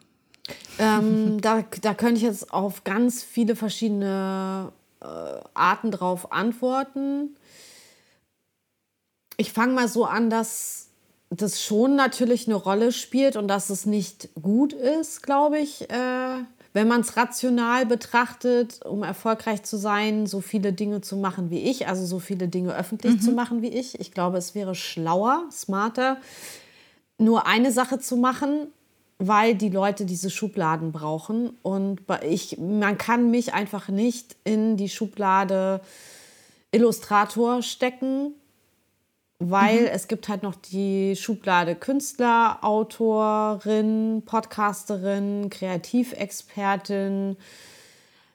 Ähm, 0.78 1.40
da, 1.42 1.64
da 1.82 1.94
könnte 1.94 2.16
ich 2.16 2.22
jetzt 2.22 2.52
auf 2.52 2.84
ganz 2.84 3.22
viele 3.22 3.56
verschiedene 3.56 4.72
äh, 5.00 5.06
Arten 5.54 5.90
drauf 5.90 6.32
antworten. 6.32 7.36
Ich 9.40 9.54
fange 9.54 9.72
mal 9.72 9.88
so 9.88 10.04
an, 10.04 10.28
dass 10.28 10.88
das 11.30 11.62
schon 11.62 11.96
natürlich 11.96 12.46
eine 12.46 12.56
Rolle 12.56 12.92
spielt 12.92 13.36
und 13.36 13.48
dass 13.48 13.70
es 13.70 13.86
nicht 13.86 14.28
gut 14.34 14.74
ist, 14.74 15.22
glaube 15.22 15.58
ich, 15.58 15.88
äh, 15.88 16.44
wenn 16.74 16.86
man 16.86 17.00
es 17.00 17.16
rational 17.16 17.86
betrachtet, 17.86 18.84
um 18.84 19.02
erfolgreich 19.02 19.62
zu 19.62 19.78
sein, 19.78 20.26
so 20.26 20.42
viele 20.42 20.74
Dinge 20.74 21.00
zu 21.00 21.16
machen 21.16 21.48
wie 21.48 21.60
ich, 21.60 21.88
also 21.88 22.04
so 22.04 22.18
viele 22.18 22.48
Dinge 22.48 22.76
öffentlich 22.76 23.14
mhm. 23.14 23.20
zu 23.22 23.32
machen 23.32 23.62
wie 23.62 23.70
ich. 23.70 23.98
Ich 23.98 24.12
glaube, 24.12 24.36
es 24.36 24.54
wäre 24.54 24.74
schlauer, 24.74 25.46
smarter, 25.50 26.18
nur 27.16 27.46
eine 27.46 27.72
Sache 27.72 27.98
zu 27.98 28.18
machen, 28.18 28.66
weil 29.16 29.54
die 29.54 29.70
Leute 29.70 30.04
diese 30.04 30.28
Schubladen 30.28 30.92
brauchen. 30.92 31.56
Und 31.62 32.02
ich, 32.28 32.58
man 32.58 32.98
kann 32.98 33.30
mich 33.30 33.54
einfach 33.54 33.88
nicht 33.88 34.36
in 34.44 34.76
die 34.76 34.90
Schublade 34.90 35.80
Illustrator 36.72 37.62
stecken, 37.62 38.34
weil 39.40 39.80
mhm. 39.80 39.88
es 39.92 40.06
gibt 40.06 40.28
halt 40.28 40.42
noch 40.42 40.54
die 40.54 41.16
Schublade 41.16 41.74
Künstler, 41.74 42.58
Autorin, 42.60 44.22
Podcasterin, 44.24 45.48
Kreativexpertin. 45.48 47.36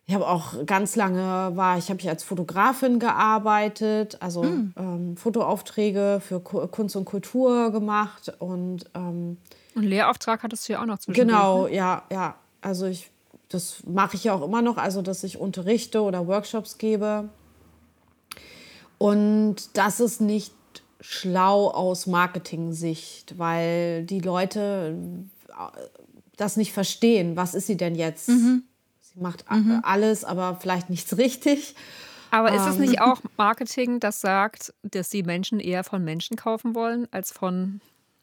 Ich 0.07 0.13
habe 0.13 0.27
auch 0.27 0.65
ganz 0.65 0.95
lange 0.95 1.55
war 1.55 1.77
ich 1.77 1.89
habe 1.89 1.99
ich 1.99 2.09
als 2.09 2.23
Fotografin 2.23 2.99
gearbeitet, 2.99 4.17
also 4.19 4.43
mhm. 4.43 4.73
ähm, 4.77 5.17
Fotoaufträge 5.17 6.21
für 6.27 6.39
Kunst 6.39 6.95
und 6.95 7.05
Kultur 7.05 7.71
gemacht 7.71 8.33
und 8.39 8.85
ähm, 8.95 9.37
und 9.75 9.83
Lehrauftrag 9.83 10.41
hattest 10.41 10.67
du 10.67 10.73
ja 10.73 10.81
auch 10.81 10.85
noch 10.85 10.99
zwischendurch. 10.99 11.27
Genau, 11.27 11.63
ne? 11.65 11.75
ja, 11.75 12.03
ja. 12.11 12.35
Also 12.61 12.87
ich 12.87 13.11
das 13.49 13.83
mache 13.85 14.15
ich 14.15 14.23
ja 14.23 14.33
auch 14.33 14.41
immer 14.41 14.63
noch, 14.63 14.77
also 14.77 15.03
dass 15.03 15.23
ich 15.23 15.37
unterrichte 15.37 16.01
oder 16.01 16.25
Workshops 16.25 16.79
gebe. 16.79 17.29
Und 18.97 19.77
das 19.77 19.99
ist 19.99 20.19
nicht 20.21 20.51
schlau 21.07 21.69
aus 21.69 22.07
Marketing-Sicht, 22.07 23.37
weil 23.37 24.03
die 24.05 24.19
Leute 24.19 24.97
äh, 25.49 25.53
das 26.35 26.57
nicht 26.57 26.73
verstehen. 26.73 27.35
Was 27.35 27.53
ist 27.53 27.67
sie 27.67 27.77
denn 27.77 27.95
jetzt? 27.95 28.29
Mhm. 28.29 28.63
Sie 29.01 29.19
macht 29.19 29.49
mhm. 29.49 29.81
alles, 29.83 30.23
aber 30.23 30.57
vielleicht 30.59 30.89
nichts 30.89 31.17
richtig. 31.17 31.75
Aber 32.31 32.53
ist 32.53 32.65
es 32.65 32.77
nicht 32.77 32.95
ähm. 32.95 33.01
auch 33.01 33.21
Marketing, 33.37 33.99
das 33.99 34.19
sagt, 34.19 34.73
dass 34.81 35.09
die 35.09 35.23
Menschen 35.23 35.59
eher 35.59 35.83
von 35.83 36.03
Menschen 36.03 36.35
kaufen 36.35 36.75
wollen 36.75 37.07
als 37.11 37.31
von 37.31 37.79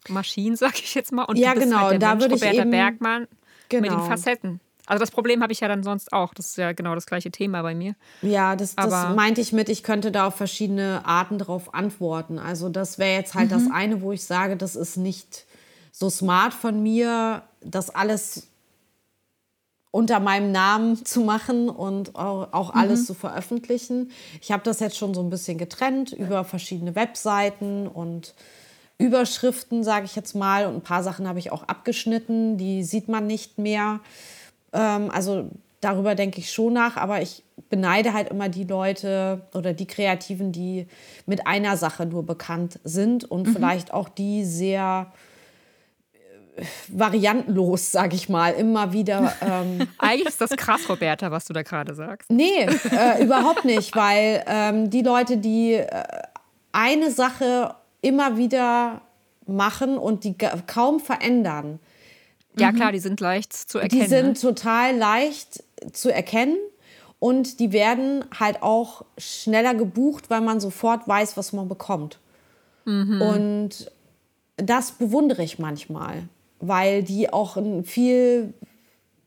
Maschinen, 0.09 0.57
sag 0.57 0.79
ich 0.81 0.95
jetzt 0.95 1.13
mal? 1.13 1.25
Und 1.25 1.37
ja, 1.37 1.55
genau. 1.55 1.79
Halt 1.79 2.03
da 2.03 2.11
Mensch, 2.11 2.25
würde 2.25 2.35
ich 2.35 2.43
Roberta 2.43 2.63
eben, 2.63 2.71
Bergmann 2.71 3.29
genau. 3.69 3.83
mit 3.83 3.91
den 3.91 3.97
genau. 3.97 4.09
Facetten. 4.09 4.61
Also 4.87 5.01
das 5.01 5.11
Problem 5.11 5.43
habe 5.43 5.53
ich 5.53 5.61
ja 5.61 5.69
dann 5.69 5.83
sonst 5.83 6.13
auch. 6.13 6.35
Das 6.35 6.47
ist 6.47 6.57
ja 6.57 6.73
genau 6.73 6.95
das 6.95 7.07
gleiche 7.07 7.31
Thema 7.31 7.63
bei 7.63 7.75
mir. 7.75 7.95
Ja, 8.21 8.57
das, 8.57 8.75
das 8.75 9.15
meinte 9.15 9.41
ich 9.41 9.53
mit, 9.53 9.69
ich 9.69 9.83
könnte 9.83 10.11
da 10.11 10.27
auf 10.27 10.35
verschiedene 10.35 11.03
Arten 11.05 11.39
drauf 11.39 11.73
antworten. 11.73 12.39
Also 12.39 12.69
das 12.69 12.99
wäre 12.99 13.17
jetzt 13.17 13.35
halt 13.35 13.51
mhm. 13.51 13.55
das 13.55 13.63
eine, 13.73 14.03
wo 14.03 14.13
ich 14.13 14.25
sage, 14.25 14.57
das 14.57 14.75
ist 14.75 14.97
nicht 14.97 15.47
so 15.93 16.11
smart 16.11 16.53
von 16.53 16.83
mir, 16.83 17.43
das 17.61 17.91
alles 17.91 18.49
unter 19.93 20.21
meinem 20.21 20.51
Namen 20.51 20.97
zu 21.05 21.21
machen 21.21 21.69
und 21.69 22.17
auch 22.17 22.75
alles 22.75 23.03
mhm. 23.03 23.05
zu 23.05 23.15
veröffentlichen. 23.15 24.11
Ich 24.41 24.51
habe 24.51 24.65
das 24.65 24.81
jetzt 24.81 24.97
schon 24.97 25.15
so 25.15 25.23
ein 25.23 25.31
bisschen 25.31 25.59
getrennt 25.59 26.13
über 26.13 26.43
verschiedene 26.45 26.97
Webseiten 26.97 27.87
und 27.87 28.35
Überschriften, 28.99 29.85
sage 29.85 30.07
ich 30.07 30.17
jetzt 30.17 30.35
mal. 30.35 30.67
Und 30.67 30.77
ein 30.77 30.83
paar 30.83 31.03
Sachen 31.03 31.29
habe 31.29 31.39
ich 31.39 31.53
auch 31.53 31.65
abgeschnitten, 31.65 32.57
die 32.57 32.83
sieht 32.83 33.09
man 33.09 33.27
nicht 33.27 33.59
mehr. 33.59 34.01
Ähm, 34.73 35.11
also 35.11 35.51
darüber 35.81 36.15
denke 36.15 36.41
ich 36.41 36.53
schon 36.53 36.73
nach, 36.73 36.97
aber 36.97 37.23
ich 37.23 37.43
beneide 37.69 38.13
halt 38.13 38.31
immer 38.31 38.49
die 38.49 38.65
Leute 38.65 39.43
oder 39.55 39.73
die 39.73 39.87
Kreativen, 39.87 40.53
die 40.53 40.87
mit 41.27 41.47
einer 41.47 41.77
Sache 41.77 42.07
nur 42.07 42.25
bekannt 42.25 42.79
sind 42.85 43.25
und 43.25 43.49
mhm. 43.49 43.53
vielleicht 43.53 43.93
auch 43.93 44.09
die 44.09 44.45
sehr 44.45 45.13
variantenlos, 46.89 47.93
sag 47.93 48.13
ich 48.15 48.29
mal, 48.29 48.53
immer 48.53 48.93
wieder. 48.93 49.33
Ähm 49.43 49.89
Eigentlich 49.99 50.29
ist 50.29 50.41
das 50.41 50.51
krass, 50.51 50.89
Roberta, 50.89 51.31
was 51.31 51.47
du 51.47 51.53
da 51.53 51.63
gerade 51.63 51.95
sagst. 51.95 52.31
Nee, 52.31 52.67
äh, 52.67 53.23
überhaupt 53.23 53.65
nicht, 53.65 53.97
weil 53.97 54.45
ähm, 54.47 54.89
die 54.89 55.03
Leute, 55.03 55.39
die 55.39 55.75
äh, 55.75 55.89
eine 56.71 57.11
Sache 57.11 57.75
immer 58.03 58.37
wieder 58.37 59.01
machen 59.47 59.99
und 59.99 60.25
die 60.25 60.37
kaum 60.67 61.01
verändern. 61.01 61.81
Ja, 62.59 62.73
mhm. 62.73 62.77
klar, 62.77 62.93
die 62.93 62.99
sind 62.99 63.21
leicht 63.21 63.53
zu 63.53 63.79
erkennen. 63.79 64.03
Die 64.03 64.09
sind 64.09 64.27
ne? 64.27 64.35
total 64.35 64.97
leicht 64.97 65.65
zu 65.93 66.13
erkennen 66.13 66.57
und 67.19 67.61
die 67.61 67.73
werden 67.73 68.25
halt 68.39 68.63
auch 68.63 69.05
schneller 69.19 69.75
gebucht, 69.75 70.31
weil 70.31 70.41
man 70.41 70.61
sofort 70.61 71.09
weiß, 71.09 71.37
was 71.37 71.53
man 71.53 71.69
bekommt. 71.69 72.19
Mhm. 72.85 73.23
Und 73.23 73.93
das 74.57 74.93
bewundere 74.93 75.43
ich 75.43 75.59
manchmal 75.59 76.25
weil 76.63 77.03
die 77.03 77.31
auch 77.31 77.57
ein 77.57 77.85
viel, 77.85 78.55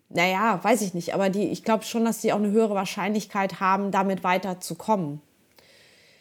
naja, 0.10 0.60
weiß 0.64 0.82
ich 0.82 0.94
nicht, 0.94 1.14
aber 1.14 1.30
die, 1.30 1.50
ich 1.50 1.64
glaube 1.64 1.84
schon, 1.84 2.06
dass 2.06 2.22
die 2.22 2.34
auch 2.34 2.40
eine 2.40 2.50
höhere 2.50 2.74
Wahrscheinlichkeit 2.74 3.60
haben, 3.60 3.92
damit 3.92 4.24
weiterzukommen. 4.24 5.22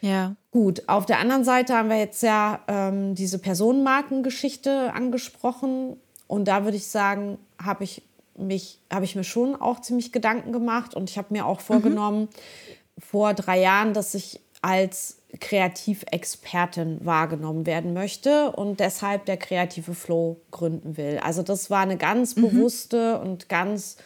Ja. 0.01 0.35
Gut, 0.51 0.83
auf 0.89 1.07
der 1.07 1.21
anderen 1.21 1.45
Seite 1.45 1.75
haben 1.75 1.89
wir 1.89 1.99
jetzt 1.99 2.23
ja 2.23 2.61
ähm, 2.69 3.15
diese 3.15 3.39
Personenmarkengeschichte 3.39 4.93
angesprochen. 4.93 5.97
Und 6.27 6.47
da 6.47 6.65
würde 6.65 6.77
ich 6.77 6.87
sagen, 6.87 7.39
habe 7.63 7.85
ich 7.85 8.03
mich, 8.37 8.81
habe 8.93 9.05
ich 9.05 9.15
mir 9.15 9.25
schon 9.25 9.55
auch 9.55 9.81
ziemlich 9.81 10.13
Gedanken 10.13 10.53
gemacht 10.53 10.95
und 10.95 11.11
ich 11.11 11.19
habe 11.19 11.29
mir 11.31 11.47
auch 11.47 11.61
vorgenommen, 11.61 12.23
mhm. 12.23 13.01
vor 13.01 13.35
drei 13.35 13.61
Jahren, 13.61 13.95
dass 13.95 14.15
ich 14.15 14.41
als 14.61 15.19
Kreativexpertin 15.41 17.05
wahrgenommen 17.05 17.67
werden 17.67 17.93
möchte 17.93 18.51
und 18.53 18.81
deshalb 18.81 19.27
der 19.27 19.37
kreative 19.37 19.95
Flow 19.95 20.41
gründen 20.51 20.97
will. 20.97 21.21
Also 21.23 21.43
das 21.43 21.71
war 21.71 21.81
eine 21.81 21.97
ganz 21.97 22.37
mhm. 22.37 22.43
bewusste 22.43 23.21
und 23.21 23.49
ganz 23.49 23.97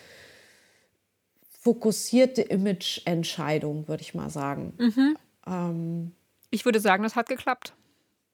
fokussierte 1.61 2.43
Imageentscheidung, 2.43 3.89
würde 3.89 4.03
ich 4.03 4.15
mal 4.15 4.31
sagen. 4.31 4.73
Mhm. 4.79 5.17
Ähm, 5.47 6.13
ich 6.51 6.65
würde 6.65 6.81
sagen, 6.81 7.03
das 7.03 7.15
hat 7.15 7.29
geklappt. 7.29 7.75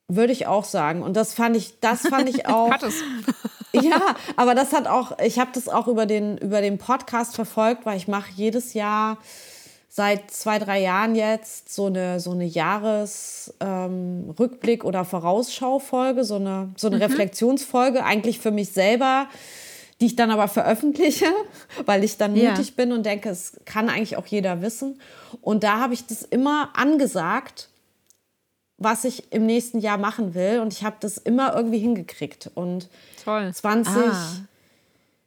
Würde 0.08 0.32
ich 0.32 0.46
auch 0.46 0.64
sagen. 0.64 1.02
Und 1.02 1.16
das 1.16 1.34
fand 1.34 1.56
ich, 1.56 1.80
das 1.80 2.02
fand 2.02 2.28
ich 2.28 2.46
auch. 2.46 2.70
hat 2.70 2.82
es. 2.84 3.02
Ja, 3.82 4.16
aber 4.36 4.54
das 4.54 4.72
hat 4.72 4.86
auch, 4.86 5.18
ich 5.18 5.38
habe 5.38 5.50
das 5.52 5.68
auch 5.68 5.88
über 5.88 6.06
den, 6.06 6.38
über 6.38 6.60
den 6.60 6.78
Podcast 6.78 7.34
verfolgt, 7.34 7.86
weil 7.86 7.96
ich 7.96 8.08
mache 8.08 8.30
jedes 8.34 8.74
Jahr 8.74 9.18
seit 9.88 10.30
zwei, 10.32 10.58
drei 10.58 10.80
Jahren 10.80 11.14
jetzt 11.14 11.72
so 11.72 11.86
eine, 11.86 12.18
so 12.18 12.32
eine 12.32 12.46
Jahresrückblick- 12.46 14.80
ähm, 14.80 14.86
oder 14.86 15.04
Vorausschaufolge, 15.04 16.24
so 16.24 16.34
eine, 16.34 16.72
so 16.76 16.88
eine 16.88 16.96
mhm. 16.96 17.02
Reflexionsfolge, 17.02 18.04
eigentlich 18.04 18.40
für 18.40 18.50
mich 18.50 18.72
selber, 18.72 19.28
die 20.00 20.06
ich 20.06 20.16
dann 20.16 20.32
aber 20.32 20.48
veröffentliche, 20.48 21.26
weil 21.86 22.02
ich 22.02 22.16
dann 22.16 22.34
ja. 22.34 22.50
mutig 22.50 22.74
bin 22.74 22.90
und 22.90 23.06
denke, 23.06 23.28
es 23.28 23.60
kann 23.66 23.88
eigentlich 23.88 24.16
auch 24.16 24.26
jeder 24.26 24.62
wissen. 24.62 25.00
Und 25.40 25.62
da 25.62 25.78
habe 25.78 25.94
ich 25.94 26.06
das 26.06 26.22
immer 26.22 26.70
angesagt, 26.74 27.68
was 28.78 29.04
ich 29.04 29.32
im 29.32 29.46
nächsten 29.46 29.78
Jahr 29.78 29.98
machen 29.98 30.34
will. 30.34 30.58
Und 30.58 30.72
ich 30.72 30.82
habe 30.82 30.96
das 30.98 31.18
immer 31.18 31.54
irgendwie 31.54 31.78
hingekriegt. 31.78 32.50
Und 32.54 32.88
Toll. 33.24 33.52
20. 33.52 33.94
Ah 33.94 34.12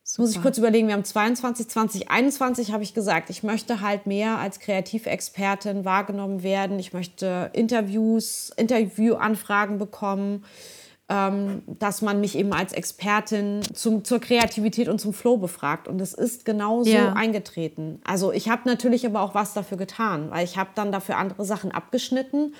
Super. 0.09 0.21
Muss 0.21 0.35
ich 0.37 0.41
kurz 0.41 0.57
überlegen, 0.57 0.87
wir 0.87 0.93
haben 0.93 1.03
22, 1.03 1.67
2021 1.67 2.71
habe 2.71 2.81
ich 2.81 2.93
gesagt, 2.93 3.29
ich 3.29 3.43
möchte 3.43 3.81
halt 3.81 4.05
mehr 4.07 4.37
als 4.37 4.61
Kreativexpertin 4.61 5.83
wahrgenommen 5.83 6.43
werden. 6.43 6.79
Ich 6.79 6.93
möchte 6.93 7.49
Interviews, 7.51 8.53
Interviewanfragen 8.55 9.77
bekommen, 9.77 10.45
ähm, 11.09 11.61
dass 11.67 12.01
man 12.01 12.21
mich 12.21 12.37
eben 12.37 12.53
als 12.53 12.71
Expertin 12.71 13.59
zum, 13.73 14.05
zur 14.05 14.21
Kreativität 14.21 14.87
und 14.87 15.01
zum 15.01 15.11
Flow 15.11 15.35
befragt. 15.35 15.89
Und 15.89 15.99
es 15.99 16.13
ist 16.13 16.45
genau 16.45 16.83
so 16.83 16.89
ja. 16.89 17.11
eingetreten. 17.11 17.99
Also 18.05 18.31
ich 18.31 18.47
habe 18.47 18.61
natürlich 18.63 19.05
aber 19.05 19.19
auch 19.19 19.35
was 19.35 19.53
dafür 19.53 19.77
getan, 19.77 20.31
weil 20.31 20.45
ich 20.45 20.57
habe 20.57 20.69
dann 20.73 20.93
dafür 20.93 21.17
andere 21.17 21.43
Sachen 21.43 21.73
abgeschnitten. 21.73 22.55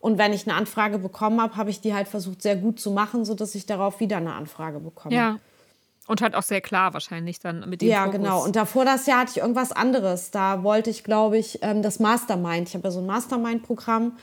Und 0.00 0.16
wenn 0.16 0.32
ich 0.32 0.48
eine 0.48 0.56
Anfrage 0.56 0.98
bekommen 0.98 1.40
habe, 1.40 1.56
habe 1.56 1.70
ich 1.70 1.80
die 1.80 1.94
halt 1.94 2.08
versucht 2.08 2.42
sehr 2.42 2.56
gut 2.56 2.80
zu 2.80 2.90
machen, 2.90 3.24
sodass 3.24 3.54
ich 3.54 3.66
darauf 3.66 4.00
wieder 4.00 4.16
eine 4.16 4.32
Anfrage 4.32 4.80
bekomme. 4.80 5.14
Ja. 5.14 5.38
Und 6.06 6.22
halt 6.22 6.34
auch 6.34 6.42
sehr 6.42 6.60
klar 6.60 6.92
wahrscheinlich 6.94 7.38
dann 7.38 7.68
mit 7.68 7.82
dem 7.82 7.88
Ja, 7.88 8.06
Fokus. 8.06 8.16
genau. 8.16 8.44
Und 8.44 8.56
davor 8.56 8.84
das 8.84 9.06
Jahr 9.06 9.20
hatte 9.20 9.32
ich 9.32 9.36
irgendwas 9.38 9.70
anderes. 9.70 10.30
Da 10.30 10.64
wollte 10.64 10.90
ich, 10.90 11.04
glaube 11.04 11.38
ich, 11.38 11.60
ähm, 11.62 11.82
das 11.82 12.00
Mastermind. 12.00 12.68
Ich 12.68 12.74
habe 12.74 12.88
ja 12.88 12.90
so 12.90 12.98
ein 12.98 13.06
Mastermind-Programm 13.06 14.16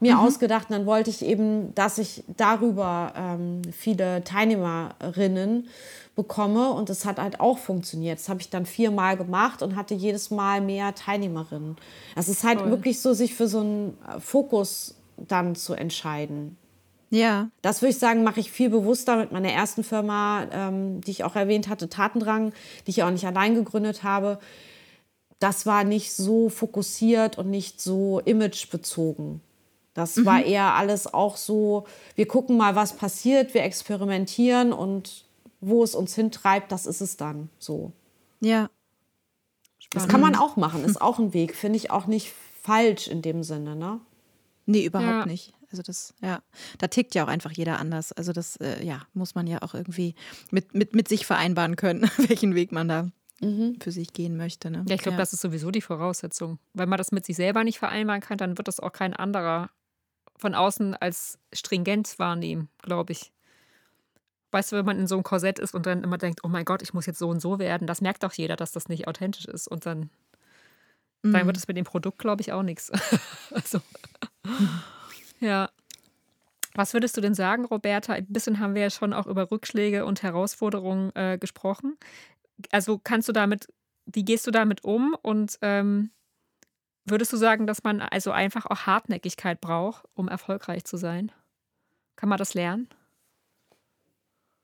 mir 0.00 0.16
mhm. 0.16 0.20
ausgedacht. 0.20 0.68
Und 0.68 0.76
dann 0.76 0.86
wollte 0.86 1.08
ich 1.08 1.24
eben, 1.24 1.74
dass 1.74 1.96
ich 1.98 2.24
darüber 2.36 3.12
ähm, 3.16 3.62
viele 3.72 4.24
Teilnehmerinnen 4.24 5.68
bekomme. 6.16 6.70
Und 6.72 6.90
das 6.90 7.04
hat 7.06 7.18
halt 7.18 7.40
auch 7.40 7.56
funktioniert. 7.56 8.18
Das 8.18 8.28
habe 8.28 8.40
ich 8.40 8.50
dann 8.50 8.66
viermal 8.66 9.16
gemacht 9.16 9.62
und 9.62 9.76
hatte 9.76 9.94
jedes 9.94 10.30
Mal 10.30 10.60
mehr 10.60 10.94
Teilnehmerinnen. 10.94 11.76
Es 12.16 12.28
ist 12.28 12.44
halt 12.44 12.58
Toll. 12.58 12.70
wirklich 12.70 13.00
so, 13.00 13.14
sich 13.14 13.34
für 13.34 13.46
so 13.46 13.60
einen 13.60 13.98
äh, 14.06 14.20
Fokus 14.20 14.96
dann 15.26 15.54
zu 15.54 15.74
entscheiden. 15.74 16.56
Ja. 17.10 17.50
Das 17.60 17.82
würde 17.82 17.90
ich 17.90 17.98
sagen, 17.98 18.22
mache 18.22 18.40
ich 18.40 18.52
viel 18.52 18.70
bewusster 18.70 19.16
mit 19.16 19.32
meiner 19.32 19.50
ersten 19.50 19.82
Firma, 19.82 20.46
ähm, 20.52 21.00
die 21.00 21.10
ich 21.10 21.24
auch 21.24 21.34
erwähnt 21.34 21.68
hatte, 21.68 21.88
Tatendrang, 21.88 22.52
die 22.86 22.90
ich 22.90 23.02
auch 23.02 23.10
nicht 23.10 23.26
allein 23.26 23.54
gegründet 23.56 24.04
habe. 24.04 24.38
Das 25.40 25.66
war 25.66 25.84
nicht 25.84 26.12
so 26.12 26.48
fokussiert 26.48 27.36
und 27.36 27.50
nicht 27.50 27.80
so 27.80 28.20
imagebezogen. 28.20 29.40
Das 29.94 30.16
mhm. 30.16 30.24
war 30.24 30.44
eher 30.44 30.74
alles 30.74 31.12
auch 31.12 31.36
so, 31.36 31.86
wir 32.14 32.28
gucken 32.28 32.56
mal, 32.56 32.76
was 32.76 32.92
passiert, 32.92 33.54
wir 33.54 33.64
experimentieren 33.64 34.72
und 34.72 35.24
wo 35.60 35.82
es 35.82 35.94
uns 35.94 36.14
hintreibt, 36.14 36.70
das 36.70 36.86
ist 36.86 37.00
es 37.00 37.16
dann 37.16 37.50
so. 37.58 37.92
Ja. 38.40 38.70
Spannend. 39.78 39.94
Das 39.94 40.08
kann 40.08 40.20
man 40.20 40.36
auch 40.36 40.56
machen, 40.56 40.84
ist 40.84 41.00
auch 41.02 41.18
ein 41.18 41.34
Weg, 41.34 41.56
finde 41.56 41.76
ich 41.76 41.90
auch 41.90 42.06
nicht 42.06 42.32
falsch 42.62 43.08
in 43.08 43.20
dem 43.20 43.42
Sinne, 43.42 43.74
ne? 43.74 44.00
Nee, 44.66 44.84
überhaupt 44.84 45.10
ja. 45.10 45.26
nicht. 45.26 45.52
Also 45.70 45.82
das, 45.82 46.14
ja, 46.20 46.42
da 46.78 46.88
tickt 46.88 47.14
ja 47.14 47.24
auch 47.24 47.28
einfach 47.28 47.52
jeder 47.52 47.78
anders. 47.78 48.12
Also 48.12 48.32
das, 48.32 48.56
äh, 48.56 48.84
ja, 48.84 49.02
muss 49.14 49.34
man 49.34 49.46
ja 49.46 49.62
auch 49.62 49.74
irgendwie 49.74 50.14
mit, 50.50 50.74
mit, 50.74 50.94
mit 50.94 51.08
sich 51.08 51.26
vereinbaren 51.26 51.76
können, 51.76 52.02
welchen 52.28 52.54
Weg 52.54 52.72
man 52.72 52.88
da 52.88 53.08
mhm. 53.40 53.76
für 53.80 53.92
sich 53.92 54.12
gehen 54.12 54.36
möchte. 54.36 54.70
Ne? 54.70 54.84
Ja, 54.88 54.94
ich 54.94 55.02
glaube, 55.02 55.14
ja. 55.16 55.20
das 55.20 55.32
ist 55.32 55.40
sowieso 55.40 55.70
die 55.70 55.80
Voraussetzung. 55.80 56.58
Wenn 56.74 56.88
man 56.88 56.98
das 56.98 57.12
mit 57.12 57.24
sich 57.24 57.36
selber 57.36 57.64
nicht 57.64 57.78
vereinbaren 57.78 58.20
kann, 58.20 58.38
dann 58.38 58.58
wird 58.58 58.68
das 58.68 58.80
auch 58.80 58.92
kein 58.92 59.14
anderer 59.14 59.70
von 60.36 60.54
außen 60.54 60.94
als 60.94 61.38
stringent 61.52 62.18
wahrnehmen, 62.18 62.68
glaube 62.82 63.12
ich. 63.12 63.32
Weißt 64.52 64.72
du, 64.72 64.76
wenn 64.76 64.86
man 64.86 64.98
in 64.98 65.06
so 65.06 65.14
einem 65.14 65.22
Korsett 65.22 65.58
ist 65.58 65.74
und 65.74 65.86
dann 65.86 66.02
immer 66.02 66.18
denkt, 66.18 66.40
oh 66.42 66.48
mein 66.48 66.64
Gott, 66.64 66.82
ich 66.82 66.92
muss 66.92 67.06
jetzt 67.06 67.18
so 67.18 67.28
und 67.28 67.40
so 67.40 67.58
werden, 67.58 67.86
das 67.86 68.00
merkt 68.00 68.24
doch 68.24 68.32
jeder, 68.32 68.56
dass 68.56 68.72
das 68.72 68.88
nicht 68.88 69.06
authentisch 69.06 69.44
ist. 69.44 69.68
Und 69.68 69.86
dann, 69.86 70.10
mhm. 71.22 71.32
dann 71.32 71.46
wird 71.46 71.56
es 71.56 71.68
mit 71.68 71.76
dem 71.76 71.84
Produkt, 71.84 72.18
glaube 72.18 72.40
ich, 72.40 72.52
auch 72.52 72.62
nichts. 72.62 72.90
also. 73.52 73.80
Ja. 75.40 75.70
Was 76.74 76.92
würdest 76.92 77.16
du 77.16 77.20
denn 77.20 77.34
sagen, 77.34 77.64
Roberta? 77.64 78.12
Ein 78.12 78.26
bisschen 78.26 78.60
haben 78.60 78.74
wir 78.74 78.82
ja 78.82 78.90
schon 78.90 79.12
auch 79.12 79.26
über 79.26 79.50
Rückschläge 79.50 80.04
und 80.04 80.22
Herausforderungen 80.22 81.14
äh, 81.16 81.38
gesprochen. 81.38 81.96
Also 82.70 83.00
kannst 83.02 83.28
du 83.28 83.32
damit, 83.32 83.66
wie 84.06 84.24
gehst 84.24 84.46
du 84.46 84.50
damit 84.50 84.84
um? 84.84 85.16
Und 85.20 85.58
ähm, 85.62 86.10
würdest 87.04 87.32
du 87.32 87.36
sagen, 87.36 87.66
dass 87.66 87.82
man 87.82 88.00
also 88.00 88.30
einfach 88.30 88.66
auch 88.66 88.86
Hartnäckigkeit 88.86 89.60
braucht, 89.60 90.04
um 90.14 90.28
erfolgreich 90.28 90.84
zu 90.84 90.96
sein? 90.96 91.32
Kann 92.16 92.28
man 92.28 92.38
das 92.38 92.54
lernen? 92.54 92.88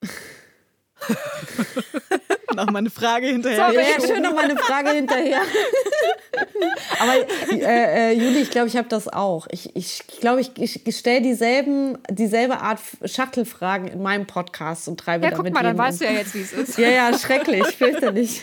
noch 2.56 2.70
mal 2.70 2.78
eine 2.78 2.90
Frage 2.90 3.26
hinterher. 3.26 3.70
So, 3.70 3.78
ja, 3.78 4.06
schön 4.06 4.22
noch 4.22 4.34
mal 4.34 4.44
eine 4.44 4.56
Frage 4.56 4.90
hinterher. 4.90 5.40
Aber 7.00 7.52
äh, 7.52 8.10
äh, 8.10 8.12
Juli, 8.12 8.40
ich 8.40 8.50
glaube, 8.50 8.68
ich 8.68 8.76
habe 8.76 8.88
das 8.88 9.08
auch. 9.08 9.46
Ich 9.50 9.72
glaube, 10.20 10.40
ich, 10.40 10.54
glaub, 10.54 10.64
ich, 10.64 10.86
ich 10.86 10.96
stelle 10.96 11.22
dieselben, 11.22 11.98
dieselbe 12.10 12.60
Art 12.60 12.80
Schachtelfragen 13.04 13.88
in 13.88 14.02
meinem 14.02 14.26
Podcast 14.26 14.88
und 14.88 14.98
treibe 14.98 15.24
ja, 15.24 15.30
damit 15.30 15.52
guck 15.52 15.54
mal, 15.54 15.62
dann 15.62 15.78
weißt 15.78 16.00
du 16.00 16.04
ja 16.04 16.12
jetzt, 16.12 16.34
wie 16.34 16.40
es 16.40 16.52
ist. 16.52 16.78
Ja, 16.78 16.88
ja, 16.88 17.16
schrecklich, 17.16 17.66
fürchterlich. 17.76 18.42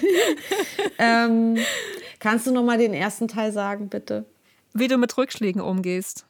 ähm, 0.98 1.58
kannst 2.20 2.48
du 2.48 2.52
noch 2.52 2.64
mal 2.64 2.78
den 2.78 2.94
ersten 2.94 3.28
Teil 3.28 3.52
sagen, 3.52 3.90
bitte? 3.90 4.26
Wie 4.74 4.88
du 4.88 4.98
mit 4.98 5.16
Rückschlägen 5.18 5.62
umgehst. 5.62 6.26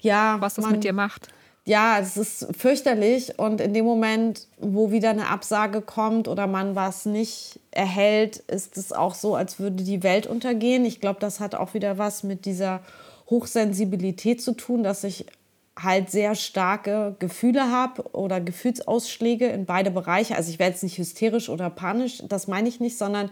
Ja. 0.00 0.36
Was 0.40 0.54
das 0.54 0.64
man, 0.64 0.72
mit 0.72 0.84
dir 0.84 0.92
macht 0.92 1.28
ja, 1.66 1.98
es 1.98 2.16
ist 2.16 2.46
fürchterlich 2.56 3.40
und 3.40 3.60
in 3.60 3.74
dem 3.74 3.84
Moment, 3.84 4.46
wo 4.58 4.92
wieder 4.92 5.10
eine 5.10 5.28
Absage 5.28 5.80
kommt 5.80 6.28
oder 6.28 6.46
man 6.46 6.76
was 6.76 7.06
nicht 7.06 7.58
erhält, 7.72 8.36
ist 8.36 8.76
es 8.76 8.92
auch 8.92 9.14
so, 9.14 9.34
als 9.34 9.58
würde 9.58 9.82
die 9.82 10.04
Welt 10.04 10.28
untergehen. 10.28 10.84
Ich 10.84 11.00
glaube, 11.00 11.18
das 11.18 11.40
hat 11.40 11.56
auch 11.56 11.74
wieder 11.74 11.98
was 11.98 12.22
mit 12.22 12.44
dieser 12.44 12.82
Hochsensibilität 13.28 14.40
zu 14.40 14.52
tun, 14.52 14.84
dass 14.84 15.02
ich 15.02 15.26
halt 15.76 16.08
sehr 16.08 16.36
starke 16.36 17.16
Gefühle 17.18 17.68
habe 17.72 18.14
oder 18.14 18.40
Gefühlsausschläge 18.40 19.48
in 19.48 19.66
beide 19.66 19.90
Bereiche. 19.90 20.36
Also 20.36 20.50
ich 20.50 20.60
werde 20.60 20.74
jetzt 20.74 20.84
nicht 20.84 20.98
hysterisch 20.98 21.48
oder 21.48 21.68
panisch, 21.68 22.22
das 22.28 22.46
meine 22.46 22.68
ich 22.68 22.78
nicht, 22.78 22.96
sondern 22.96 23.28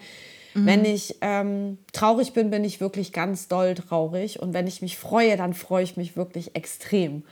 mhm. 0.55 0.67
wenn 0.67 0.85
ich 0.85 1.19
ähm, 1.21 1.79
traurig 1.93 2.33
bin, 2.33 2.51
bin 2.51 2.65
ich 2.65 2.81
wirklich 2.81 3.13
ganz 3.13 3.47
doll 3.47 3.77
traurig 3.77 4.41
und 4.43 4.55
wenn 4.55 4.67
ich 4.67 4.83
mich 4.83 4.99
freue, 4.99 5.37
dann 5.37 5.55
freue 5.55 5.85
ich 5.85 5.97
mich 5.97 6.17
wirklich 6.17 6.57
extrem. 6.57 7.23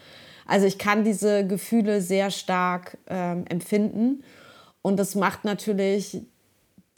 Also 0.46 0.66
ich 0.66 0.78
kann 0.78 1.04
diese 1.04 1.46
Gefühle 1.46 2.00
sehr 2.00 2.30
stark 2.30 2.98
ähm, 3.08 3.44
empfinden 3.48 4.24
und 4.82 4.98
das 4.98 5.14
macht 5.14 5.44
natürlich 5.44 6.22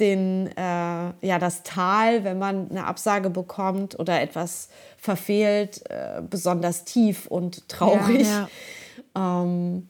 den, 0.00 0.48
äh, 0.56 0.60
ja, 0.60 1.38
das 1.38 1.62
Tal, 1.62 2.24
wenn 2.24 2.38
man 2.38 2.68
eine 2.70 2.86
Absage 2.86 3.30
bekommt 3.30 3.98
oder 3.98 4.20
etwas 4.20 4.68
verfehlt, 4.96 5.88
äh, 5.88 6.20
besonders 6.28 6.84
tief 6.84 7.26
und 7.26 7.68
traurig. 7.68 8.26
Ja, 8.26 8.48
ja. 9.14 9.42
Ähm, 9.42 9.88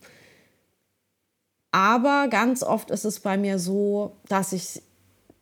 aber 1.73 2.29
ganz 2.29 2.63
oft 2.63 2.91
ist 2.91 3.05
es 3.05 3.21
bei 3.21 3.37
mir 3.37 3.59
so, 3.59 4.17
dass 4.29 4.53
ich 4.53 4.83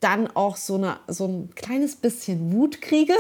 dann 0.01 0.29
auch 0.29 0.57
so, 0.57 0.77
eine, 0.77 0.99
so 1.09 1.27
ein 1.27 1.55
kleines 1.55 1.97
bisschen 1.97 2.53
Wut 2.53 2.81
kriege 2.81 3.15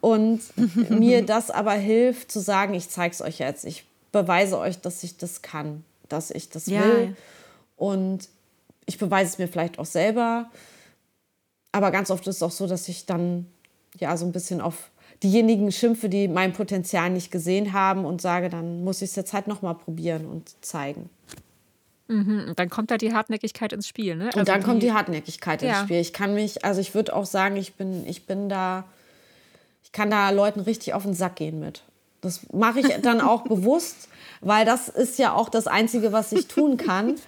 und 0.00 0.40
mir 0.90 1.24
das 1.24 1.50
aber 1.50 1.72
hilft 1.72 2.32
zu 2.32 2.40
sagen, 2.40 2.74
ich 2.74 2.88
zeige 2.88 3.12
es 3.12 3.20
euch 3.20 3.38
jetzt, 3.38 3.64
ich 3.64 3.84
beweise 4.16 4.58
euch, 4.58 4.80
dass 4.80 5.02
ich 5.02 5.16
das 5.16 5.42
kann, 5.42 5.84
dass 6.08 6.30
ich 6.30 6.48
das 6.48 6.66
ja. 6.66 6.82
will. 6.82 7.16
Und 7.76 8.28
ich 8.86 8.98
beweise 8.98 9.30
es 9.30 9.38
mir 9.38 9.48
vielleicht 9.48 9.78
auch 9.78 9.86
selber. 9.86 10.50
Aber 11.72 11.90
ganz 11.90 12.10
oft 12.10 12.26
ist 12.26 12.36
es 12.36 12.42
auch 12.42 12.50
so, 12.50 12.66
dass 12.66 12.88
ich 12.88 13.06
dann 13.06 13.46
ja 13.98 14.16
so 14.16 14.24
ein 14.24 14.32
bisschen 14.32 14.60
auf 14.60 14.90
diejenigen 15.22 15.72
schimpfe, 15.72 16.08
die 16.08 16.28
mein 16.28 16.52
Potenzial 16.52 17.10
nicht 17.10 17.30
gesehen 17.30 17.72
haben 17.72 18.04
und 18.04 18.20
sage, 18.20 18.48
dann 18.48 18.84
muss 18.84 19.02
ich 19.02 19.10
es 19.10 19.16
jetzt 19.16 19.32
halt 19.32 19.46
nochmal 19.46 19.74
probieren 19.74 20.26
und 20.26 20.54
zeigen. 20.64 21.10
Mhm. 22.08 22.46
Und 22.48 22.58
dann 22.58 22.70
kommt 22.70 22.90
da 22.90 22.98
die 22.98 23.12
Hartnäckigkeit 23.12 23.72
ins 23.72 23.88
Spiel, 23.88 24.16
ne? 24.16 24.26
Also 24.26 24.40
und 24.40 24.48
dann 24.48 24.60
die, 24.60 24.66
kommt 24.66 24.82
die 24.82 24.92
Hartnäckigkeit 24.92 25.62
ja. 25.62 25.70
ins 25.70 25.78
Spiel. 25.80 26.00
Ich 26.00 26.12
kann 26.12 26.34
mich, 26.34 26.64
also 26.64 26.80
ich 26.80 26.94
würde 26.94 27.14
auch 27.14 27.26
sagen, 27.26 27.56
ich 27.56 27.74
bin, 27.74 28.06
ich 28.06 28.26
bin 28.26 28.48
da, 28.48 28.84
ich 29.82 29.92
kann 29.92 30.10
da 30.10 30.30
Leuten 30.30 30.60
richtig 30.60 30.94
auf 30.94 31.02
den 31.02 31.14
Sack 31.14 31.36
gehen 31.36 31.58
mit. 31.58 31.82
Das 32.26 32.40
mache 32.52 32.80
ich 32.80 32.88
dann 33.02 33.20
auch 33.20 33.42
bewusst, 33.48 34.08
weil 34.40 34.64
das 34.64 34.88
ist 34.88 35.18
ja 35.18 35.32
auch 35.32 35.48
das 35.48 35.66
Einzige, 35.66 36.12
was 36.12 36.32
ich 36.32 36.46
tun 36.48 36.76
kann. 36.76 37.16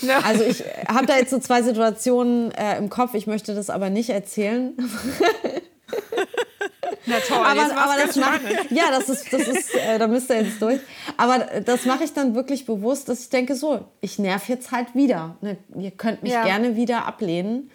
Ja. 0.00 0.20
Also 0.20 0.42
ich 0.44 0.64
habe 0.88 1.04
da 1.04 1.18
jetzt 1.18 1.28
so 1.28 1.38
zwei 1.38 1.60
Situationen 1.60 2.50
äh, 2.52 2.78
im 2.78 2.88
Kopf, 2.88 3.12
ich 3.12 3.26
möchte 3.26 3.54
das 3.54 3.68
aber 3.68 3.90
nicht 3.90 4.08
erzählen. 4.08 4.72
Na 7.04 7.16
toll, 7.28 7.36
aber, 7.36 7.76
aber 7.76 8.06
das 8.06 8.16
mach, 8.16 8.40
ja, 8.70 8.84
das 8.90 9.10
ist, 9.10 9.30
das 9.30 9.42
ist, 9.42 9.74
äh, 9.74 9.98
da 9.98 10.06
müsst 10.06 10.30
ihr 10.30 10.44
jetzt 10.44 10.62
durch. 10.62 10.80
Aber 11.18 11.40
das 11.60 11.84
mache 11.84 12.04
ich 12.04 12.14
dann 12.14 12.34
wirklich 12.34 12.64
bewusst, 12.64 13.10
dass 13.10 13.20
ich 13.20 13.28
denke, 13.28 13.54
so, 13.54 13.84
ich 14.00 14.18
nerv 14.18 14.48
jetzt 14.48 14.72
halt 14.72 14.94
wieder. 14.94 15.36
Ne? 15.42 15.58
Ihr 15.78 15.90
könnt 15.90 16.22
mich 16.22 16.32
ja. 16.32 16.42
gerne 16.42 16.74
wieder 16.74 17.04
ablehnen 17.04 17.70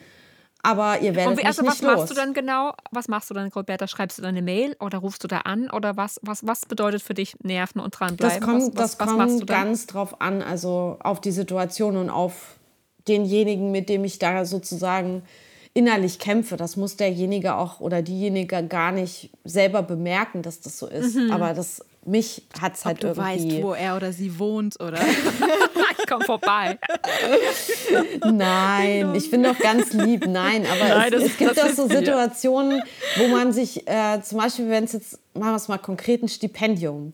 aber 0.68 1.01
ihr 1.01 1.15
werdet 1.15 1.39
und, 1.39 1.45
also, 1.45 1.61
mich 1.61 1.72
nicht 1.72 1.84
was 1.84 1.97
machst 1.97 2.11
du 2.11 2.13
dann 2.13 2.34
genau? 2.34 2.74
Was 2.91 3.07
machst 3.07 3.30
du 3.30 3.34
dann, 3.34 3.47
Roberta? 3.49 3.88
Schreibst 3.88 4.18
du 4.18 4.22
dann 4.22 4.30
eine 4.30 4.41
Mail 4.41 4.76
oder 4.82 4.97
rufst 4.97 5.24
du 5.24 5.28
da 5.28 5.39
an 5.39 5.70
oder 5.70 5.95
was, 5.95 6.20
was, 6.24 6.45
was 6.45 6.65
bedeutet 6.65 7.01
für 7.01 7.13
dich 7.13 7.36
nerven 7.41 7.80
und 7.80 7.91
dranbleiben? 7.97 8.39
Das 8.39 8.45
kommt, 8.45 8.76
was, 8.76 8.99
was, 8.99 9.07
das 9.07 9.18
kommt 9.18 9.47
ganz 9.47 9.88
drauf 9.88 10.20
an, 10.20 10.41
also 10.41 10.97
auf 10.99 11.22
die 11.22 11.32
Situation 11.32 11.95
und 11.95 12.09
auf 12.09 12.57
denjenigen, 13.07 13.72
mit 13.72 13.88
dem 13.88 14.03
ich 14.03 14.20
da 14.20 14.43
sozusagen 14.43 15.24
innerlich 15.74 16.20
kämpfe. 16.20 16.57
Das 16.57 16.76
muss 16.76 16.97
derjenige 16.97 17.55
auch 17.55 17.80
oder 17.80 18.01
diejenige 18.01 18.68
gar 18.68 18.91
nicht 18.91 19.30
selber 19.45 19.84
bemerken, 19.84 20.41
dass 20.41 20.59
das 20.59 20.80
so 20.80 20.88
ist. 20.88 21.15
Mhm. 21.15 21.32
Aber 21.32 21.53
das 21.53 21.86
mich 22.08 22.43
hat 22.60 22.76
es 22.76 22.86
halt 22.86 23.03
du 23.03 23.08
irgendwie. 23.08 23.51
weißt, 23.51 23.64
wo 23.64 23.74
er 23.74 23.95
oder 23.95 24.14
sie 24.14 24.39
wohnt, 24.39 24.80
oder? 24.80 24.99
ich 25.99 26.08
komme 26.08 26.26
vorbei. 26.26 26.80
Nein, 28.26 29.14
ich 29.16 29.30
bin 29.30 29.43
doch 29.43 29.58
ganz 29.60 29.93
lieb. 29.93 30.26
Nein, 30.26 30.66
aber 30.66 30.88
Nein, 30.88 31.14
es, 31.14 31.20
das, 31.20 31.32
es, 31.32 31.38
gibt 31.38 31.58
doch 31.58 31.70
so 31.70 31.88
Situationen, 31.88 32.82
wo 33.18 33.28
man 33.28 33.51
sich, 33.51 33.88
äh, 33.88 34.22
zum 34.22 34.39
Beispiel, 34.39 34.70
wenn 34.70 34.86
es 34.86 34.93
jetzt, 34.93 35.20
machen 35.34 35.51
wir 35.51 35.55
es 35.55 35.68
mal 35.68 35.78
konkret, 35.78 36.24
ein 36.24 36.30
Stipendium. 36.30 37.14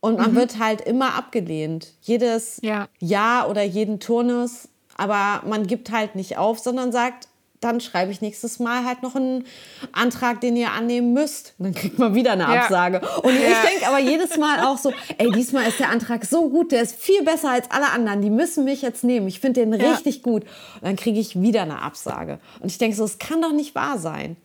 Und 0.00 0.18
man 0.18 0.32
mhm. 0.32 0.36
wird 0.36 0.58
halt 0.58 0.82
immer 0.82 1.14
abgelehnt. 1.14 1.94
Jedes 2.02 2.60
ja. 2.62 2.88
Jahr 3.00 3.50
oder 3.50 3.62
jeden 3.62 3.98
Turnus. 3.98 4.68
Aber 4.96 5.46
man 5.46 5.66
gibt 5.66 5.90
halt 5.90 6.14
nicht 6.14 6.38
auf, 6.38 6.58
sondern 6.58 6.92
sagt, 6.92 7.28
dann 7.60 7.80
schreibe 7.80 8.12
ich 8.12 8.20
nächstes 8.20 8.58
Mal 8.58 8.84
halt 8.84 9.02
noch 9.02 9.16
einen 9.16 9.44
Antrag, 9.92 10.40
den 10.40 10.56
ihr 10.56 10.72
annehmen 10.72 11.12
müsst. 11.12 11.54
Und 11.58 11.66
dann 11.66 11.74
kriegt 11.74 11.98
man 11.98 12.14
wieder 12.14 12.32
eine 12.32 12.46
Absage. 12.46 13.00
Ja. 13.02 13.16
Und 13.16 13.34
ja. 13.34 13.40
ich 13.40 13.70
denke 13.70 13.86
aber 13.88 13.98
jedes 13.98 14.36
Mal 14.36 14.64
auch 14.64 14.78
so, 14.78 14.92
ey, 15.18 15.30
diesmal 15.30 15.66
ist 15.66 15.80
der 15.80 15.90
Antrag 15.90 16.24
so 16.24 16.48
gut, 16.48 16.72
der 16.72 16.82
ist 16.82 16.94
viel 16.94 17.22
besser 17.24 17.50
als 17.50 17.70
alle 17.70 17.90
anderen. 17.90 18.22
Die 18.22 18.30
müssen 18.30 18.64
mich 18.64 18.82
jetzt 18.82 19.04
nehmen. 19.04 19.28
Ich 19.28 19.40
finde 19.40 19.60
den 19.60 19.72
ja. 19.72 19.90
richtig 19.90 20.22
gut. 20.22 20.42
Und 20.42 20.84
dann 20.84 20.96
kriege 20.96 21.18
ich 21.18 21.40
wieder 21.40 21.62
eine 21.62 21.82
Absage. 21.82 22.38
Und 22.60 22.70
ich 22.70 22.78
denke 22.78 22.96
so, 22.96 23.04
es 23.04 23.18
kann 23.18 23.42
doch 23.42 23.52
nicht 23.52 23.74
wahr 23.74 23.98
sein. 23.98 24.36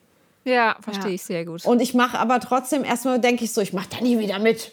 Ja, 0.45 0.75
verstehe 0.81 1.11
ich 1.13 1.23
sehr 1.23 1.45
gut. 1.45 1.65
Und 1.65 1.81
ich 1.81 1.93
mache 1.93 2.19
aber 2.19 2.39
trotzdem 2.39 2.83
erstmal, 2.83 3.19
denke 3.19 3.45
ich 3.45 3.53
so, 3.53 3.61
ich 3.61 3.71
mache 3.71 3.87
da 3.89 4.01
nie 4.01 4.19
wieder 4.19 4.39
mit. 4.39 4.71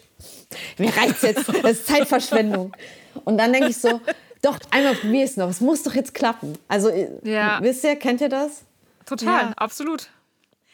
Mir 0.77 0.95
reicht 0.95 1.23
jetzt. 1.23 1.47
Das 1.47 1.71
ist 1.71 1.87
Zeitverschwendung. 1.87 2.73
Und 3.23 3.37
dann 3.37 3.53
denke 3.53 3.69
ich 3.69 3.77
so, 3.77 4.01
doch, 4.41 4.59
einmal 4.71 4.95
probier 4.95 5.23
es 5.23 5.37
noch. 5.37 5.49
Es 5.49 5.61
muss 5.61 5.83
doch 5.83 5.93
jetzt 5.93 6.13
klappen. 6.13 6.57
Also, 6.67 6.89
äh, 6.89 7.09
ja. 7.23 7.59
wisst 7.61 7.83
ihr, 7.83 7.95
kennt 7.95 8.21
ihr 8.21 8.29
das? 8.29 8.63
Total, 9.05 9.49
ja. 9.49 9.53
absolut. 9.55 10.09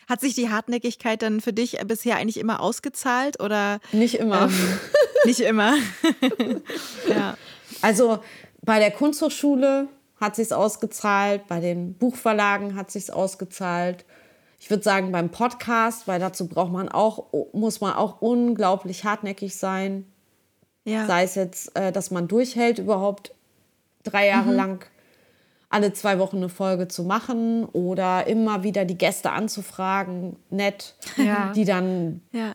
Hat 0.08 0.22
sich 0.22 0.36
die 0.36 0.50
Hartnäckigkeit 0.50 1.22
dann 1.22 1.42
für 1.42 1.52
dich 1.52 1.78
bisher 1.86 2.16
eigentlich 2.16 2.38
immer 2.38 2.62
ausgezahlt 2.62 3.42
oder? 3.42 3.80
Nicht 3.92 4.16
immer. 4.16 4.44
Ähm, 4.44 4.80
nicht 5.26 5.42
immer. 5.42 5.76
ja. 7.10 7.38
Also 7.82 8.20
bei 8.62 8.80
der 8.80 8.92
Kunsthochschule 8.92 9.90
hat 10.20 10.36
sich 10.36 10.54
ausgezahlt, 10.54 11.48
bei 11.48 11.60
den 11.60 11.94
Buchverlagen 11.94 12.76
hat 12.76 12.90
sich 12.90 13.12
ausgezahlt. 13.12 14.06
Ich 14.60 14.70
würde 14.70 14.84
sagen 14.84 15.12
beim 15.12 15.30
Podcast, 15.30 16.08
weil 16.08 16.20
dazu 16.20 16.48
braucht 16.48 16.72
man 16.72 16.90
auch, 16.90 17.26
muss 17.54 17.82
man 17.82 17.94
auch 17.94 18.22
unglaublich 18.22 19.04
hartnäckig 19.04 19.58
sein. 19.58 20.06
Ja. 20.86 21.06
Sei 21.06 21.24
es 21.24 21.36
jetzt, 21.36 21.76
äh, 21.78 21.92
dass 21.92 22.12
man 22.12 22.30
durchhält 22.30 22.80
überhaupt 22.80 23.34
drei 24.12 24.28
Jahre 24.28 24.50
mhm. 24.50 24.56
lang 24.56 24.86
alle 25.70 25.94
zwei 25.94 26.20
Wochen 26.20 26.38
eine 26.38 26.50
Folge 26.50 26.88
zu 26.88 27.04
machen 27.04 27.66
oder 27.66 28.28
immer 28.28 28.64
wieder 28.64 28.86
die 28.86 28.98
Gäste 28.98 29.32
anzufragen, 29.32 30.38
nett, 30.50 30.96
ja. 31.18 31.52
die 31.56 31.66
dann 31.66 32.22
ja. 32.32 32.54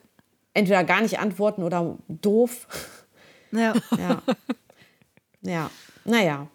entweder 0.53 0.83
gar 0.83 1.01
nicht 1.01 1.19
antworten 1.19 1.63
oder 1.63 1.97
doof. 2.07 2.67
Ja. 3.51 3.73
ja. 3.97 4.21
Ja, 5.41 5.69
naja. 6.05 6.47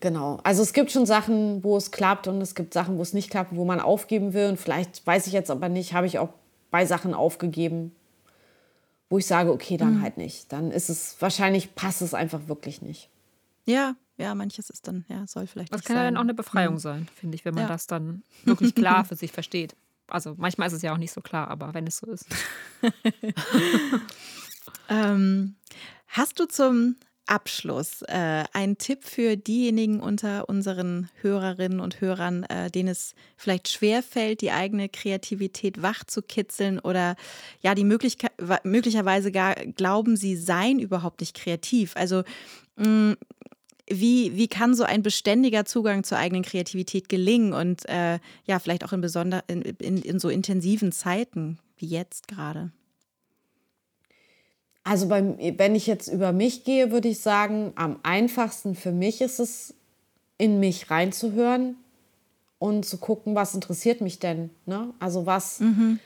Genau. 0.00 0.40
Also 0.42 0.62
es 0.62 0.72
gibt 0.72 0.90
schon 0.90 1.06
Sachen, 1.06 1.62
wo 1.62 1.76
es 1.76 1.90
klappt 1.90 2.26
und 2.26 2.40
es 2.40 2.54
gibt 2.54 2.72
Sachen, 2.72 2.96
wo 2.96 3.02
es 3.02 3.12
nicht 3.12 3.30
klappt, 3.30 3.54
wo 3.54 3.64
man 3.64 3.78
aufgeben 3.78 4.32
will. 4.32 4.48
Und 4.48 4.58
vielleicht 4.58 5.06
weiß 5.06 5.26
ich 5.26 5.34
jetzt 5.34 5.50
aber 5.50 5.68
nicht, 5.68 5.92
habe 5.92 6.06
ich 6.06 6.18
auch 6.18 6.30
bei 6.70 6.86
Sachen 6.86 7.12
aufgegeben, 7.12 7.94
wo 9.10 9.18
ich 9.18 9.26
sage, 9.26 9.52
okay, 9.52 9.76
dann 9.76 9.98
mhm. 9.98 10.02
halt 10.02 10.16
nicht. 10.16 10.50
Dann 10.50 10.70
ist 10.70 10.88
es 10.88 11.16
wahrscheinlich 11.20 11.74
passt 11.74 12.00
es 12.00 12.14
einfach 12.14 12.48
wirklich 12.48 12.80
nicht. 12.80 13.10
Ja, 13.64 13.94
ja, 14.16 14.34
manches 14.34 14.70
ist 14.70 14.86
dann, 14.86 15.04
ja, 15.08 15.26
soll 15.26 15.46
vielleicht. 15.46 15.72
Das 15.72 15.84
kann 15.84 15.96
ja 15.96 16.04
dann 16.04 16.16
auch 16.16 16.22
eine 16.22 16.34
Befreiung 16.34 16.74
mhm. 16.74 16.78
sein, 16.78 17.08
finde 17.14 17.34
ich, 17.34 17.44
wenn 17.44 17.54
man 17.54 17.64
ja. 17.64 17.68
das 17.68 17.86
dann 17.86 18.22
wirklich 18.44 18.74
klar 18.74 19.04
für 19.04 19.16
sich 19.16 19.32
versteht. 19.32 19.74
Also 20.08 20.34
manchmal 20.36 20.68
ist 20.68 20.74
es 20.74 20.82
ja 20.82 20.92
auch 20.92 20.98
nicht 20.98 21.12
so 21.12 21.20
klar, 21.20 21.48
aber 21.48 21.74
wenn 21.74 21.86
es 21.86 21.98
so 21.98 22.06
ist. 22.06 22.26
ähm, 24.88 25.56
hast 26.06 26.38
du 26.38 26.46
zum 26.46 26.96
Abschluss 27.26 28.02
äh, 28.02 28.44
einen 28.52 28.78
Tipp 28.78 29.04
für 29.04 29.36
diejenigen 29.36 30.00
unter 30.00 30.48
unseren 30.48 31.08
Hörerinnen 31.20 31.80
und 31.80 32.00
Hörern, 32.00 32.42
äh, 32.44 32.70
denen 32.70 32.88
es 32.88 33.14
vielleicht 33.36 33.68
schwerfällt, 33.68 34.40
die 34.40 34.50
eigene 34.50 34.88
Kreativität 34.88 35.82
wach 35.82 36.04
zu 36.04 36.20
kitzeln 36.20 36.78
oder 36.78 37.16
ja, 37.60 37.74
die 37.74 37.84
Möglichkeit, 37.84 38.32
möglicherweise 38.64 39.32
gar 39.32 39.54
glauben, 39.54 40.16
sie 40.16 40.36
seien 40.36 40.78
überhaupt 40.78 41.20
nicht 41.20 41.34
kreativ. 41.34 41.96
Also 41.96 42.24
mh, 42.76 42.86
mm, 42.86 43.16
wie, 44.00 44.36
wie 44.36 44.48
kann 44.48 44.74
so 44.74 44.84
ein 44.84 45.02
beständiger 45.02 45.64
Zugang 45.64 46.04
zur 46.04 46.18
eigenen 46.18 46.42
Kreativität 46.42 47.08
gelingen 47.08 47.52
und 47.52 47.88
äh, 47.88 48.18
ja, 48.44 48.58
vielleicht 48.58 48.84
auch 48.84 48.92
in, 48.92 49.00
besonder, 49.00 49.44
in, 49.48 49.62
in, 49.62 49.98
in 49.98 50.18
so 50.18 50.28
intensiven 50.28 50.92
Zeiten 50.92 51.58
wie 51.76 51.86
jetzt 51.86 52.28
gerade? 52.28 52.72
Also 54.84 55.08
beim, 55.08 55.38
wenn 55.38 55.74
ich 55.74 55.86
jetzt 55.86 56.08
über 56.08 56.32
mich 56.32 56.64
gehe, 56.64 56.90
würde 56.90 57.08
ich 57.08 57.20
sagen, 57.20 57.72
am 57.76 57.98
einfachsten 58.02 58.74
für 58.74 58.92
mich 58.92 59.20
ist 59.20 59.38
es, 59.38 59.74
in 60.38 60.58
mich 60.58 60.90
reinzuhören 60.90 61.76
und 62.58 62.84
zu 62.84 62.98
gucken, 62.98 63.36
was 63.36 63.54
interessiert 63.54 64.00
mich 64.00 64.18
denn. 64.18 64.50
Ne? 64.66 64.92
Also 64.98 65.24
was 65.24 65.60
mhm. 65.60 66.00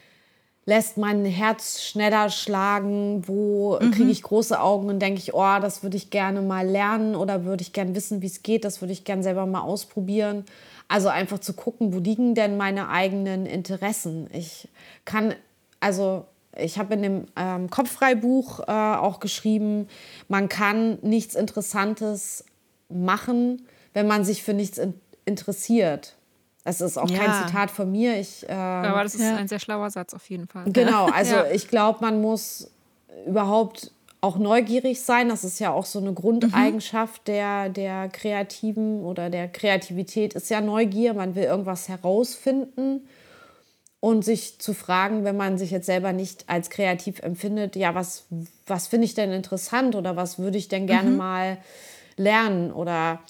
Lässt 0.67 0.99
mein 0.99 1.25
Herz 1.25 1.81
schneller 1.83 2.29
schlagen, 2.29 3.27
wo 3.27 3.79
mhm. 3.81 3.93
kriege 3.93 4.11
ich 4.11 4.23
große 4.23 4.61
Augen 4.61 4.89
und 4.89 4.99
denke 5.01 5.21
ich, 5.21 5.33
oh, 5.33 5.59
das 5.61 5.83
würde 5.83 5.97
ich 5.97 6.11
gerne 6.11 6.43
mal 6.43 6.67
lernen 6.67 7.15
oder 7.15 7.45
würde 7.45 7.63
ich 7.63 7.73
gerne 7.73 7.95
wissen, 7.95 8.21
wie 8.21 8.27
es 8.27 8.43
geht, 8.43 8.65
das 8.65 8.81
würde 8.81 8.93
ich 8.93 9.05
gerne 9.05 9.23
selber 9.23 9.47
mal 9.47 9.61
ausprobieren. 9.61 10.45
Also 10.89 11.09
einfach 11.09 11.39
zu 11.39 11.55
gucken, 11.55 11.95
wo 11.95 11.99
liegen 11.99 12.35
denn 12.35 12.57
meine 12.57 12.89
eigenen 12.89 13.47
Interessen. 13.47 14.29
Ich 14.33 14.69
kann, 15.05 15.35
also 15.81 16.27
ich 16.57 16.79
habe 16.79 16.95
in 16.95 17.03
dem 17.03 17.25
ähm, 17.37 17.71
Kopffreibuch 17.71 18.61
äh, 18.61 18.73
auch 18.73 19.21
geschrieben, 19.21 19.89
man 20.29 20.49
kann 20.49 20.99
nichts 21.03 21.35
Interessantes 21.35 22.45
machen, 22.89 23.67
wenn 23.95 24.07
man 24.07 24.25
sich 24.25 24.43
für 24.43 24.55
nichts 24.55 24.79
in 24.79 24.95
interessiert. 25.27 26.16
Das 26.67 26.81
ist 26.81 26.99
auch 26.99 27.09
ja. 27.09 27.19
kein 27.19 27.47
Zitat 27.47 27.71
von 27.71 27.93
mir. 27.93 28.19
Ich, 28.19 28.49
äh, 28.49 28.53
Aber 28.53 29.05
das 29.05 29.15
ist 29.15 29.21
ja. 29.21 29.37
ein 29.37 29.47
sehr 29.47 29.61
schlauer 29.61 29.89
Satz 29.89 30.15
auf 30.15 30.29
jeden 30.29 30.49
Fall. 30.49 30.65
Genau, 30.73 31.07
also 31.07 31.37
ja. 31.37 31.47
ich 31.53 31.69
glaube, 31.69 32.01
man 32.01 32.21
muss 32.21 32.73
überhaupt 33.25 33.93
auch 34.21 34.37
neugierig 34.37 35.01
sein. 35.01 35.29
Das 35.29 35.45
ist 35.45 35.61
ja 35.61 35.71
auch 35.71 35.87
so 35.87 36.01
eine 36.01 36.13
Grundeigenschaft 36.13 37.23
mhm. 37.29 37.33
der, 37.33 37.69
der 37.69 38.09
Kreativen 38.09 39.05
oder 39.05 39.31
der 39.31 39.47
Kreativität 39.47 40.35
ist 40.35 40.51
ja 40.51 40.61
Neugier. 40.61 41.15
Man 41.15 41.37
will 41.37 41.45
irgendwas 41.45 41.89
herausfinden 41.89 43.07
und 44.01 44.25
sich 44.25 44.59
zu 44.59 44.75
fragen, 44.75 45.23
wenn 45.23 45.37
man 45.37 45.59
sich 45.59 45.71
jetzt 45.71 45.87
selber 45.87 46.13
nicht 46.13 46.49
als 46.49 46.71
kreativ 46.71 47.21
empfindet, 47.21 47.77
ja, 47.77 47.95
was, 47.95 48.27
was 48.67 48.89
finde 48.89 49.05
ich 49.05 49.15
denn 49.15 49.31
interessant 49.31 49.95
oder 49.95 50.17
was 50.17 50.41
würde 50.41 50.59
ich 50.59 50.67
denn 50.67 50.89
gerne 50.89 51.11
mhm. 51.11 51.17
mal 51.17 51.59
lernen 52.17 52.73
oder 52.73 53.21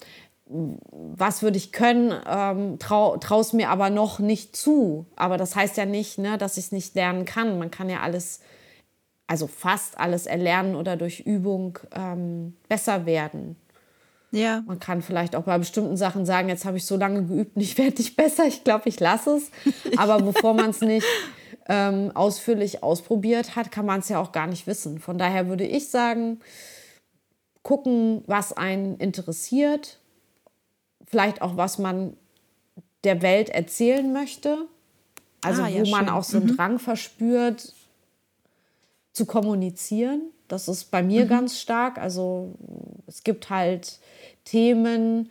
was 0.49 1.41
würde 1.41 1.57
ich 1.57 1.71
können, 1.71 2.13
ähm, 2.27 2.79
trau, 2.79 3.17
traue 3.17 3.45
mir 3.53 3.69
aber 3.69 3.89
noch 3.89 4.19
nicht 4.19 4.55
zu. 4.55 5.05
Aber 5.15 5.37
das 5.37 5.55
heißt 5.55 5.77
ja 5.77 5.85
nicht, 5.85 6.17
ne, 6.17 6.37
dass 6.37 6.57
ich 6.57 6.65
es 6.65 6.71
nicht 6.71 6.95
lernen 6.95 7.25
kann. 7.25 7.59
Man 7.59 7.71
kann 7.71 7.89
ja 7.89 7.99
alles, 7.99 8.39
also 9.27 9.47
fast 9.47 9.99
alles 9.99 10.25
erlernen 10.25 10.75
oder 10.75 10.95
durch 10.95 11.19
Übung 11.21 11.79
ähm, 11.93 12.55
besser 12.69 13.05
werden. 13.05 13.57
Ja. 14.31 14.63
Man 14.65 14.79
kann 14.79 15.01
vielleicht 15.01 15.35
auch 15.35 15.43
bei 15.43 15.57
bestimmten 15.57 15.97
Sachen 15.97 16.25
sagen, 16.25 16.49
jetzt 16.49 16.65
habe 16.65 16.77
ich 16.77 16.85
so 16.85 16.97
lange 16.97 17.23
geübt, 17.23 17.51
ich 17.55 17.77
werde 17.77 17.97
nicht 17.97 18.15
besser, 18.15 18.45
ich 18.45 18.63
glaube, 18.63 18.89
ich 18.89 18.99
lasse 18.99 19.37
es. 19.37 19.51
Aber 19.97 20.21
bevor 20.21 20.53
man 20.53 20.69
es 20.69 20.81
nicht 20.81 21.07
ähm, 21.67 22.11
ausführlich 22.13 22.83
ausprobiert 22.83 23.55
hat, 23.55 23.71
kann 23.71 23.85
man 23.85 23.99
es 23.99 24.09
ja 24.09 24.19
auch 24.19 24.31
gar 24.31 24.47
nicht 24.47 24.67
wissen. 24.67 24.99
Von 24.99 25.17
daher 25.17 25.47
würde 25.47 25.65
ich 25.65 25.89
sagen, 25.89 26.39
gucken, 27.63 28.23
was 28.27 28.53
einen 28.53 28.97
interessiert, 28.97 29.99
vielleicht 31.07 31.41
auch, 31.41 31.57
was 31.57 31.79
man 31.79 32.15
der 33.03 33.21
Welt 33.21 33.49
erzählen 33.49 34.13
möchte. 34.13 34.67
Also 35.41 35.63
ah, 35.63 35.67
ja, 35.67 35.83
wo 35.83 35.89
man 35.89 36.05
schön. 36.05 36.13
auch 36.13 36.23
so 36.23 36.37
einen 36.37 36.47
mhm. 36.47 36.57
Drang 36.57 36.79
verspürt, 36.79 37.73
zu 39.13 39.25
kommunizieren. 39.25 40.21
Das 40.47 40.67
ist 40.67 40.91
bei 40.91 41.01
mir 41.01 41.25
mhm. 41.25 41.29
ganz 41.29 41.59
stark. 41.59 41.97
Also 41.97 42.53
es 43.07 43.23
gibt 43.23 43.49
halt 43.49 43.99
Themen, 44.45 45.29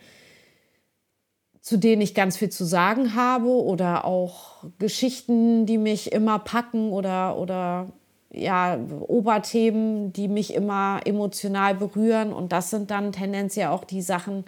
zu 1.61 1.77
denen 1.77 2.01
ich 2.01 2.13
ganz 2.13 2.37
viel 2.37 2.49
zu 2.49 2.65
sagen 2.65 3.15
habe 3.15 3.49
oder 3.49 4.05
auch 4.05 4.63
Geschichten, 4.77 5.65
die 5.65 5.77
mich 5.77 6.11
immer 6.11 6.39
packen 6.39 6.91
oder, 6.91 7.37
oder 7.37 7.87
ja, 8.31 8.77
Oberthemen, 9.01 10.13
die 10.13 10.27
mich 10.27 10.53
immer 10.53 11.01
emotional 11.05 11.75
berühren. 11.75 12.33
Und 12.33 12.51
das 12.51 12.69
sind 12.69 12.91
dann 12.91 13.11
tendenziell 13.11 13.67
auch 13.67 13.83
die 13.83 14.01
Sachen, 14.01 14.43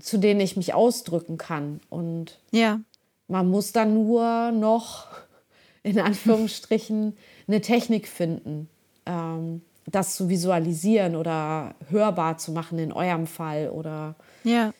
zu 0.00 0.18
denen 0.18 0.40
ich 0.40 0.56
mich 0.56 0.74
ausdrücken 0.74 1.36
kann. 1.36 1.80
Und 1.88 2.38
ja. 2.50 2.80
man 3.28 3.48
muss 3.50 3.72
dann 3.72 3.94
nur 3.94 4.52
noch 4.52 5.06
in 5.82 5.98
Anführungsstrichen 5.98 7.16
eine 7.48 7.60
Technik 7.60 8.08
finden, 8.08 8.68
ähm, 9.06 9.62
das 9.86 10.14
zu 10.14 10.28
visualisieren 10.28 11.16
oder 11.16 11.74
hörbar 11.90 12.38
zu 12.38 12.52
machen 12.52 12.78
in 12.78 12.92
eurem 12.92 13.26
Fall 13.26 13.70
oder 13.70 14.14
ja. 14.44 14.72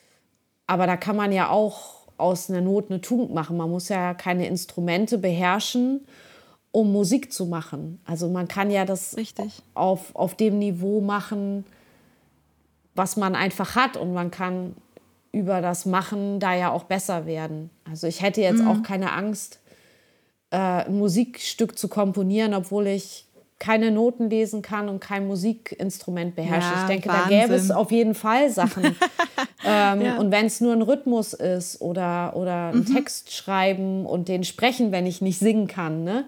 Aber 0.65 0.87
da 0.87 0.95
kann 0.95 1.15
man 1.15 1.31
ja 1.31 1.49
auch 1.49 2.07
aus 2.17 2.49
einer 2.49 2.61
Not 2.61 2.89
eine 2.89 3.01
Tugend 3.01 3.33
machen. 3.33 3.57
Man 3.57 3.69
muss 3.69 3.89
ja 3.89 4.13
keine 4.13 4.47
Instrumente 4.47 5.17
beherrschen, 5.17 6.05
um 6.71 6.91
Musik 6.91 7.33
zu 7.33 7.45
machen. 7.45 7.99
Also 8.05 8.29
man 8.29 8.47
kann 8.47 8.71
ja 8.71 8.85
das 8.85 9.17
Richtig. 9.17 9.61
Auf, 9.73 10.15
auf 10.15 10.35
dem 10.35 10.59
Niveau 10.59 11.01
machen, 11.01 11.65
was 12.95 13.17
man 13.17 13.35
einfach 13.35 13.75
hat 13.75 13.97
und 13.97 14.13
man 14.13 14.31
kann 14.31 14.75
über 15.33 15.61
das 15.61 15.85
Machen 15.85 16.39
da 16.39 16.53
ja 16.53 16.71
auch 16.71 16.83
besser 16.83 17.25
werden. 17.25 17.69
Also 17.89 18.07
ich 18.07 18.21
hätte 18.21 18.39
jetzt 18.39 18.61
mhm. 18.61 18.67
auch 18.67 18.83
keine 18.83 19.11
Angst, 19.11 19.59
äh, 20.51 20.57
ein 20.57 20.97
Musikstück 20.97 21.77
zu 21.77 21.89
komponieren, 21.89 22.53
obwohl 22.53 22.87
ich 22.87 23.25
keine 23.59 23.91
Noten 23.91 24.29
lesen 24.29 24.61
kann 24.61 24.89
und 24.89 24.99
kein 24.99 25.25
Musikinstrument 25.25 26.35
beherrsche. 26.35 26.73
Ja, 26.73 26.81
ich 26.81 26.87
denke, 26.87 27.09
Wahnsinn. 27.09 27.23
da 27.23 27.41
gäbe 27.41 27.55
es 27.55 27.71
auf 27.71 27.91
jeden 27.91 28.13
Fall 28.13 28.49
Sachen. 28.49 28.83
ähm, 29.65 30.01
ja. 30.01 30.17
Und 30.17 30.31
wenn 30.31 30.45
es 30.45 30.61
nur 30.61 30.73
ein 30.73 30.81
Rhythmus 30.81 31.33
ist 31.33 31.81
oder, 31.81 32.35
oder 32.35 32.67
einen 32.67 32.79
mhm. 32.79 32.93
Text 32.93 33.33
schreiben 33.33 34.05
und 34.05 34.27
den 34.27 34.43
sprechen, 34.43 34.91
wenn 34.91 35.05
ich 35.05 35.21
nicht 35.21 35.39
singen 35.39 35.67
kann. 35.67 36.03
Ne? 36.03 36.25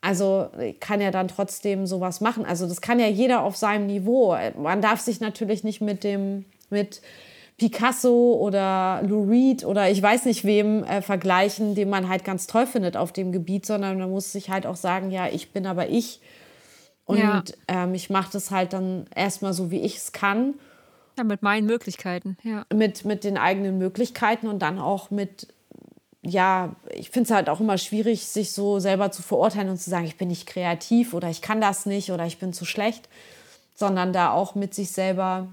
Also 0.00 0.48
kann 0.80 1.00
ja 1.00 1.10
dann 1.10 1.28
trotzdem 1.28 1.86
sowas 1.86 2.20
machen. 2.20 2.46
Also 2.46 2.66
das 2.66 2.80
kann 2.80 3.00
ja 3.00 3.08
jeder 3.08 3.42
auf 3.42 3.56
seinem 3.56 3.88
Niveau. 3.88 4.36
Man 4.56 4.80
darf 4.80 5.00
sich 5.00 5.20
natürlich 5.20 5.64
nicht 5.64 5.80
mit 5.80 6.04
dem, 6.04 6.44
mit 6.70 7.02
Picasso 7.58 8.34
oder 8.40 9.02
Lou 9.04 9.28
Reed 9.28 9.64
oder 9.64 9.90
ich 9.90 10.00
weiß 10.00 10.26
nicht 10.26 10.44
wem 10.44 10.84
äh, 10.84 11.02
vergleichen, 11.02 11.74
den 11.74 11.90
man 11.90 12.08
halt 12.08 12.24
ganz 12.24 12.46
toll 12.46 12.66
findet 12.66 12.96
auf 12.96 13.12
dem 13.12 13.32
Gebiet, 13.32 13.66
sondern 13.66 13.98
man 13.98 14.10
muss 14.10 14.30
sich 14.30 14.48
halt 14.48 14.64
auch 14.64 14.76
sagen, 14.76 15.10
ja, 15.10 15.26
ich 15.26 15.52
bin 15.52 15.66
aber 15.66 15.88
ich 15.88 16.20
und 17.04 17.18
ja. 17.18 17.42
ähm, 17.66 17.94
ich 17.94 18.10
mache 18.10 18.30
das 18.32 18.52
halt 18.52 18.72
dann 18.74 19.06
erstmal 19.14 19.52
so, 19.54 19.72
wie 19.72 19.80
ich 19.80 19.96
es 19.96 20.12
kann. 20.12 20.54
Ja, 21.16 21.24
mit 21.24 21.42
meinen 21.42 21.66
Möglichkeiten, 21.66 22.36
ja. 22.44 22.64
Mit, 22.72 23.04
mit 23.04 23.24
den 23.24 23.36
eigenen 23.36 23.76
Möglichkeiten 23.76 24.46
und 24.46 24.60
dann 24.60 24.78
auch 24.78 25.10
mit, 25.10 25.48
ja, 26.22 26.76
ich 26.94 27.10
finde 27.10 27.28
es 27.28 27.34
halt 27.34 27.48
auch 27.48 27.58
immer 27.58 27.76
schwierig, 27.76 28.26
sich 28.28 28.52
so 28.52 28.78
selber 28.78 29.10
zu 29.10 29.22
verurteilen 29.22 29.68
und 29.68 29.78
zu 29.78 29.90
sagen, 29.90 30.04
ich 30.04 30.16
bin 30.16 30.28
nicht 30.28 30.46
kreativ 30.46 31.12
oder 31.12 31.28
ich 31.28 31.42
kann 31.42 31.60
das 31.60 31.86
nicht 31.86 32.12
oder 32.12 32.24
ich 32.24 32.38
bin 32.38 32.52
zu 32.52 32.64
schlecht, 32.64 33.08
sondern 33.74 34.12
da 34.12 34.30
auch 34.30 34.54
mit 34.54 34.74
sich 34.74 34.92
selber 34.92 35.48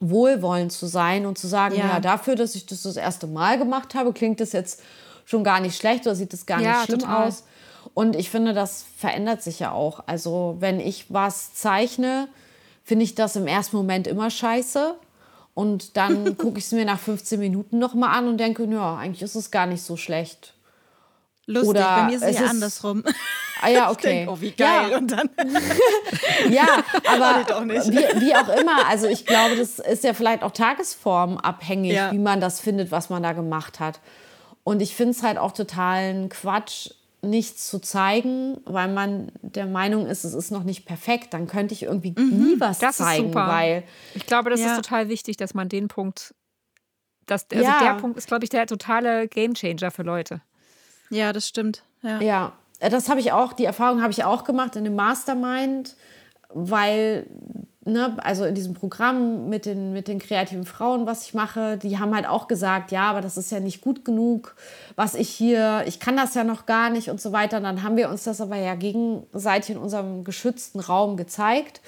wohlwollend 0.00 0.72
zu 0.72 0.86
sein 0.86 1.26
und 1.26 1.38
zu 1.38 1.46
sagen, 1.46 1.76
ja. 1.76 1.88
ja, 1.88 2.00
dafür, 2.00 2.34
dass 2.34 2.54
ich 2.54 2.66
das 2.66 2.82
das 2.82 2.96
erste 2.96 3.26
Mal 3.26 3.58
gemacht 3.58 3.94
habe, 3.94 4.12
klingt 4.12 4.40
das 4.40 4.52
jetzt 4.52 4.82
schon 5.26 5.44
gar 5.44 5.60
nicht 5.60 5.76
schlecht 5.76 6.06
oder 6.06 6.16
sieht 6.16 6.32
das 6.32 6.46
gar 6.46 6.60
ja, 6.60 6.72
nicht 6.72 6.84
schlimm 6.86 6.98
total. 7.00 7.28
aus. 7.28 7.44
Und 7.94 8.16
ich 8.16 8.30
finde, 8.30 8.54
das 8.54 8.84
verändert 8.96 9.42
sich 9.42 9.60
ja 9.60 9.72
auch. 9.72 10.02
Also 10.06 10.56
wenn 10.58 10.80
ich 10.80 11.12
was 11.12 11.54
zeichne, 11.54 12.28
finde 12.82 13.04
ich 13.04 13.14
das 13.14 13.36
im 13.36 13.46
ersten 13.46 13.76
Moment 13.76 14.06
immer 14.06 14.30
scheiße. 14.30 14.94
Und 15.54 15.96
dann 15.96 16.36
gucke 16.38 16.58
ich 16.58 16.64
es 16.64 16.72
mir 16.72 16.84
nach 16.84 16.98
15 16.98 17.38
Minuten 17.38 17.78
nochmal 17.78 18.16
an 18.16 18.28
und 18.28 18.38
denke, 18.38 18.64
ja, 18.64 18.96
eigentlich 18.96 19.22
ist 19.22 19.34
es 19.34 19.50
gar 19.50 19.66
nicht 19.66 19.82
so 19.82 19.96
schlecht. 19.96 20.54
Lustig, 21.46 21.70
Oder 21.70 21.96
bei 21.96 22.04
mir 22.06 22.16
ist 22.16 22.22
es 22.22 22.38
ja 22.38 22.46
andersrum. 22.46 23.04
Ah 23.60 23.68
ja, 23.68 23.90
okay. 23.90 24.24
Denk, 24.24 24.30
oh, 24.30 24.40
wie 24.40 24.52
geil. 24.52 24.90
Ja. 24.90 24.96
Und 24.96 25.12
dann. 25.12 25.30
ja, 26.50 26.66
aber 27.06 27.46
wie, 27.66 28.20
wie, 28.20 28.34
auch 28.34 28.48
immer. 28.48 28.88
Also 28.88 29.06
ich 29.06 29.26
glaube, 29.26 29.56
das 29.56 29.78
ist 29.78 30.04
ja 30.04 30.14
vielleicht 30.14 30.42
auch 30.42 30.52
tagesformabhängig, 30.52 31.92
ja. 31.92 32.12
wie 32.12 32.18
man 32.18 32.40
das 32.40 32.60
findet, 32.60 32.90
was 32.90 33.10
man 33.10 33.22
da 33.22 33.32
gemacht 33.32 33.80
hat. 33.80 34.00
Und 34.64 34.80
ich 34.80 34.94
finde 34.94 35.12
es 35.12 35.22
halt 35.22 35.38
auch 35.38 35.52
totalen 35.52 36.28
Quatsch, 36.28 36.90
nichts 37.22 37.68
zu 37.68 37.80
zeigen, 37.80 38.58
weil 38.64 38.88
man 38.88 39.30
der 39.42 39.66
Meinung 39.66 40.06
ist, 40.06 40.24
es 40.24 40.32
ist 40.32 40.50
noch 40.50 40.64
nicht 40.64 40.86
perfekt. 40.86 41.34
Dann 41.34 41.46
könnte 41.46 41.74
ich 41.74 41.82
irgendwie 41.82 42.14
mhm, 42.16 42.30
nie 42.30 42.60
was 42.60 42.78
das 42.78 42.96
zeigen, 42.96 43.26
ist 43.26 43.32
super. 43.32 43.46
weil 43.46 43.84
ich 44.14 44.24
glaube, 44.24 44.48
das 44.48 44.60
ja. 44.60 44.68
ist 44.68 44.76
total 44.76 45.08
wichtig, 45.08 45.36
dass 45.36 45.52
man 45.52 45.68
den 45.68 45.88
Punkt, 45.88 46.34
dass, 47.26 47.46
also 47.50 47.62
ja. 47.62 47.78
der 47.82 48.00
Punkt 48.00 48.16
ist, 48.16 48.26
glaube 48.26 48.44
ich, 48.44 48.50
der 48.50 48.66
totale 48.66 49.28
Gamechanger 49.28 49.90
für 49.90 50.02
Leute. 50.02 50.40
Ja, 51.10 51.32
das 51.34 51.46
stimmt. 51.46 51.82
Ja, 52.02 52.20
ja 52.20 52.52
das 52.80 53.08
habe 53.08 53.20
ich 53.20 53.32
auch, 53.32 53.52
die 53.52 53.64
Erfahrung 53.64 54.02
habe 54.02 54.12
ich 54.12 54.24
auch 54.24 54.44
gemacht 54.44 54.76
in 54.76 54.84
dem 54.84 54.94
Mastermind, 54.94 55.96
weil, 56.48 57.26
ne, 57.84 58.16
also 58.22 58.44
in 58.44 58.54
diesem 58.54 58.74
Programm 58.74 59.48
mit 59.48 59.66
den, 59.66 59.92
mit 59.92 60.08
den 60.08 60.18
kreativen 60.18 60.64
Frauen, 60.64 61.06
was 61.06 61.26
ich 61.26 61.34
mache, 61.34 61.76
die 61.76 61.98
haben 61.98 62.14
halt 62.14 62.26
auch 62.26 62.48
gesagt, 62.48 62.90
ja, 62.90 63.02
aber 63.02 63.20
das 63.20 63.36
ist 63.36 63.52
ja 63.52 63.60
nicht 63.60 63.82
gut 63.82 64.04
genug, 64.04 64.56
was 64.96 65.14
ich 65.14 65.28
hier, 65.28 65.84
ich 65.86 66.00
kann 66.00 66.16
das 66.16 66.34
ja 66.34 66.44
noch 66.44 66.66
gar 66.66 66.90
nicht 66.90 67.10
und 67.10 67.20
so 67.20 67.32
weiter. 67.32 67.58
Und 67.58 67.64
dann 67.64 67.82
haben 67.82 67.96
wir 67.96 68.08
uns 68.08 68.24
das 68.24 68.40
aber 68.40 68.56
ja 68.56 68.74
gegenseitig 68.74 69.76
in 69.76 69.78
unserem 69.78 70.24
geschützten 70.24 70.80
Raum 70.80 71.16
gezeigt. 71.16 71.80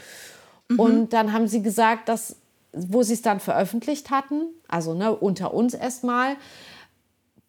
Mhm. 0.69 0.79
Und 0.79 1.13
dann 1.13 1.33
haben 1.33 1.49
sie 1.49 1.63
gesagt, 1.63 2.09
dass 2.09 2.37
wo 2.73 3.03
sie 3.03 3.15
es 3.15 3.23
dann 3.23 3.41
veröffentlicht 3.41 4.11
hatten, 4.11 4.47
also 4.69 4.95
ne, 4.95 5.15
unter 5.15 5.53
uns 5.55 5.75
erstmal, 5.75 6.37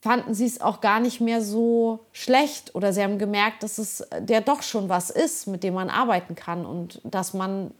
fanden 0.04 0.34
sie 0.34 0.46
es 0.46 0.60
auch 0.60 0.82
gar 0.82 1.00
nicht 1.00 1.22
mehr 1.22 1.42
so 1.42 2.02
schlecht 2.12 2.76
oder 2.76 2.92
sie 2.92 3.02
haben 3.02 3.18
gemerkt, 3.18 3.64
dass 3.64 3.78
es 3.78 4.06
der 4.20 4.42
doch 4.42 4.62
schon 4.62 4.90
was 4.90 5.10
ist, 5.10 5.48
mit 5.48 5.64
dem 5.64 5.76
man 5.76 5.90
arbeiten 5.90 6.36
kann 6.36 6.66
und 6.66 7.00
dass 7.06 7.34
man 7.34 7.72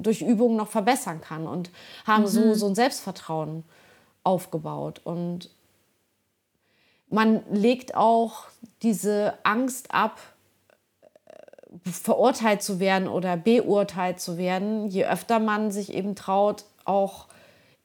durch 0.00 0.22
Übungen 0.22 0.56
noch 0.56 0.68
verbessern 0.68 1.20
kann 1.20 1.46
und 1.46 1.68
haben 2.06 2.22
mhm. 2.22 2.28
so, 2.28 2.54
so 2.54 2.68
ein 2.68 2.74
Selbstvertrauen 2.74 3.64
aufgebaut. 4.24 5.02
Und 5.04 5.50
man 7.10 7.42
legt 7.52 7.94
auch 7.94 8.46
diese 8.80 9.34
Angst 9.42 9.92
ab, 9.92 10.18
verurteilt 11.84 12.62
zu 12.62 12.80
werden 12.80 13.08
oder 13.08 13.36
beurteilt 13.36 14.20
zu 14.20 14.38
werden, 14.38 14.86
je 14.88 15.04
öfter 15.04 15.38
man 15.38 15.70
sich 15.70 15.92
eben 15.92 16.14
traut, 16.14 16.64
auch 16.86 17.26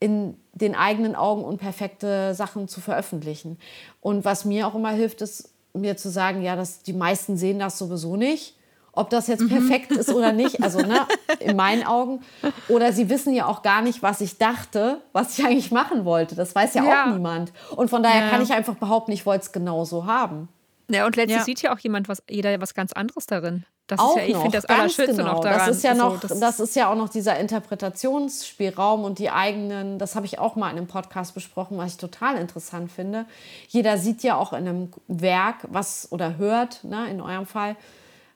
in 0.04 0.36
den 0.52 0.76
eigenen 0.76 1.16
Augen 1.16 1.46
unperfekte 1.46 2.36
Sachen 2.36 2.68
zu 2.68 2.82
veröffentlichen. 2.82 3.58
Und 4.02 4.26
was 4.26 4.44
mir 4.44 4.68
auch 4.68 4.76
immer 4.76 4.92
hilft, 4.92 5.22
ist 5.22 5.54
mir 5.74 5.96
zu 5.96 6.10
sagen, 6.10 6.42
ja, 6.42 6.58
dass 6.58 6.84
die 6.84 6.92
meisten 6.92 7.38
sehen 7.38 7.58
das 7.58 7.78
sowieso 7.78 8.18
nicht. 8.18 8.58
Ob 8.92 9.10
das 9.10 9.28
jetzt 9.28 9.44
mhm. 9.44 9.50
perfekt 9.50 9.92
ist 9.92 10.10
oder 10.10 10.34
nicht, 10.34 10.62
also 10.62 10.80
ne, 10.80 11.08
in 11.40 11.56
meinen 11.56 11.88
Augen. 11.88 12.20
Oder 12.68 12.92
sie 12.92 13.10
wissen 13.10 13.34
ja 13.34 13.46
auch 13.46 13.62
gar 13.62 13.82
nicht, 13.82 14.04
was 14.04 14.20
ich 14.20 14.38
dachte, 14.38 15.02
was 15.14 15.40
ich 15.40 15.46
eigentlich 15.46 15.72
machen 15.72 16.04
wollte. 16.04 16.36
Das 16.36 16.54
weiß 16.54 16.74
ja, 16.74 16.84
ja. 16.84 17.04
auch 17.06 17.14
niemand. 17.14 17.54
Und 17.78 17.90
von 17.90 18.04
daher 18.04 18.26
ja. 18.26 18.30
kann 18.30 18.42
ich 18.42 18.52
einfach 18.52 18.76
behaupten, 18.76 19.14
ich 19.14 19.26
wollte 19.26 19.46
es 19.46 19.52
genauso 19.54 20.06
haben. 20.06 20.50
Ja, 20.90 21.06
und 21.06 21.16
letztlich 21.16 21.40
ja. 21.40 21.46
sieht 21.46 21.62
ja 21.62 21.74
auch 21.74 21.80
jemand 21.80 22.10
was, 22.10 22.22
jeder 22.30 22.60
was 22.60 22.74
ganz 22.74 22.92
anderes 22.92 23.26
darin. 23.26 23.66
Das 23.88 24.00
auch 24.00 24.16
ist 24.16 24.22
ja, 24.22 24.28
ich 24.28 24.38
finde 24.38 24.58
das 24.58 24.66
Allerschönste 24.66 25.18
genau. 25.18 25.34
noch 25.34 25.42
daran. 25.42 25.60
Das 25.60 25.76
ist 25.76 25.84
ja 25.84 25.94
noch, 25.94 26.22
so, 26.22 26.28
das, 26.28 26.40
das, 26.40 26.60
ist 26.62 26.76
ja 26.76 26.90
auch 26.90 26.96
noch 26.96 27.10
dieser 27.10 27.38
Interpretationsspielraum 27.38 29.04
und 29.04 29.20
die 29.20 29.30
eigenen, 29.30 30.00
das 30.00 30.16
habe 30.16 30.26
ich 30.26 30.40
auch 30.40 30.56
mal 30.56 30.70
in 30.70 30.78
einem 30.78 30.88
Podcast 30.88 31.34
besprochen, 31.34 31.78
was 31.78 31.94
ich 31.94 31.98
total 31.98 32.38
interessant 32.38 32.92
finde. 32.92 33.26
Jeder 33.68 33.98
sieht 33.98 34.24
ja 34.24 34.38
auch 34.38 34.54
in 34.54 34.68
einem 34.68 34.94
Werk 35.08 35.68
was 35.68 36.10
oder 36.12 36.38
hört, 36.38 36.84
ne, 36.86 37.10
in 37.10 37.20
eurem 37.20 37.46
Fall, 37.46 37.76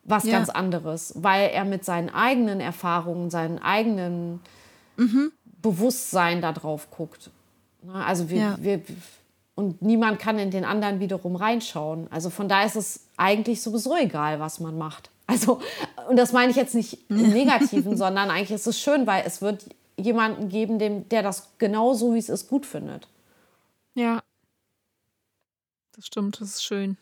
was 0.03 0.25
ja. 0.25 0.33
ganz 0.33 0.49
anderes, 0.49 1.13
weil 1.15 1.49
er 1.49 1.63
mit 1.63 1.85
seinen 1.85 2.09
eigenen 2.09 2.59
Erfahrungen, 2.59 3.29
seinen 3.29 3.59
eigenen 3.59 4.41
mhm. 4.97 5.31
Bewusstsein 5.61 6.41
da 6.41 6.51
drauf 6.51 6.89
guckt. 6.91 7.29
Ne, 7.83 7.93
also 7.93 8.29
wir, 8.29 8.37
ja. 8.37 8.57
wir 8.59 8.81
und 9.55 9.81
niemand 9.81 10.19
kann 10.19 10.37
in 10.37 10.51
den 10.51 10.65
anderen 10.65 10.99
wiederum 10.99 11.35
reinschauen. 11.35 12.07
Also 12.11 12.29
von 12.29 12.47
daher 12.47 12.67
ist 12.67 12.75
es 12.75 13.07
eigentlich 13.15 13.61
sowieso 13.61 13.95
egal, 13.97 14.39
was 14.39 14.59
man 14.59 14.77
macht. 14.77 15.09
Also, 15.27 15.61
und 16.09 16.15
das 16.15 16.31
meine 16.31 16.51
ich 16.51 16.57
jetzt 16.57 16.73
nicht 16.73 17.09
im 17.09 17.29
Negativen, 17.33 17.97
sondern 17.97 18.31
eigentlich 18.31 18.51
ist 18.51 18.65
es 18.65 18.79
schön, 18.79 19.05
weil 19.05 19.23
es 19.25 19.41
wird 19.41 19.65
jemanden 19.97 20.49
geben, 20.49 20.79
dem, 20.79 21.07
der 21.09 21.21
das 21.21 21.49
genauso, 21.57 22.13
wie 22.13 22.19
es 22.19 22.29
ist, 22.29 22.47
gut 22.47 22.65
findet. 22.65 23.07
Ja. 23.93 24.21
Das 25.95 26.05
stimmt, 26.05 26.39
das 26.39 26.49
ist 26.49 26.63
schön. 26.63 26.97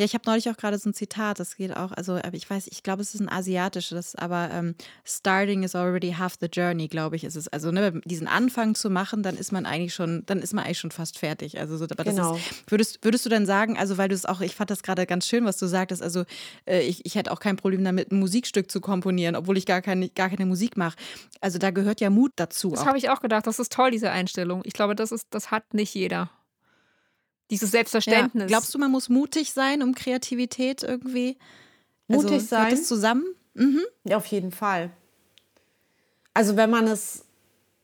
Ja, 0.00 0.06
ich 0.06 0.14
habe 0.14 0.22
neulich 0.24 0.48
auch 0.48 0.56
gerade 0.56 0.78
so 0.78 0.88
ein 0.88 0.94
Zitat, 0.94 1.40
das 1.40 1.56
geht 1.56 1.76
auch, 1.76 1.92
also 1.92 2.18
ich 2.32 2.48
weiß, 2.48 2.68
ich 2.68 2.82
glaube, 2.82 3.02
es 3.02 3.14
ist 3.14 3.20
ein 3.20 3.28
asiatisches, 3.28 4.14
aber 4.14 4.48
ähm, 4.50 4.74
starting 5.04 5.62
is 5.62 5.74
already 5.74 6.12
half 6.12 6.36
the 6.40 6.46
journey, 6.46 6.88
glaube 6.88 7.16
ich, 7.16 7.24
ist 7.24 7.36
es. 7.36 7.48
Also 7.48 7.70
ne, 7.70 8.00
diesen 8.06 8.26
Anfang 8.26 8.74
zu 8.74 8.88
machen, 8.88 9.22
dann 9.22 9.36
ist 9.36 9.52
man 9.52 9.66
eigentlich 9.66 9.92
schon, 9.92 10.22
dann 10.24 10.38
ist 10.38 10.54
man 10.54 10.64
eigentlich 10.64 10.78
schon 10.78 10.90
fast 10.90 11.18
fertig. 11.18 11.60
Also 11.60 11.76
so, 11.76 11.84
aber 11.84 12.04
genau. 12.04 12.36
Ist, 12.36 12.70
würdest, 12.70 13.04
würdest 13.04 13.26
du 13.26 13.28
dann 13.28 13.44
sagen, 13.44 13.76
also 13.76 13.98
weil 13.98 14.08
du 14.08 14.14
es 14.14 14.24
auch, 14.24 14.40
ich 14.40 14.54
fand 14.54 14.70
das 14.70 14.82
gerade 14.82 15.04
ganz 15.04 15.26
schön, 15.26 15.44
was 15.44 15.58
du 15.58 15.66
sagtest, 15.66 16.02
also 16.02 16.24
äh, 16.64 16.80
ich, 16.80 17.04
ich 17.04 17.14
hätte 17.14 17.30
auch 17.30 17.40
kein 17.40 17.56
Problem 17.56 17.84
damit, 17.84 18.10
ein 18.10 18.18
Musikstück 18.20 18.70
zu 18.70 18.80
komponieren, 18.80 19.36
obwohl 19.36 19.58
ich 19.58 19.66
gar 19.66 19.82
keine, 19.82 20.08
gar 20.08 20.30
keine 20.30 20.46
Musik 20.46 20.78
mache. 20.78 20.96
Also 21.42 21.58
da 21.58 21.72
gehört 21.72 22.00
ja 22.00 22.08
Mut 22.08 22.32
dazu. 22.36 22.70
Das 22.70 22.86
habe 22.86 22.96
ich 22.96 23.10
auch 23.10 23.20
gedacht, 23.20 23.46
das 23.46 23.58
ist 23.58 23.70
toll, 23.70 23.90
diese 23.90 24.10
Einstellung. 24.10 24.62
Ich 24.64 24.72
glaube, 24.72 24.94
das 24.94 25.12
ist, 25.12 25.26
das 25.28 25.50
hat 25.50 25.74
nicht 25.74 25.94
jeder. 25.94 26.30
Dieses 27.50 27.70
Selbstverständnis. 27.70 28.42
Ja. 28.42 28.46
Glaubst 28.46 28.72
du, 28.74 28.78
man 28.78 28.90
muss 28.90 29.08
mutig 29.08 29.52
sein, 29.52 29.82
um 29.82 29.94
Kreativität 29.94 30.82
irgendwie? 30.82 31.36
Mutig 32.06 32.32
also, 32.32 32.46
sein. 32.46 32.70
Das 32.70 32.84
zusammen? 32.84 33.24
Mhm. 33.54 33.82
Ja, 34.04 34.16
auf 34.16 34.26
jeden 34.26 34.52
Fall. 34.52 34.90
Also 36.32 36.56
wenn 36.56 36.70
man 36.70 36.86
es, 36.86 37.24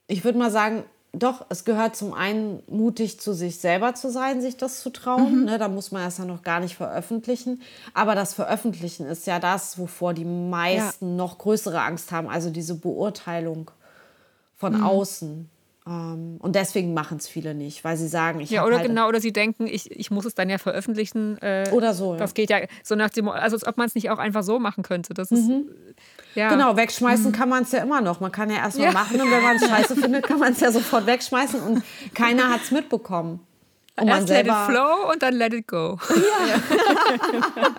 ich 0.06 0.24
würde 0.24 0.38
mal 0.38 0.50
sagen, 0.50 0.84
doch, 1.12 1.46
es 1.48 1.64
gehört 1.64 1.96
zum 1.96 2.12
einen 2.12 2.62
mutig 2.68 3.18
zu 3.20 3.32
sich 3.32 3.58
selber 3.58 3.94
zu 3.94 4.10
sein, 4.10 4.40
sich 4.40 4.56
das 4.56 4.80
zu 4.80 4.90
trauen. 4.90 5.40
Mhm. 5.40 5.44
Ne, 5.44 5.58
da 5.58 5.68
muss 5.68 5.90
man 5.90 6.06
es 6.06 6.18
ja 6.18 6.24
noch 6.24 6.42
gar 6.42 6.60
nicht 6.60 6.76
veröffentlichen. 6.76 7.62
Aber 7.94 8.14
das 8.14 8.34
Veröffentlichen 8.34 9.06
ist 9.06 9.26
ja 9.26 9.38
das, 9.38 9.78
wovor 9.78 10.14
die 10.14 10.24
meisten 10.24 11.10
ja. 11.10 11.14
noch 11.16 11.38
größere 11.38 11.80
Angst 11.80 12.12
haben. 12.12 12.28
Also 12.28 12.50
diese 12.50 12.74
Beurteilung 12.74 13.70
von 14.56 14.76
mhm. 14.78 14.84
außen. 14.84 15.50
Ähm, 15.86 16.38
und 16.40 16.56
deswegen 16.56 16.94
machen 16.94 17.18
es 17.18 17.28
viele 17.28 17.54
nicht, 17.54 17.84
weil 17.84 17.96
sie 17.96 18.08
sagen, 18.08 18.40
ich 18.40 18.50
Ja, 18.50 18.64
oder 18.64 18.78
halt 18.78 18.88
genau, 18.88 19.08
oder 19.08 19.20
sie 19.20 19.32
denken, 19.32 19.66
ich, 19.66 19.90
ich 19.90 20.10
muss 20.10 20.24
es 20.24 20.34
dann 20.34 20.50
ja 20.50 20.58
veröffentlichen. 20.58 21.38
Äh, 21.38 21.70
oder 21.70 21.94
so. 21.94 22.14
Ja. 22.14 22.18
Das 22.18 22.34
geht 22.34 22.50
ja 22.50 22.58
so 22.82 22.96
nach 22.96 23.10
dem, 23.10 23.28
also 23.28 23.56
als 23.56 23.66
ob 23.66 23.76
man 23.76 23.86
es 23.86 23.94
nicht 23.94 24.10
auch 24.10 24.18
einfach 24.18 24.42
so 24.42 24.58
machen 24.58 24.82
könnte. 24.82 25.14
Das 25.14 25.30
ist, 25.30 25.48
mhm. 25.48 25.68
ja. 26.34 26.48
Genau, 26.48 26.76
wegschmeißen 26.76 27.26
mhm. 27.26 27.32
kann 27.32 27.48
man 27.48 27.62
es 27.62 27.72
ja 27.72 27.82
immer 27.82 28.00
noch. 28.00 28.18
Man 28.18 28.32
kann 28.32 28.50
ja 28.50 28.56
erstmal 28.56 28.88
ja. 28.88 28.92
machen 28.92 29.20
und 29.20 29.30
wenn 29.30 29.42
man 29.42 29.56
es 29.56 29.68
scheiße 29.68 29.94
findet, 29.94 30.26
kann 30.26 30.40
man 30.40 30.52
es 30.52 30.60
ja 30.60 30.72
sofort 30.72 31.06
wegschmeißen 31.06 31.60
und 31.60 31.84
keiner 32.14 32.48
hat 32.50 32.62
es 32.62 32.72
mitbekommen. 32.72 33.45
Und 33.98 34.08
Erst 34.08 34.28
let 34.28 34.46
it 34.46 34.52
flow 34.66 35.10
und 35.10 35.22
dann 35.22 35.34
let 35.34 35.54
it 35.54 35.66
go. 35.66 35.98
Ja. 36.10 36.60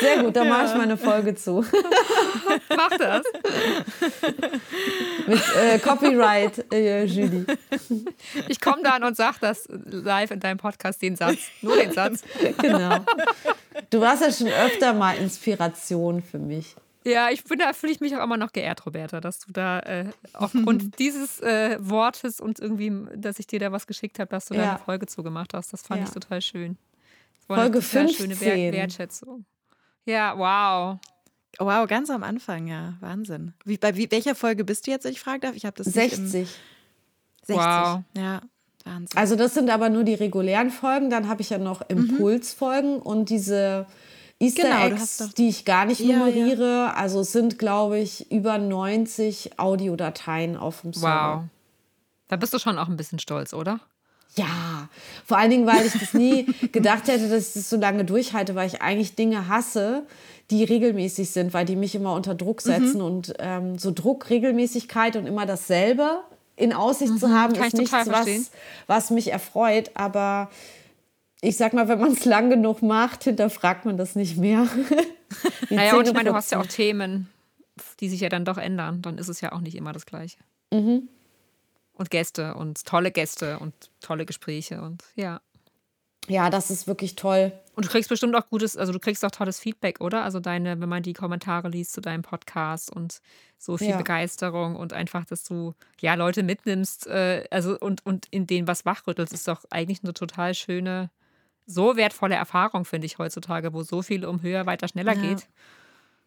Sehr 0.00 0.22
gut, 0.22 0.36
da 0.36 0.44
ja. 0.44 0.50
mache 0.50 0.66
ich 0.66 0.74
mal 0.74 0.82
eine 0.82 0.98
Folge 0.98 1.34
zu. 1.34 1.64
Mach 2.76 2.90
das. 2.98 3.22
Mit 5.26 5.40
äh, 5.56 5.78
Copyright, 5.78 6.70
äh, 6.70 7.04
Julie. 7.04 7.46
Ich 8.48 8.60
komme 8.60 8.82
dann 8.82 9.02
und 9.02 9.16
sage 9.16 9.38
das 9.40 9.66
live 9.86 10.30
in 10.30 10.40
deinem 10.40 10.58
Podcast, 10.58 11.00
den 11.00 11.16
Satz. 11.16 11.38
Nur 11.62 11.76
den 11.76 11.92
Satz. 11.92 12.22
Genau. 12.60 12.98
Du 13.88 14.00
warst 14.00 14.22
ja 14.22 14.30
schon 14.30 14.48
öfter 14.48 14.92
mal 14.92 15.16
Inspiration 15.16 16.22
für 16.22 16.38
mich. 16.38 16.76
Ja, 17.06 17.30
ich 17.30 17.44
bin 17.44 17.60
da 17.60 17.72
fühle 17.72 17.92
ich 17.92 18.00
mich 18.00 18.16
auch 18.16 18.22
immer 18.22 18.36
noch 18.36 18.50
geehrt, 18.50 18.84
Roberta, 18.84 19.20
dass 19.20 19.38
du 19.38 19.52
da 19.52 19.78
äh, 19.80 20.10
aufgrund 20.32 20.96
dieses 20.98 21.40
äh, 21.40 21.78
Wortes 21.80 22.40
und 22.40 22.58
irgendwie, 22.58 22.92
dass 23.14 23.38
ich 23.38 23.46
dir 23.46 23.60
da 23.60 23.70
was 23.70 23.86
geschickt 23.86 24.18
habe, 24.18 24.28
dass 24.28 24.46
du 24.46 24.54
ja. 24.54 24.62
da 24.62 24.70
eine 24.70 24.78
Folge 24.80 25.06
zugemacht 25.06 25.54
hast. 25.54 25.72
Das 25.72 25.82
fand 25.82 26.00
ja. 26.00 26.06
ich 26.08 26.12
total 26.12 26.42
schön. 26.42 26.76
Folge 27.46 27.80
15. 27.80 28.16
schöne 28.16 28.40
Wert 28.40 28.74
Wertschätzung. 28.74 29.44
Ja, 30.04 30.36
wow. 30.36 30.98
Wow, 31.58 31.88
ganz 31.88 32.10
am 32.10 32.24
Anfang, 32.24 32.66
ja. 32.66 32.94
Wahnsinn. 33.00 33.54
Wie, 33.64 33.78
bei 33.78 33.96
wie, 33.96 34.10
welcher 34.10 34.34
Folge 34.34 34.64
bist 34.64 34.86
du 34.86 34.90
jetzt, 34.90 35.04
wenn 35.04 35.12
ich 35.12 35.20
fragen 35.20 35.42
darf? 35.42 35.54
Ich 35.54 35.64
habe 35.64 35.76
das 35.76 35.86
60. 35.86 36.28
60. 36.28 36.56
Wow. 37.48 38.02
Ja. 38.16 38.40
Wahnsinn. 38.84 39.16
Also 39.16 39.36
das 39.36 39.54
sind 39.54 39.70
aber 39.70 39.90
nur 39.90 40.02
die 40.02 40.14
regulären 40.14 40.70
Folgen. 40.70 41.08
Dann 41.08 41.28
habe 41.28 41.40
ich 41.40 41.50
ja 41.50 41.58
noch 41.58 41.88
mhm. 41.88 41.98
Impulsfolgen 41.98 42.96
mhm. 42.96 43.02
und 43.02 43.30
diese 43.30 43.86
Easter 44.38 44.62
genau, 44.64 44.86
Eggs, 44.86 45.30
die 45.36 45.48
ich 45.48 45.64
gar 45.64 45.86
nicht 45.86 46.00
nummeriere. 46.00 46.62
Ja, 46.62 46.86
ja. 46.86 46.92
Also 46.94 47.20
es 47.20 47.32
sind, 47.32 47.58
glaube 47.58 47.98
ich, 47.98 48.30
über 48.30 48.58
90 48.58 49.58
Audiodateien 49.58 50.56
auf 50.56 50.82
dem 50.82 50.92
Server. 50.92 51.36
Wow. 51.36 51.44
Da 52.28 52.36
bist 52.36 52.52
du 52.52 52.58
schon 52.58 52.78
auch 52.78 52.88
ein 52.88 52.96
bisschen 52.96 53.18
stolz, 53.18 53.54
oder? 53.54 53.80
Ja, 54.34 54.90
vor 55.24 55.38
allen 55.38 55.50
Dingen, 55.50 55.66
weil 55.66 55.86
ich 55.86 55.94
das 55.94 56.12
nie 56.12 56.44
gedacht 56.72 57.08
hätte, 57.08 57.28
dass 57.28 57.48
ich 57.48 57.54
das 57.54 57.70
so 57.70 57.76
lange 57.76 58.04
durchhalte, 58.04 58.54
weil 58.54 58.66
ich 58.66 58.82
eigentlich 58.82 59.14
Dinge 59.14 59.48
hasse, 59.48 60.02
die 60.50 60.64
regelmäßig 60.64 61.30
sind, 61.30 61.54
weil 61.54 61.64
die 61.64 61.76
mich 61.76 61.94
immer 61.94 62.12
unter 62.12 62.34
Druck 62.34 62.64
mhm. 62.64 62.70
setzen. 62.70 62.98
Mhm. 62.98 63.04
Und 63.04 63.34
ähm, 63.38 63.78
so 63.78 63.90
Druck, 63.90 64.28
Regelmäßigkeit 64.28 65.16
und 65.16 65.26
immer 65.26 65.46
dasselbe 65.46 66.20
in 66.56 66.72
Aussicht 66.72 67.12
mhm. 67.12 67.18
zu 67.18 67.30
haben, 67.30 67.54
Kann 67.54 67.68
ist 67.68 67.76
nichts, 67.78 67.92
was, 67.92 68.28
was 68.86 69.10
mich 69.10 69.32
erfreut. 69.32 69.90
Aber 69.94 70.50
ich 71.40 71.56
sag 71.56 71.72
mal, 71.74 71.88
wenn 71.88 72.00
man 72.00 72.12
es 72.12 72.24
lang 72.24 72.50
genug 72.50 72.82
macht, 72.82 73.24
hinterfragt 73.24 73.84
man 73.84 73.96
das 73.96 74.16
nicht 74.16 74.36
mehr. 74.36 74.66
naja, 75.70 75.96
und 75.96 76.06
ich 76.06 76.14
meine, 76.14 76.30
du 76.30 76.34
hast 76.34 76.52
ja 76.52 76.60
auch 76.60 76.66
Themen, 76.66 77.28
die 78.00 78.08
sich 78.08 78.20
ja 78.20 78.28
dann 78.28 78.44
doch 78.44 78.58
ändern. 78.58 79.02
Dann 79.02 79.18
ist 79.18 79.28
es 79.28 79.40
ja 79.40 79.52
auch 79.52 79.60
nicht 79.60 79.76
immer 79.76 79.92
das 79.92 80.06
Gleiche. 80.06 80.38
Mhm. 80.72 81.08
Und 81.92 82.10
Gäste 82.10 82.54
und 82.54 82.84
tolle 82.84 83.10
Gäste 83.10 83.58
und 83.58 83.74
tolle 84.00 84.26
Gespräche 84.26 84.82
und 84.82 85.02
ja. 85.14 85.40
Ja, 86.28 86.50
das 86.50 86.70
ist 86.70 86.86
wirklich 86.86 87.14
toll. 87.14 87.52
Und 87.74 87.86
du 87.86 87.88
kriegst 87.88 88.08
bestimmt 88.08 88.34
auch 88.34 88.48
gutes, 88.48 88.76
also 88.76 88.92
du 88.92 88.98
kriegst 88.98 89.24
auch 89.24 89.30
tolles 89.30 89.60
Feedback, 89.60 90.00
oder? 90.00 90.24
Also 90.24 90.40
deine, 90.40 90.80
wenn 90.80 90.88
man 90.88 91.02
die 91.02 91.12
Kommentare 91.12 91.68
liest 91.68 91.92
zu 91.92 92.00
deinem 92.00 92.22
Podcast 92.22 92.90
und 92.90 93.20
so 93.58 93.76
viel 93.76 93.90
ja. 93.90 93.96
Begeisterung 93.96 94.76
und 94.76 94.92
einfach, 94.92 95.24
dass 95.24 95.44
du 95.44 95.74
ja 96.00 96.14
Leute 96.14 96.42
mitnimmst, 96.42 97.06
äh, 97.06 97.44
also 97.50 97.78
und, 97.78 98.04
und 98.04 98.26
in 98.30 98.46
denen 98.46 98.66
was 98.66 98.84
wachrüttelst, 98.84 99.32
ist 99.32 99.46
doch 99.46 99.64
eigentlich 99.70 100.02
eine 100.02 100.14
total 100.14 100.54
schöne 100.54 101.10
so 101.66 101.96
wertvolle 101.96 102.36
Erfahrung, 102.36 102.84
finde 102.84 103.06
ich 103.06 103.18
heutzutage, 103.18 103.72
wo 103.72 103.82
so 103.82 104.02
viel 104.02 104.24
um 104.24 104.42
höher, 104.42 104.66
weiter, 104.66 104.88
schneller 104.88 105.14
ja. 105.14 105.20
geht. 105.20 105.48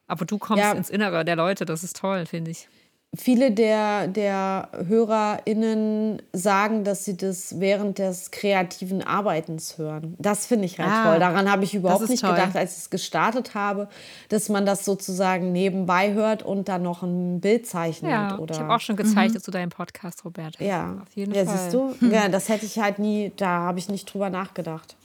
Aber 0.07 0.25
du 0.25 0.37
kommst 0.37 0.63
ja. 0.63 0.71
ins 0.71 0.89
Innere 0.89 1.23
der 1.23 1.35
Leute, 1.35 1.65
das 1.65 1.83
ist 1.83 1.95
toll, 1.95 2.25
finde 2.25 2.51
ich. 2.51 2.67
viele 3.15 3.51
der, 3.51 4.07
der 4.07 4.69
HörerInnen 4.87 6.21
sagen, 6.33 6.83
dass 6.83 7.05
sie 7.05 7.15
das 7.15 7.59
während 7.59 7.99
des 7.99 8.31
kreativen 8.31 9.01
Arbeitens 9.01 9.77
hören. 9.77 10.15
Das 10.19 10.45
finde 10.45 10.65
ich 10.65 10.79
halt 10.79 10.89
ah, 10.91 11.11
toll. 11.11 11.19
Daran 11.19 11.49
habe 11.49 11.63
ich 11.63 11.73
überhaupt 11.73 12.09
nicht 12.09 12.21
toll. 12.21 12.31
gedacht, 12.31 12.55
als 12.55 12.73
ich 12.73 12.79
es 12.79 12.89
gestartet 12.89 13.55
habe, 13.55 13.87
dass 14.29 14.49
man 14.49 14.65
das 14.65 14.83
sozusagen 14.83 15.51
nebenbei 15.51 16.13
hört 16.13 16.43
und 16.43 16.69
dann 16.69 16.81
noch 16.81 17.03
ein 17.03 17.39
Bild 17.39 17.65
zeichnet. 17.65 18.11
Ja, 18.11 18.37
oder 18.37 18.55
ich 18.55 18.59
habe 18.59 18.73
auch 18.73 18.79
schon 18.79 18.95
gezeichnet 18.95 19.41
mhm. 19.41 19.43
zu 19.43 19.51
deinem 19.51 19.69
Podcast, 19.69 20.25
Robert. 20.25 20.59
Ja, 20.59 20.97
auf 21.01 21.15
jeden 21.15 21.33
ja, 21.33 21.45
Fall. 21.45 21.57
siehst 21.57 21.73
du? 21.73 21.95
Ja, 22.09 22.29
das 22.29 22.49
hätte 22.49 22.65
ich 22.65 22.79
halt 22.79 22.99
nie, 22.99 23.31
da 23.37 23.47
habe 23.47 23.79
ich 23.79 23.89
nicht 23.89 24.11
drüber 24.11 24.29
nachgedacht. 24.29 24.95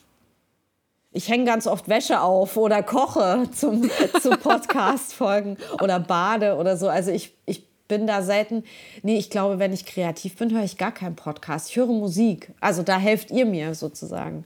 Ich 1.17 1.29
hänge 1.29 1.45
ganz 1.45 1.69
oft 1.69 1.89
Wäsche 1.89 2.21
auf 2.21 2.57
oder 2.57 2.83
koche 2.83 3.45
zum, 3.53 3.89
zu 4.21 4.31
Podcast-Folgen 4.31 5.57
oder 5.81 6.01
bade 6.01 6.57
oder 6.57 6.77
so. 6.77 6.89
Also 6.89 7.13
ich, 7.13 7.33
ich 7.47 7.65
bin 7.87 8.09
da 8.09 8.21
selten. 8.21 8.65
Nee, 9.03 9.17
ich 9.17 9.31
glaube, 9.31 9.61
wenn 9.61 9.73
ich 9.73 9.87
kreativ 9.87 10.37
bin, 10.37 10.53
höre 10.53 10.65
ich 10.65 10.77
gar 10.77 10.91
keinen 10.91 11.15
Podcast. 11.15 11.71
Ich 11.71 11.77
höre 11.77 11.87
Musik. 11.87 12.51
Also 12.61 12.83
da 12.83 12.99
helft 12.99 13.31
ihr 13.31 13.47
mir 13.47 13.77
sozusagen. 13.77 14.45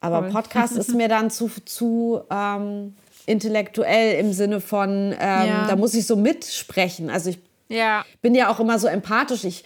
Aber 0.00 0.24
cool. 0.24 0.30
Podcast 0.30 0.76
ist 0.76 0.94
mir 0.94 1.08
dann 1.08 1.30
zu, 1.30 1.50
zu 1.64 2.20
ähm, 2.30 2.94
intellektuell 3.24 4.20
im 4.20 4.34
Sinne 4.34 4.60
von, 4.60 5.12
ähm, 5.12 5.16
ja. 5.18 5.66
da 5.66 5.74
muss 5.74 5.94
ich 5.94 6.06
so 6.06 6.16
mitsprechen. 6.16 7.08
Also 7.08 7.30
ich 7.30 7.38
ja. 7.68 8.04
bin 8.20 8.34
ja 8.34 8.50
auch 8.50 8.60
immer 8.60 8.78
so 8.78 8.88
empathisch. 8.88 9.44
Ich 9.44 9.64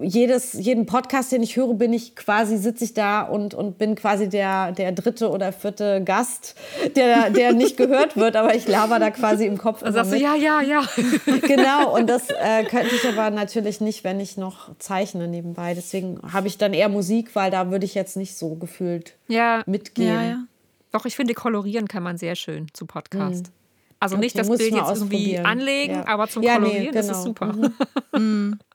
jedes, 0.00 0.52
jeden 0.52 0.86
Podcast, 0.86 1.32
den 1.32 1.42
ich 1.42 1.56
höre, 1.56 1.74
bin 1.74 1.92
ich 1.92 2.14
quasi, 2.14 2.56
sitze 2.56 2.84
ich 2.84 2.94
da 2.94 3.22
und, 3.22 3.54
und 3.54 3.78
bin 3.78 3.94
quasi 3.94 4.28
der, 4.28 4.72
der 4.72 4.92
dritte 4.92 5.30
oder 5.30 5.52
vierte 5.52 6.02
Gast, 6.04 6.54
der, 6.96 7.30
der 7.30 7.52
nicht 7.52 7.76
gehört 7.76 8.16
wird, 8.16 8.36
aber 8.36 8.54
ich 8.54 8.68
laber 8.68 8.98
da 8.98 9.10
quasi 9.10 9.46
im 9.46 9.58
Kopf. 9.58 9.82
Da 9.82 9.92
sagst 9.92 10.12
du, 10.12 10.16
ja, 10.16 10.34
ja, 10.34 10.60
ja. 10.60 10.82
Genau, 11.42 11.96
und 11.96 12.08
das 12.08 12.28
äh, 12.30 12.64
könnte 12.64 12.94
ich 12.94 13.06
aber 13.08 13.30
natürlich 13.30 13.80
nicht, 13.80 14.04
wenn 14.04 14.20
ich 14.20 14.36
noch 14.36 14.70
zeichne 14.78 15.28
nebenbei. 15.28 15.74
Deswegen 15.74 16.20
habe 16.32 16.48
ich 16.48 16.58
dann 16.58 16.74
eher 16.74 16.88
Musik, 16.88 17.34
weil 17.34 17.50
da 17.50 17.70
würde 17.70 17.84
ich 17.84 17.94
jetzt 17.94 18.16
nicht 18.16 18.36
so 18.36 18.54
gefühlt 18.54 19.14
ja. 19.26 19.62
mitgehen. 19.66 20.08
Ja, 20.08 20.22
ja. 20.22 20.44
Doch, 20.92 21.04
ich 21.04 21.16
finde, 21.16 21.34
kolorieren 21.34 21.88
kann 21.88 22.02
man 22.02 22.18
sehr 22.18 22.34
schön 22.34 22.68
zu 22.72 22.86
Podcast. 22.86 23.46
Mhm. 23.46 23.52
Also 24.00 24.14
okay, 24.14 24.24
nicht 24.24 24.38
das 24.38 24.48
Bild 24.48 24.74
jetzt 24.74 24.90
irgendwie 24.94 25.38
anlegen, 25.38 25.94
ja. 25.94 26.06
aber 26.06 26.28
zum 26.28 26.42
ja, 26.42 26.54
Kolorieren 26.54 26.84
nee, 26.84 26.90
genau. 26.90 27.00
ist 27.00 27.10
es 27.10 27.22
super. 27.24 27.52
Mhm. 28.16 28.58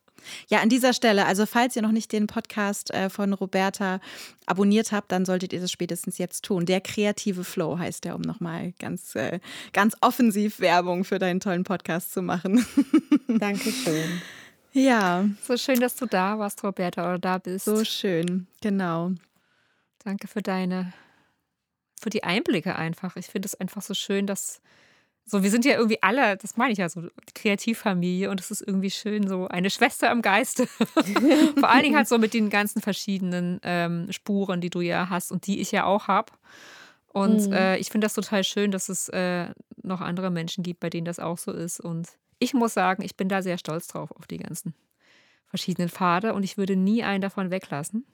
Ja, 0.50 0.60
an 0.60 0.70
dieser 0.70 0.94
Stelle, 0.94 1.26
also 1.26 1.46
falls 1.46 1.76
ihr 1.76 1.82
noch 1.82 1.92
nicht 1.92 2.12
den 2.12 2.28
Podcast 2.28 2.92
äh, 2.92 3.10
von 3.10 3.34
Roberta 3.34 4.00
abonniert 4.46 4.92
habt, 4.92 5.12
dann 5.12 5.26
solltet 5.26 5.54
ihr 5.54 5.62
das 5.62 5.72
spätestens 5.72 6.18
jetzt 6.18 6.44
tun. 6.46 6.66
Der 6.66 6.82
kreative 6.82 7.44
Flow 7.44 7.78
heißt 7.78 8.06
der, 8.06 8.16
um 8.16 8.22
nochmal 8.22 8.74
ganz, 8.80 9.16
äh, 9.16 9.40
ganz 9.72 9.96
offensiv 10.02 10.60
Werbung 10.60 11.04
für 11.04 11.20
deinen 11.20 11.40
tollen 11.40 11.64
Podcast 11.64 12.14
zu 12.14 12.22
machen. 12.22 12.66
Dankeschön. 13.28 14.22
Ja. 14.74 15.26
So 15.44 15.56
schön, 15.56 15.80
dass 15.80 15.96
du 15.96 16.06
da 16.06 16.40
warst, 16.40 16.64
Roberta, 16.64 17.04
oder 17.04 17.20
da 17.20 17.38
bist. 17.38 17.66
So 17.66 17.86
schön, 17.86 18.48
genau. 18.62 19.12
Danke 20.04 20.28
für 20.28 20.42
deine, 20.42 20.94
für 22.02 22.10
die 22.10 22.24
Einblicke 22.24 22.76
einfach. 22.76 23.16
Ich 23.16 23.28
finde 23.28 23.46
es 23.46 23.56
einfach 23.56 23.82
so 23.82 23.94
schön, 23.94 24.28
dass 24.28 24.62
so, 25.26 25.42
wir 25.42 25.50
sind 25.50 25.64
ja 25.64 25.74
irgendwie 25.74 26.02
alle, 26.02 26.36
das 26.38 26.58
meine 26.58 26.74
ich 26.74 26.80
ja 26.80 26.90
so, 26.90 27.04
Kreativfamilie 27.34 28.30
und 28.30 28.40
es 28.40 28.52
ist 28.52 28.62
irgendwie 28.62 28.92
schön, 28.92 29.28
so 29.28 29.48
eine 29.48 29.70
Schwester 29.70 30.12
im 30.12 30.22
Geiste. 30.22 30.68
Vor 31.58 31.70
allen 31.70 31.84
Dingen 31.84 31.96
halt 31.96 32.10
so 32.10 32.18
mit 32.18 32.34
den 32.34 32.50
ganzen 32.50 32.82
verschiedenen 32.82 33.60
ähm, 33.64 34.12
Spuren, 34.12 34.60
die 34.60 34.70
du 34.70 34.82
ja 34.82 35.10
hast 35.10 35.32
und 35.32 35.48
die 35.48 35.62
ich 35.62 35.72
ja 35.72 35.86
auch 35.86 36.08
habe. 36.08 36.34
Und 37.08 37.48
mhm. 37.48 37.54
äh, 37.54 37.78
ich 37.78 37.90
finde 37.90 38.06
das 38.06 38.16
total 38.16 38.44
schön, 38.44 38.72
dass 38.72 38.90
es 38.90 39.08
äh, 39.10 39.48
noch 39.82 40.02
andere 40.02 40.30
Menschen 40.30 40.64
gibt, 40.64 40.80
bei 40.80 40.90
denen 40.90 41.06
das 41.06 41.20
auch 41.20 41.38
so 41.38 41.52
ist. 41.52 41.80
Und 41.80 42.10
ich 42.40 42.54
muss 42.54 42.74
sagen, 42.74 43.04
ich 43.04 43.16
bin 43.16 43.30
da 43.30 43.42
sehr 43.42 43.58
stolz 43.58 43.88
drauf, 43.88 44.12
auf 44.12 44.28
die 44.28 44.38
ganzen 44.38 44.74
verschiedenen 45.48 45.90
Pfade 45.90 46.34
und 46.34 46.44
ich 46.44 46.58
würde 46.58 46.76
nie 46.76 47.04
einen 47.04 47.22
davon 47.22 47.52
weglassen. 47.52 48.06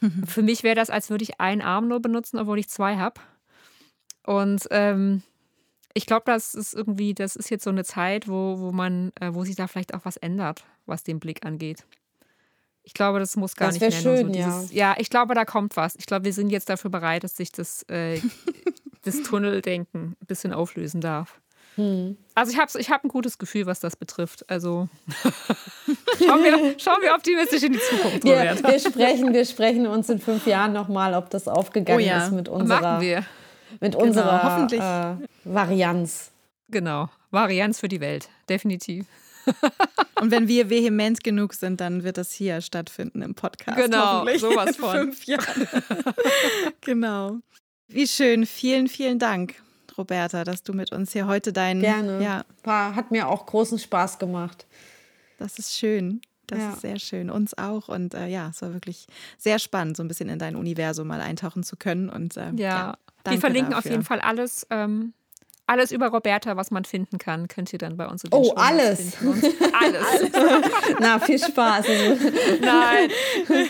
Für 0.26 0.42
mich 0.42 0.62
wäre 0.62 0.76
das, 0.76 0.88
als 0.88 1.10
würde 1.10 1.24
ich 1.24 1.40
einen 1.40 1.60
Arm 1.60 1.88
nur 1.88 2.00
benutzen, 2.00 2.38
obwohl 2.38 2.58
ich 2.58 2.68
zwei 2.68 2.96
habe. 2.96 3.20
Und 4.24 4.68
ähm, 4.70 5.22
ich 5.94 6.06
glaube, 6.06 6.24
das 6.26 6.54
ist 6.54 6.74
irgendwie, 6.74 7.14
das 7.14 7.36
ist 7.36 7.50
jetzt 7.50 7.64
so 7.64 7.70
eine 7.70 7.84
Zeit, 7.84 8.28
wo, 8.28 8.58
wo 8.58 8.72
man, 8.72 9.12
äh, 9.20 9.30
wo 9.32 9.44
sich 9.44 9.56
da 9.56 9.66
vielleicht 9.66 9.94
auch 9.94 10.04
was 10.04 10.16
ändert, 10.16 10.64
was 10.86 11.02
den 11.02 11.20
Blick 11.20 11.44
angeht. 11.44 11.84
Ich 12.84 12.94
glaube, 12.94 13.20
das 13.20 13.36
muss 13.36 13.54
gar 13.54 13.68
das 13.68 13.74
nicht 13.74 13.82
mehr 13.82 13.92
schön, 13.92 14.26
so 14.26 14.32
dieses, 14.32 14.72
ja. 14.72 14.90
ja, 14.90 14.96
ich 14.98 15.08
glaube, 15.08 15.34
da 15.34 15.44
kommt 15.44 15.76
was. 15.76 15.94
Ich 15.96 16.06
glaube, 16.06 16.24
wir 16.24 16.32
sind 16.32 16.50
jetzt 16.50 16.68
dafür 16.68 16.90
bereit, 16.90 17.22
dass 17.22 17.36
sich 17.36 17.52
das, 17.52 17.84
äh, 17.84 18.20
das 19.02 19.22
Tunneldenken 19.22 20.16
ein 20.20 20.26
bisschen 20.26 20.52
auflösen 20.52 21.00
darf. 21.00 21.40
Hm. 21.76 22.18
Also 22.34 22.52
ich 22.52 22.58
habe 22.58 22.70
ich 22.78 22.90
hab 22.90 23.02
ein 23.02 23.08
gutes 23.08 23.38
Gefühl, 23.38 23.66
was 23.66 23.80
das 23.80 23.96
betrifft. 23.96 24.48
Also 24.50 24.88
schauen, 26.18 26.42
wir, 26.42 26.78
schauen 26.78 27.00
wir 27.00 27.14
optimistisch 27.14 27.62
in 27.62 27.72
die 27.72 27.78
Zukunft. 27.78 28.24
Wir, 28.24 28.58
wir, 28.62 28.78
sprechen, 28.78 29.32
wir 29.32 29.44
sprechen 29.46 29.86
uns 29.86 30.10
in 30.10 30.18
fünf 30.18 30.46
Jahren 30.46 30.72
nochmal, 30.72 31.14
ob 31.14 31.30
das 31.30 31.48
aufgegangen 31.48 32.00
oh 32.00 32.04
ja. 32.04 32.26
ist 32.26 32.32
mit 32.32 32.48
unserer. 32.48 32.80
Machen 32.80 33.00
wir 33.00 33.24
mit 33.80 33.92
genau, 33.92 34.04
unserer 34.04 34.42
hoffentlich. 34.42 34.80
Äh, 34.80 35.16
Varianz. 35.44 36.30
Genau, 36.68 37.08
Varianz 37.30 37.80
für 37.80 37.88
die 37.88 38.00
Welt, 38.00 38.28
definitiv. 38.48 39.06
Und 40.20 40.30
wenn 40.30 40.46
wir 40.46 40.70
vehement 40.70 41.24
genug 41.24 41.54
sind, 41.54 41.80
dann 41.80 42.04
wird 42.04 42.16
das 42.16 42.32
hier 42.32 42.60
stattfinden 42.60 43.22
im 43.22 43.34
Podcast. 43.34 43.76
Genau, 43.76 44.24
sowas 44.38 44.76
von. 44.76 44.96
fünf 44.96 45.24
Jahren. 45.24 45.68
genau. 46.80 47.38
Wie 47.88 48.06
schön. 48.06 48.46
Vielen, 48.46 48.88
vielen 48.88 49.18
Dank, 49.18 49.56
Roberta, 49.98 50.44
dass 50.44 50.62
du 50.62 50.72
mit 50.72 50.92
uns 50.92 51.12
hier 51.12 51.26
heute 51.26 51.52
deinen. 51.52 51.80
Gerne. 51.80 52.22
Ja. 52.22 52.44
Hat 52.94 53.10
mir 53.10 53.28
auch 53.28 53.46
großen 53.46 53.78
Spaß 53.78 54.18
gemacht. 54.18 54.66
Das 55.38 55.58
ist 55.58 55.76
schön. 55.76 56.22
Das 56.52 56.60
ja. 56.60 56.72
ist 56.72 56.80
sehr 56.82 56.98
schön. 56.98 57.30
Uns 57.30 57.56
auch. 57.56 57.88
Und 57.88 58.14
äh, 58.14 58.26
ja, 58.28 58.50
es 58.50 58.62
war 58.62 58.72
wirklich 58.72 59.06
sehr 59.38 59.58
spannend, 59.58 59.96
so 59.96 60.02
ein 60.02 60.08
bisschen 60.08 60.28
in 60.28 60.38
dein 60.38 60.54
Universum 60.56 61.08
mal 61.08 61.20
eintauchen 61.20 61.62
zu 61.62 61.76
können. 61.76 62.08
Und 62.08 62.36
äh, 62.36 62.52
ja. 62.56 62.68
ja 62.68 62.98
wir 63.24 63.40
verlinken 63.40 63.72
dafür. 63.72 63.90
auf 63.90 63.90
jeden 63.90 64.04
Fall 64.04 64.20
alles. 64.20 64.66
Ähm, 64.70 65.14
alles 65.66 65.92
über 65.92 66.08
Roberta, 66.08 66.56
was 66.56 66.70
man 66.70 66.84
finden 66.84 67.18
kann, 67.18 67.48
könnt 67.48 67.72
ihr 67.72 67.78
dann 67.78 67.96
bei 67.96 68.06
uns 68.06 68.24
in 68.24 68.30
den 68.30 68.38
Oh, 68.38 68.52
alles. 68.56 69.16
alles. 69.72 70.30
Na, 70.98 71.18
viel 71.18 71.38
Spaß. 71.38 71.86
Nein, 72.60 73.10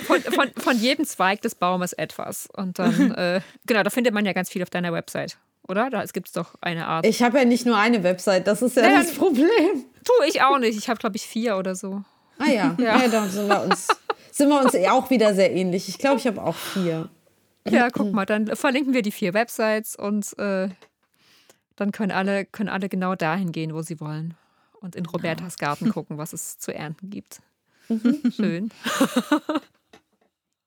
von, 0.05 0.21
von, 0.21 0.51
von, 0.57 0.77
jedem 0.79 1.05
Zweig 1.05 1.43
des 1.43 1.55
Baumes 1.55 1.93
etwas. 1.93 2.49
Und 2.57 2.79
dann, 2.79 3.11
äh, 3.15 3.41
genau, 3.67 3.83
da 3.83 3.91
findet 3.91 4.15
man 4.15 4.27
ja 4.27 4.33
ganz 4.33 4.51
viel 4.51 4.63
auf 4.63 4.71
deiner 4.71 4.93
Website, 4.93 5.37
oder? 5.69 5.91
Da 5.91 6.03
gibt 6.07 6.29
es 6.29 6.33
doch 6.33 6.55
eine 6.61 6.87
Art. 6.87 7.07
Ich 7.07 7.23
habe 7.23 7.39
ja 7.39 7.45
nicht 7.45 7.67
nur 7.67 7.77
eine 7.77 8.03
Website, 8.03 8.47
das 8.47 8.63
ist 8.63 8.77
ja 8.77 8.83
naja, 8.83 8.99
das 8.99 9.15
Problem. 9.15 9.85
Tue 10.05 10.27
ich 10.27 10.43
auch 10.43 10.59
nicht. 10.59 10.77
Ich 10.77 10.89
habe, 10.89 10.99
glaube 10.99 11.17
ich, 11.17 11.23
vier 11.23 11.57
oder 11.57 11.75
so. 11.75 12.03
Ah 12.43 12.51
ja, 12.51 12.77
ja. 12.79 13.03
ja 13.03 13.09
dann 13.09 13.31
sind 13.31 13.49
wir, 13.49 13.63
uns, 13.63 13.89
sind 14.31 14.49
wir 14.49 14.61
uns 14.61 14.75
auch 14.75 15.11
wieder 15.11 15.35
sehr 15.35 15.53
ähnlich. 15.53 15.89
Ich 15.89 15.99
glaube, 15.99 16.19
ich 16.19 16.27
habe 16.27 16.43
auch 16.43 16.57
vier. 16.57 17.09
Ja, 17.69 17.91
guck 17.91 18.13
mal, 18.13 18.27
dann 18.27 18.57
verlinken 18.57 18.93
wir 18.93 19.03
die 19.03 19.13
vier 19.13 19.35
Websites 19.35 19.95
und 19.95 20.37
äh, 20.39 20.69
dann 21.77 21.93
können 21.93 22.11
alle, 22.11 22.45
können 22.45 22.69
alle 22.69 22.89
genau 22.89 23.15
dahin 23.15 23.53
gehen, 23.53 23.73
wo 23.73 23.83
sie 23.83 24.01
wollen. 24.01 24.35
Und 24.81 24.97
in 24.97 25.07
Robertas 25.07 25.59
Garten 25.59 25.91
gucken, 25.93 26.19
was 26.19 26.33
es 26.33 26.59
zu 26.59 26.75
ernten 26.75 27.11
gibt. 27.11 27.41
Mhm. 27.89 28.33
Schön. 28.35 28.71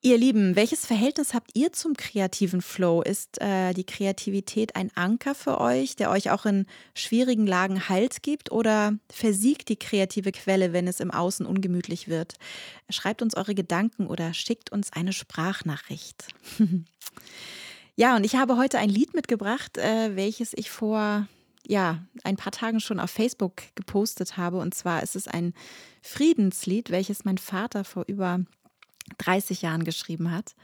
Ihr 0.05 0.19
Lieben, 0.19 0.55
welches 0.55 0.85
Verhältnis 0.85 1.33
habt 1.33 1.49
ihr 1.55 1.73
zum 1.73 1.95
kreativen 1.95 2.61
Flow? 2.61 3.01
Ist 3.01 3.41
äh, 3.41 3.73
die 3.73 3.87
Kreativität 3.87 4.75
ein 4.75 4.91
Anker 4.93 5.33
für 5.33 5.59
euch, 5.59 5.95
der 5.95 6.11
euch 6.11 6.29
auch 6.29 6.45
in 6.45 6.67
schwierigen 6.93 7.47
Lagen 7.47 7.89
Halt 7.89 8.21
gibt? 8.21 8.51
Oder 8.51 8.99
versiegt 9.09 9.67
die 9.67 9.77
kreative 9.77 10.31
Quelle, 10.31 10.73
wenn 10.73 10.87
es 10.87 10.99
im 10.99 11.09
Außen 11.09 11.43
ungemütlich 11.43 12.07
wird? 12.07 12.35
Schreibt 12.87 13.23
uns 13.23 13.35
eure 13.35 13.55
Gedanken 13.55 14.05
oder 14.05 14.35
schickt 14.35 14.71
uns 14.71 14.93
eine 14.93 15.11
Sprachnachricht. 15.11 16.27
ja, 17.95 18.15
und 18.15 18.25
ich 18.27 18.35
habe 18.35 18.57
heute 18.57 18.77
ein 18.77 18.89
Lied 18.89 19.15
mitgebracht, 19.15 19.79
äh, 19.79 20.15
welches 20.15 20.53
ich 20.55 20.69
vor 20.69 21.27
ja, 21.65 22.05
ein 22.23 22.35
paar 22.35 22.51
Tagen 22.51 22.79
schon 22.79 22.99
auf 22.99 23.09
Facebook 23.09 23.63
gepostet 23.73 24.37
habe. 24.37 24.59
Und 24.59 24.75
zwar 24.75 25.01
ist 25.01 25.15
es 25.15 25.27
ein 25.27 25.55
Friedenslied, 26.03 26.91
welches 26.91 27.25
mein 27.25 27.39
Vater 27.39 27.83
vor 27.83 28.03
über 28.05 28.41
30 29.17 29.61
Jahren 29.61 29.83
geschrieben 29.83 30.31
hat 30.31 30.55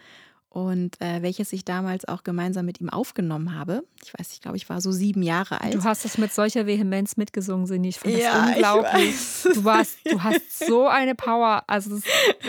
und 0.52 1.00
äh, 1.00 1.22
welches 1.22 1.54
ich 1.54 1.64
damals 1.64 2.06
auch 2.06 2.24
gemeinsam 2.24 2.66
mit 2.66 2.82
ihm 2.82 2.90
aufgenommen 2.90 3.56
habe. 3.56 3.84
Ich 4.04 4.14
weiß, 4.14 4.34
ich 4.34 4.42
glaube, 4.42 4.58
ich 4.58 4.68
war 4.70 4.82
so 4.82 4.92
sieben 4.92 5.24
Jahre 5.24 5.62
alt. 5.62 5.74
Du 5.74 5.84
hast 5.84 6.04
es 6.04 6.18
mit 6.18 6.34
solcher 6.34 6.66
Vehemenz 6.68 7.16
mitgesungen, 7.16 7.66
Sini. 7.68 7.88
Ich 7.88 8.00
das 8.00 8.18
ja, 8.18 8.48
unglaublich. 8.48 9.16
Du 9.44 9.64
warst, 9.64 10.00
du 10.04 10.22
hast 10.24 10.60
so 10.60 10.88
eine 10.88 11.16
Power. 11.16 11.64
Also 11.68 11.96
das 11.96 12.04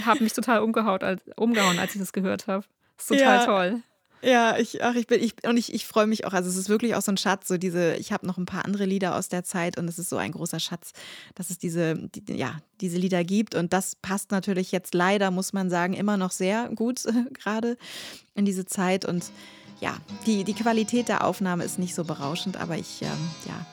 hat 0.05 0.21
mich 0.21 0.33
total 0.33 0.63
umgehauen, 0.63 1.01
als, 1.03 1.23
umgehauen, 1.37 1.79
als 1.79 1.95
ich 1.95 2.01
das 2.01 2.13
gehört 2.13 2.49
habe. 2.49 2.65
Das 2.97 3.09
ist 3.09 3.19
total 3.19 3.39
ja. 3.39 3.45
toll. 3.45 3.83
Ja, 4.25 4.57
ich, 4.57 4.85
ach, 4.85 4.95
ich 4.95 5.09
bin, 5.09 5.21
ich, 5.21 5.35
und 5.45 5.57
ich, 5.57 5.75
ich 5.75 5.85
freue 5.85 6.07
mich 6.07 6.25
auch. 6.25 6.33
Also, 6.33 6.49
es 6.49 6.57
ist 6.57 6.69
wirklich 6.69 6.95
auch 6.95 7.03
so 7.03 7.11
ein 7.11 7.17
Schatz. 7.17 7.49
So 7.49 7.59
diese, 7.59 7.97
ich 7.97 8.13
habe 8.13 8.27
noch 8.27 8.39
ein 8.39 8.47
paar 8.47 8.65
andere 8.65 8.85
Lieder 8.85 9.17
aus 9.17 9.29
der 9.29 9.43
Zeit 9.43 9.79
und 9.79 9.89
es 9.89 9.99
ist 9.99 10.09
so 10.09 10.17
ein 10.17 10.31
großer 10.31 10.61
Schatz, 10.61 10.93
dass 11.35 11.51
es 11.51 11.59
diese, 11.59 11.97
die, 11.97 12.35
ja, 12.35 12.59
diese 12.81 12.99
Lieder 12.99 13.25
gibt. 13.25 13.57
Und 13.57 13.73
das 13.73 13.97
passt 13.97 14.31
natürlich 14.31 14.71
jetzt 14.71 14.95
leider, 14.95 15.33
muss 15.33 15.53
man 15.53 15.71
sagen, 15.71 15.95
immer 15.95 16.17
noch 16.17 16.31
sehr 16.31 16.71
gut 16.75 17.03
gerade 17.33 17.77
in 18.35 18.45
diese 18.45 18.65
Zeit. 18.65 19.05
Und 19.05 19.25
ja, 19.81 19.97
die, 20.27 20.45
die 20.45 20.55
Qualität 20.55 21.09
der 21.09 21.25
Aufnahme 21.25 21.65
ist 21.65 21.81
nicht 21.81 21.97
so 21.97 22.05
berauschend, 22.05 22.57
aber 22.57 22.77
ich, 22.77 23.03
ähm, 23.03 23.31
ja, 23.47 23.67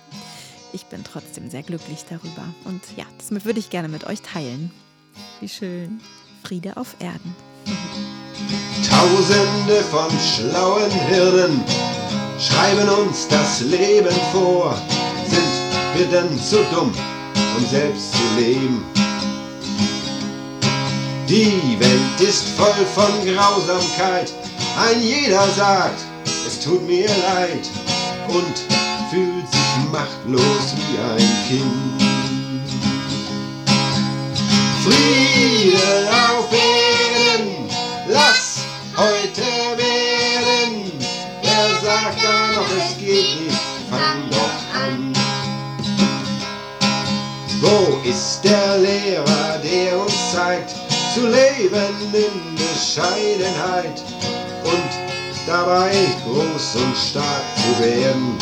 ich 0.73 0.85
bin 0.85 1.03
trotzdem 1.03 1.51
sehr 1.51 1.61
glücklich 1.61 2.05
darüber. 2.09 2.43
Und 2.65 2.81
ja, 2.97 3.05
das 3.19 3.45
würde 3.45 3.59
ich 3.59 3.69
gerne 3.69 3.87
mit 3.87 4.05
euch 4.05 4.23
teilen. 4.23 4.71
Wie 5.41 5.49
schön. 5.49 5.99
Friede 6.43 6.77
auf 6.77 6.95
Erden. 6.99 7.35
Tausende 8.87 9.83
von 9.89 10.09
schlauen 10.19 10.91
Hirnen 10.91 11.63
schreiben 12.39 12.89
uns 12.89 13.27
das 13.27 13.61
Leben 13.61 14.15
vor. 14.31 14.75
Sind 15.27 15.95
wir 15.95 16.05
denn 16.07 16.39
zu 16.41 16.57
dumm, 16.71 16.93
um 17.57 17.65
selbst 17.65 18.11
zu 18.11 18.41
leben? 18.41 18.83
Die 21.27 21.77
Welt 21.79 22.19
ist 22.19 22.49
voll 22.57 22.85
von 22.95 23.11
Grausamkeit. 23.23 24.33
Ein 24.81 25.01
jeder 25.01 25.47
sagt, 25.49 26.01
es 26.47 26.59
tut 26.59 26.85
mir 26.87 27.07
leid 27.07 27.69
und 28.29 28.55
fühlt 29.11 29.51
sich 29.51 29.91
machtlos 29.91 30.73
wie 30.75 30.97
ein 30.97 31.29
Kind. 31.47 31.99
Friede 34.83 36.09
auf 36.31 36.47
Erden, 36.51 37.69
lass 38.07 38.48
heute 38.99 39.41
werden. 39.77 40.91
Wer 41.41 41.69
sagt 41.81 42.21
da 42.21 42.59
noch, 42.59 42.67
es 42.77 42.97
geht 42.97 43.41
nicht, 43.41 43.59
fang 43.89 44.29
doch 44.29 44.59
an. 44.75 45.13
Wo 47.61 48.07
ist 48.07 48.41
der 48.43 48.77
Lehrer, 48.77 49.57
der 49.63 49.99
uns 49.99 50.31
zeigt, 50.33 50.75
zu 51.13 51.27
leben 51.27 51.95
in 52.13 52.55
Bescheidenheit 52.55 54.03
und 54.63 54.89
dabei 55.47 55.91
groß 56.25 56.75
und 56.75 56.95
stark 56.97 57.45
zu 57.55 57.83
werden? 57.83 58.37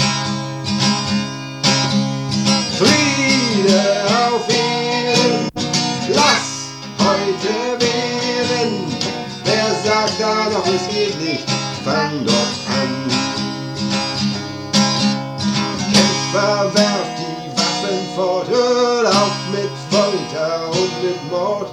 Friede 2.78 3.82
auf 4.30 4.48
Erden, 4.50 5.50
lass 6.10 6.57
sagt 10.28 10.54
da 10.54 10.58
noch, 10.58 10.66
es 10.66 10.88
geht 10.94 11.20
nicht, 11.22 11.50
fang 11.84 12.26
doch 12.26 12.34
an. 12.76 13.08
Kämpfer, 15.92 16.74
werft 16.74 17.18
die 17.20 17.50
Waffen 17.58 18.16
fort, 18.16 18.48
hört 18.48 19.08
auf 19.08 19.32
mit 19.52 19.72
Folter 19.90 20.70
und 20.72 21.04
mit 21.04 21.32
Mord 21.32 21.70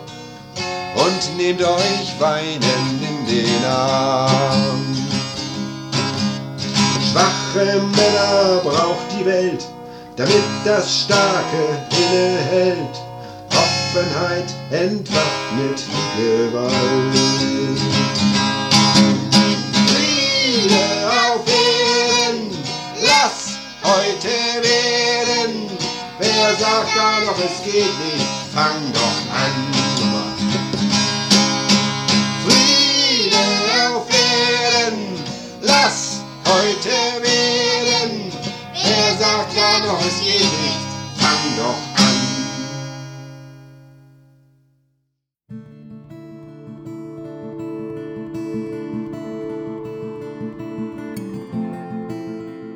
und 0.97 1.37
nehmt 1.37 1.63
euch 1.63 2.15
weinend 2.19 3.03
in 3.03 3.27
den 3.27 3.65
Arm. 3.65 4.97
Schwache 7.11 7.81
Männer 7.81 8.61
braucht 8.63 9.07
die 9.19 9.25
Welt, 9.25 9.65
damit 10.17 10.45
das 10.65 11.03
Starke 11.03 11.79
innehält. 11.91 12.97
Offenheit 13.51 14.53
entwaffnet 14.71 15.83
Gewalt. 16.17 17.74
Wer 26.37 26.51
sagt 26.57 26.97
da 26.97 27.21
noch, 27.21 27.39
es 27.39 27.63
geht 27.65 27.97
nicht, 28.01 28.27
fang 28.53 28.93
doch 28.93 29.19
an. 29.33 29.55
Friede 32.45 33.37
auf 33.95 34.07
Erden, 34.11 35.25
lass 35.61 36.23
heute 36.45 37.23
werden. 37.23 38.33
Wer 38.73 39.17
sagt 39.17 39.57
da 39.57 39.87
noch, 39.87 40.01
es 40.01 40.19
geht 40.25 40.41
nicht, 40.41 40.83
fang 41.19 41.57
doch 41.57 41.79
an. 41.89 41.94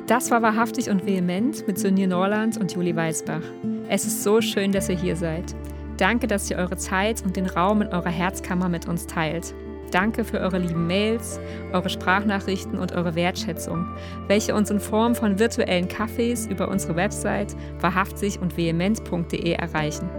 Das 0.09 0.31
war 0.31 0.41
wahrhaftig 0.41 0.89
und 0.89 1.05
vehement 1.05 1.67
mit 1.67 1.77
Sonja 1.77 2.07
Norland 2.07 2.57
und 2.57 2.73
Julie 2.73 2.95
Weisbach. 2.95 3.43
Es 3.89 4.05
ist 4.05 4.23
so 4.23 4.41
schön, 4.41 4.71
dass 4.71 4.89
ihr 4.89 4.97
hier 4.97 5.15
seid. 5.15 5.53
Danke, 5.97 6.25
dass 6.25 6.49
ihr 6.49 6.57
eure 6.57 6.77
Zeit 6.77 7.23
und 7.23 7.35
den 7.35 7.45
Raum 7.45 7.83
in 7.83 7.89
eurer 7.89 8.09
Herzkammer 8.09 8.69
mit 8.69 8.87
uns 8.87 9.05
teilt. 9.05 9.53
Danke 9.91 10.23
für 10.23 10.39
eure 10.39 10.57
lieben 10.57 10.87
Mails, 10.87 11.39
eure 11.73 11.89
Sprachnachrichten 11.89 12.79
und 12.79 12.93
eure 12.93 13.13
Wertschätzung, 13.13 13.85
welche 14.25 14.55
uns 14.55 14.71
in 14.71 14.79
Form 14.79 15.13
von 15.13 15.37
virtuellen 15.37 15.87
Kaffees 15.87 16.47
über 16.47 16.69
unsere 16.69 16.95
Website 16.95 17.55
wahrhaftig 17.79 18.39
und 18.41 18.57
vehement.de 18.57 19.51
erreichen. 19.51 20.09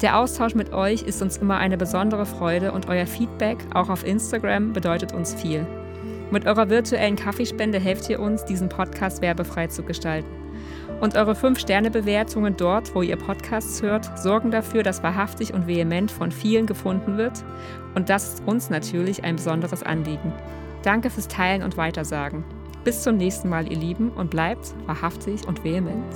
Der 0.00 0.18
Austausch 0.18 0.56
mit 0.56 0.72
euch 0.72 1.02
ist 1.02 1.22
uns 1.22 1.36
immer 1.36 1.58
eine 1.58 1.76
besondere 1.76 2.26
Freude 2.26 2.72
und 2.72 2.88
euer 2.88 3.06
Feedback, 3.06 3.58
auch 3.72 3.88
auf 3.88 4.04
Instagram, 4.04 4.72
bedeutet 4.72 5.12
uns 5.12 5.32
viel. 5.32 5.64
Mit 6.32 6.46
eurer 6.46 6.70
virtuellen 6.70 7.16
Kaffeespende 7.16 7.78
helft 7.78 8.08
ihr 8.08 8.18
uns, 8.18 8.46
diesen 8.46 8.70
Podcast 8.70 9.20
werbefrei 9.20 9.66
zu 9.66 9.82
gestalten. 9.82 10.30
Und 11.02 11.14
eure 11.14 11.32
5-Sterne-Bewertungen 11.32 12.56
dort, 12.56 12.94
wo 12.94 13.02
ihr 13.02 13.16
Podcasts 13.16 13.82
hört, 13.82 14.18
sorgen 14.18 14.50
dafür, 14.50 14.82
dass 14.82 15.02
wahrhaftig 15.02 15.52
und 15.52 15.66
vehement 15.66 16.10
von 16.10 16.32
vielen 16.32 16.64
gefunden 16.64 17.18
wird. 17.18 17.44
Und 17.94 18.08
das 18.08 18.32
ist 18.32 18.46
uns 18.46 18.70
natürlich 18.70 19.24
ein 19.24 19.36
besonderes 19.36 19.82
Anliegen. 19.82 20.32
Danke 20.82 21.10
fürs 21.10 21.28
Teilen 21.28 21.62
und 21.62 21.76
Weitersagen. 21.76 22.44
Bis 22.82 23.02
zum 23.02 23.18
nächsten 23.18 23.50
Mal, 23.50 23.70
ihr 23.70 23.78
Lieben, 23.78 24.08
und 24.08 24.30
bleibt 24.30 24.72
wahrhaftig 24.86 25.46
und 25.46 25.62
vehement. 25.62 26.14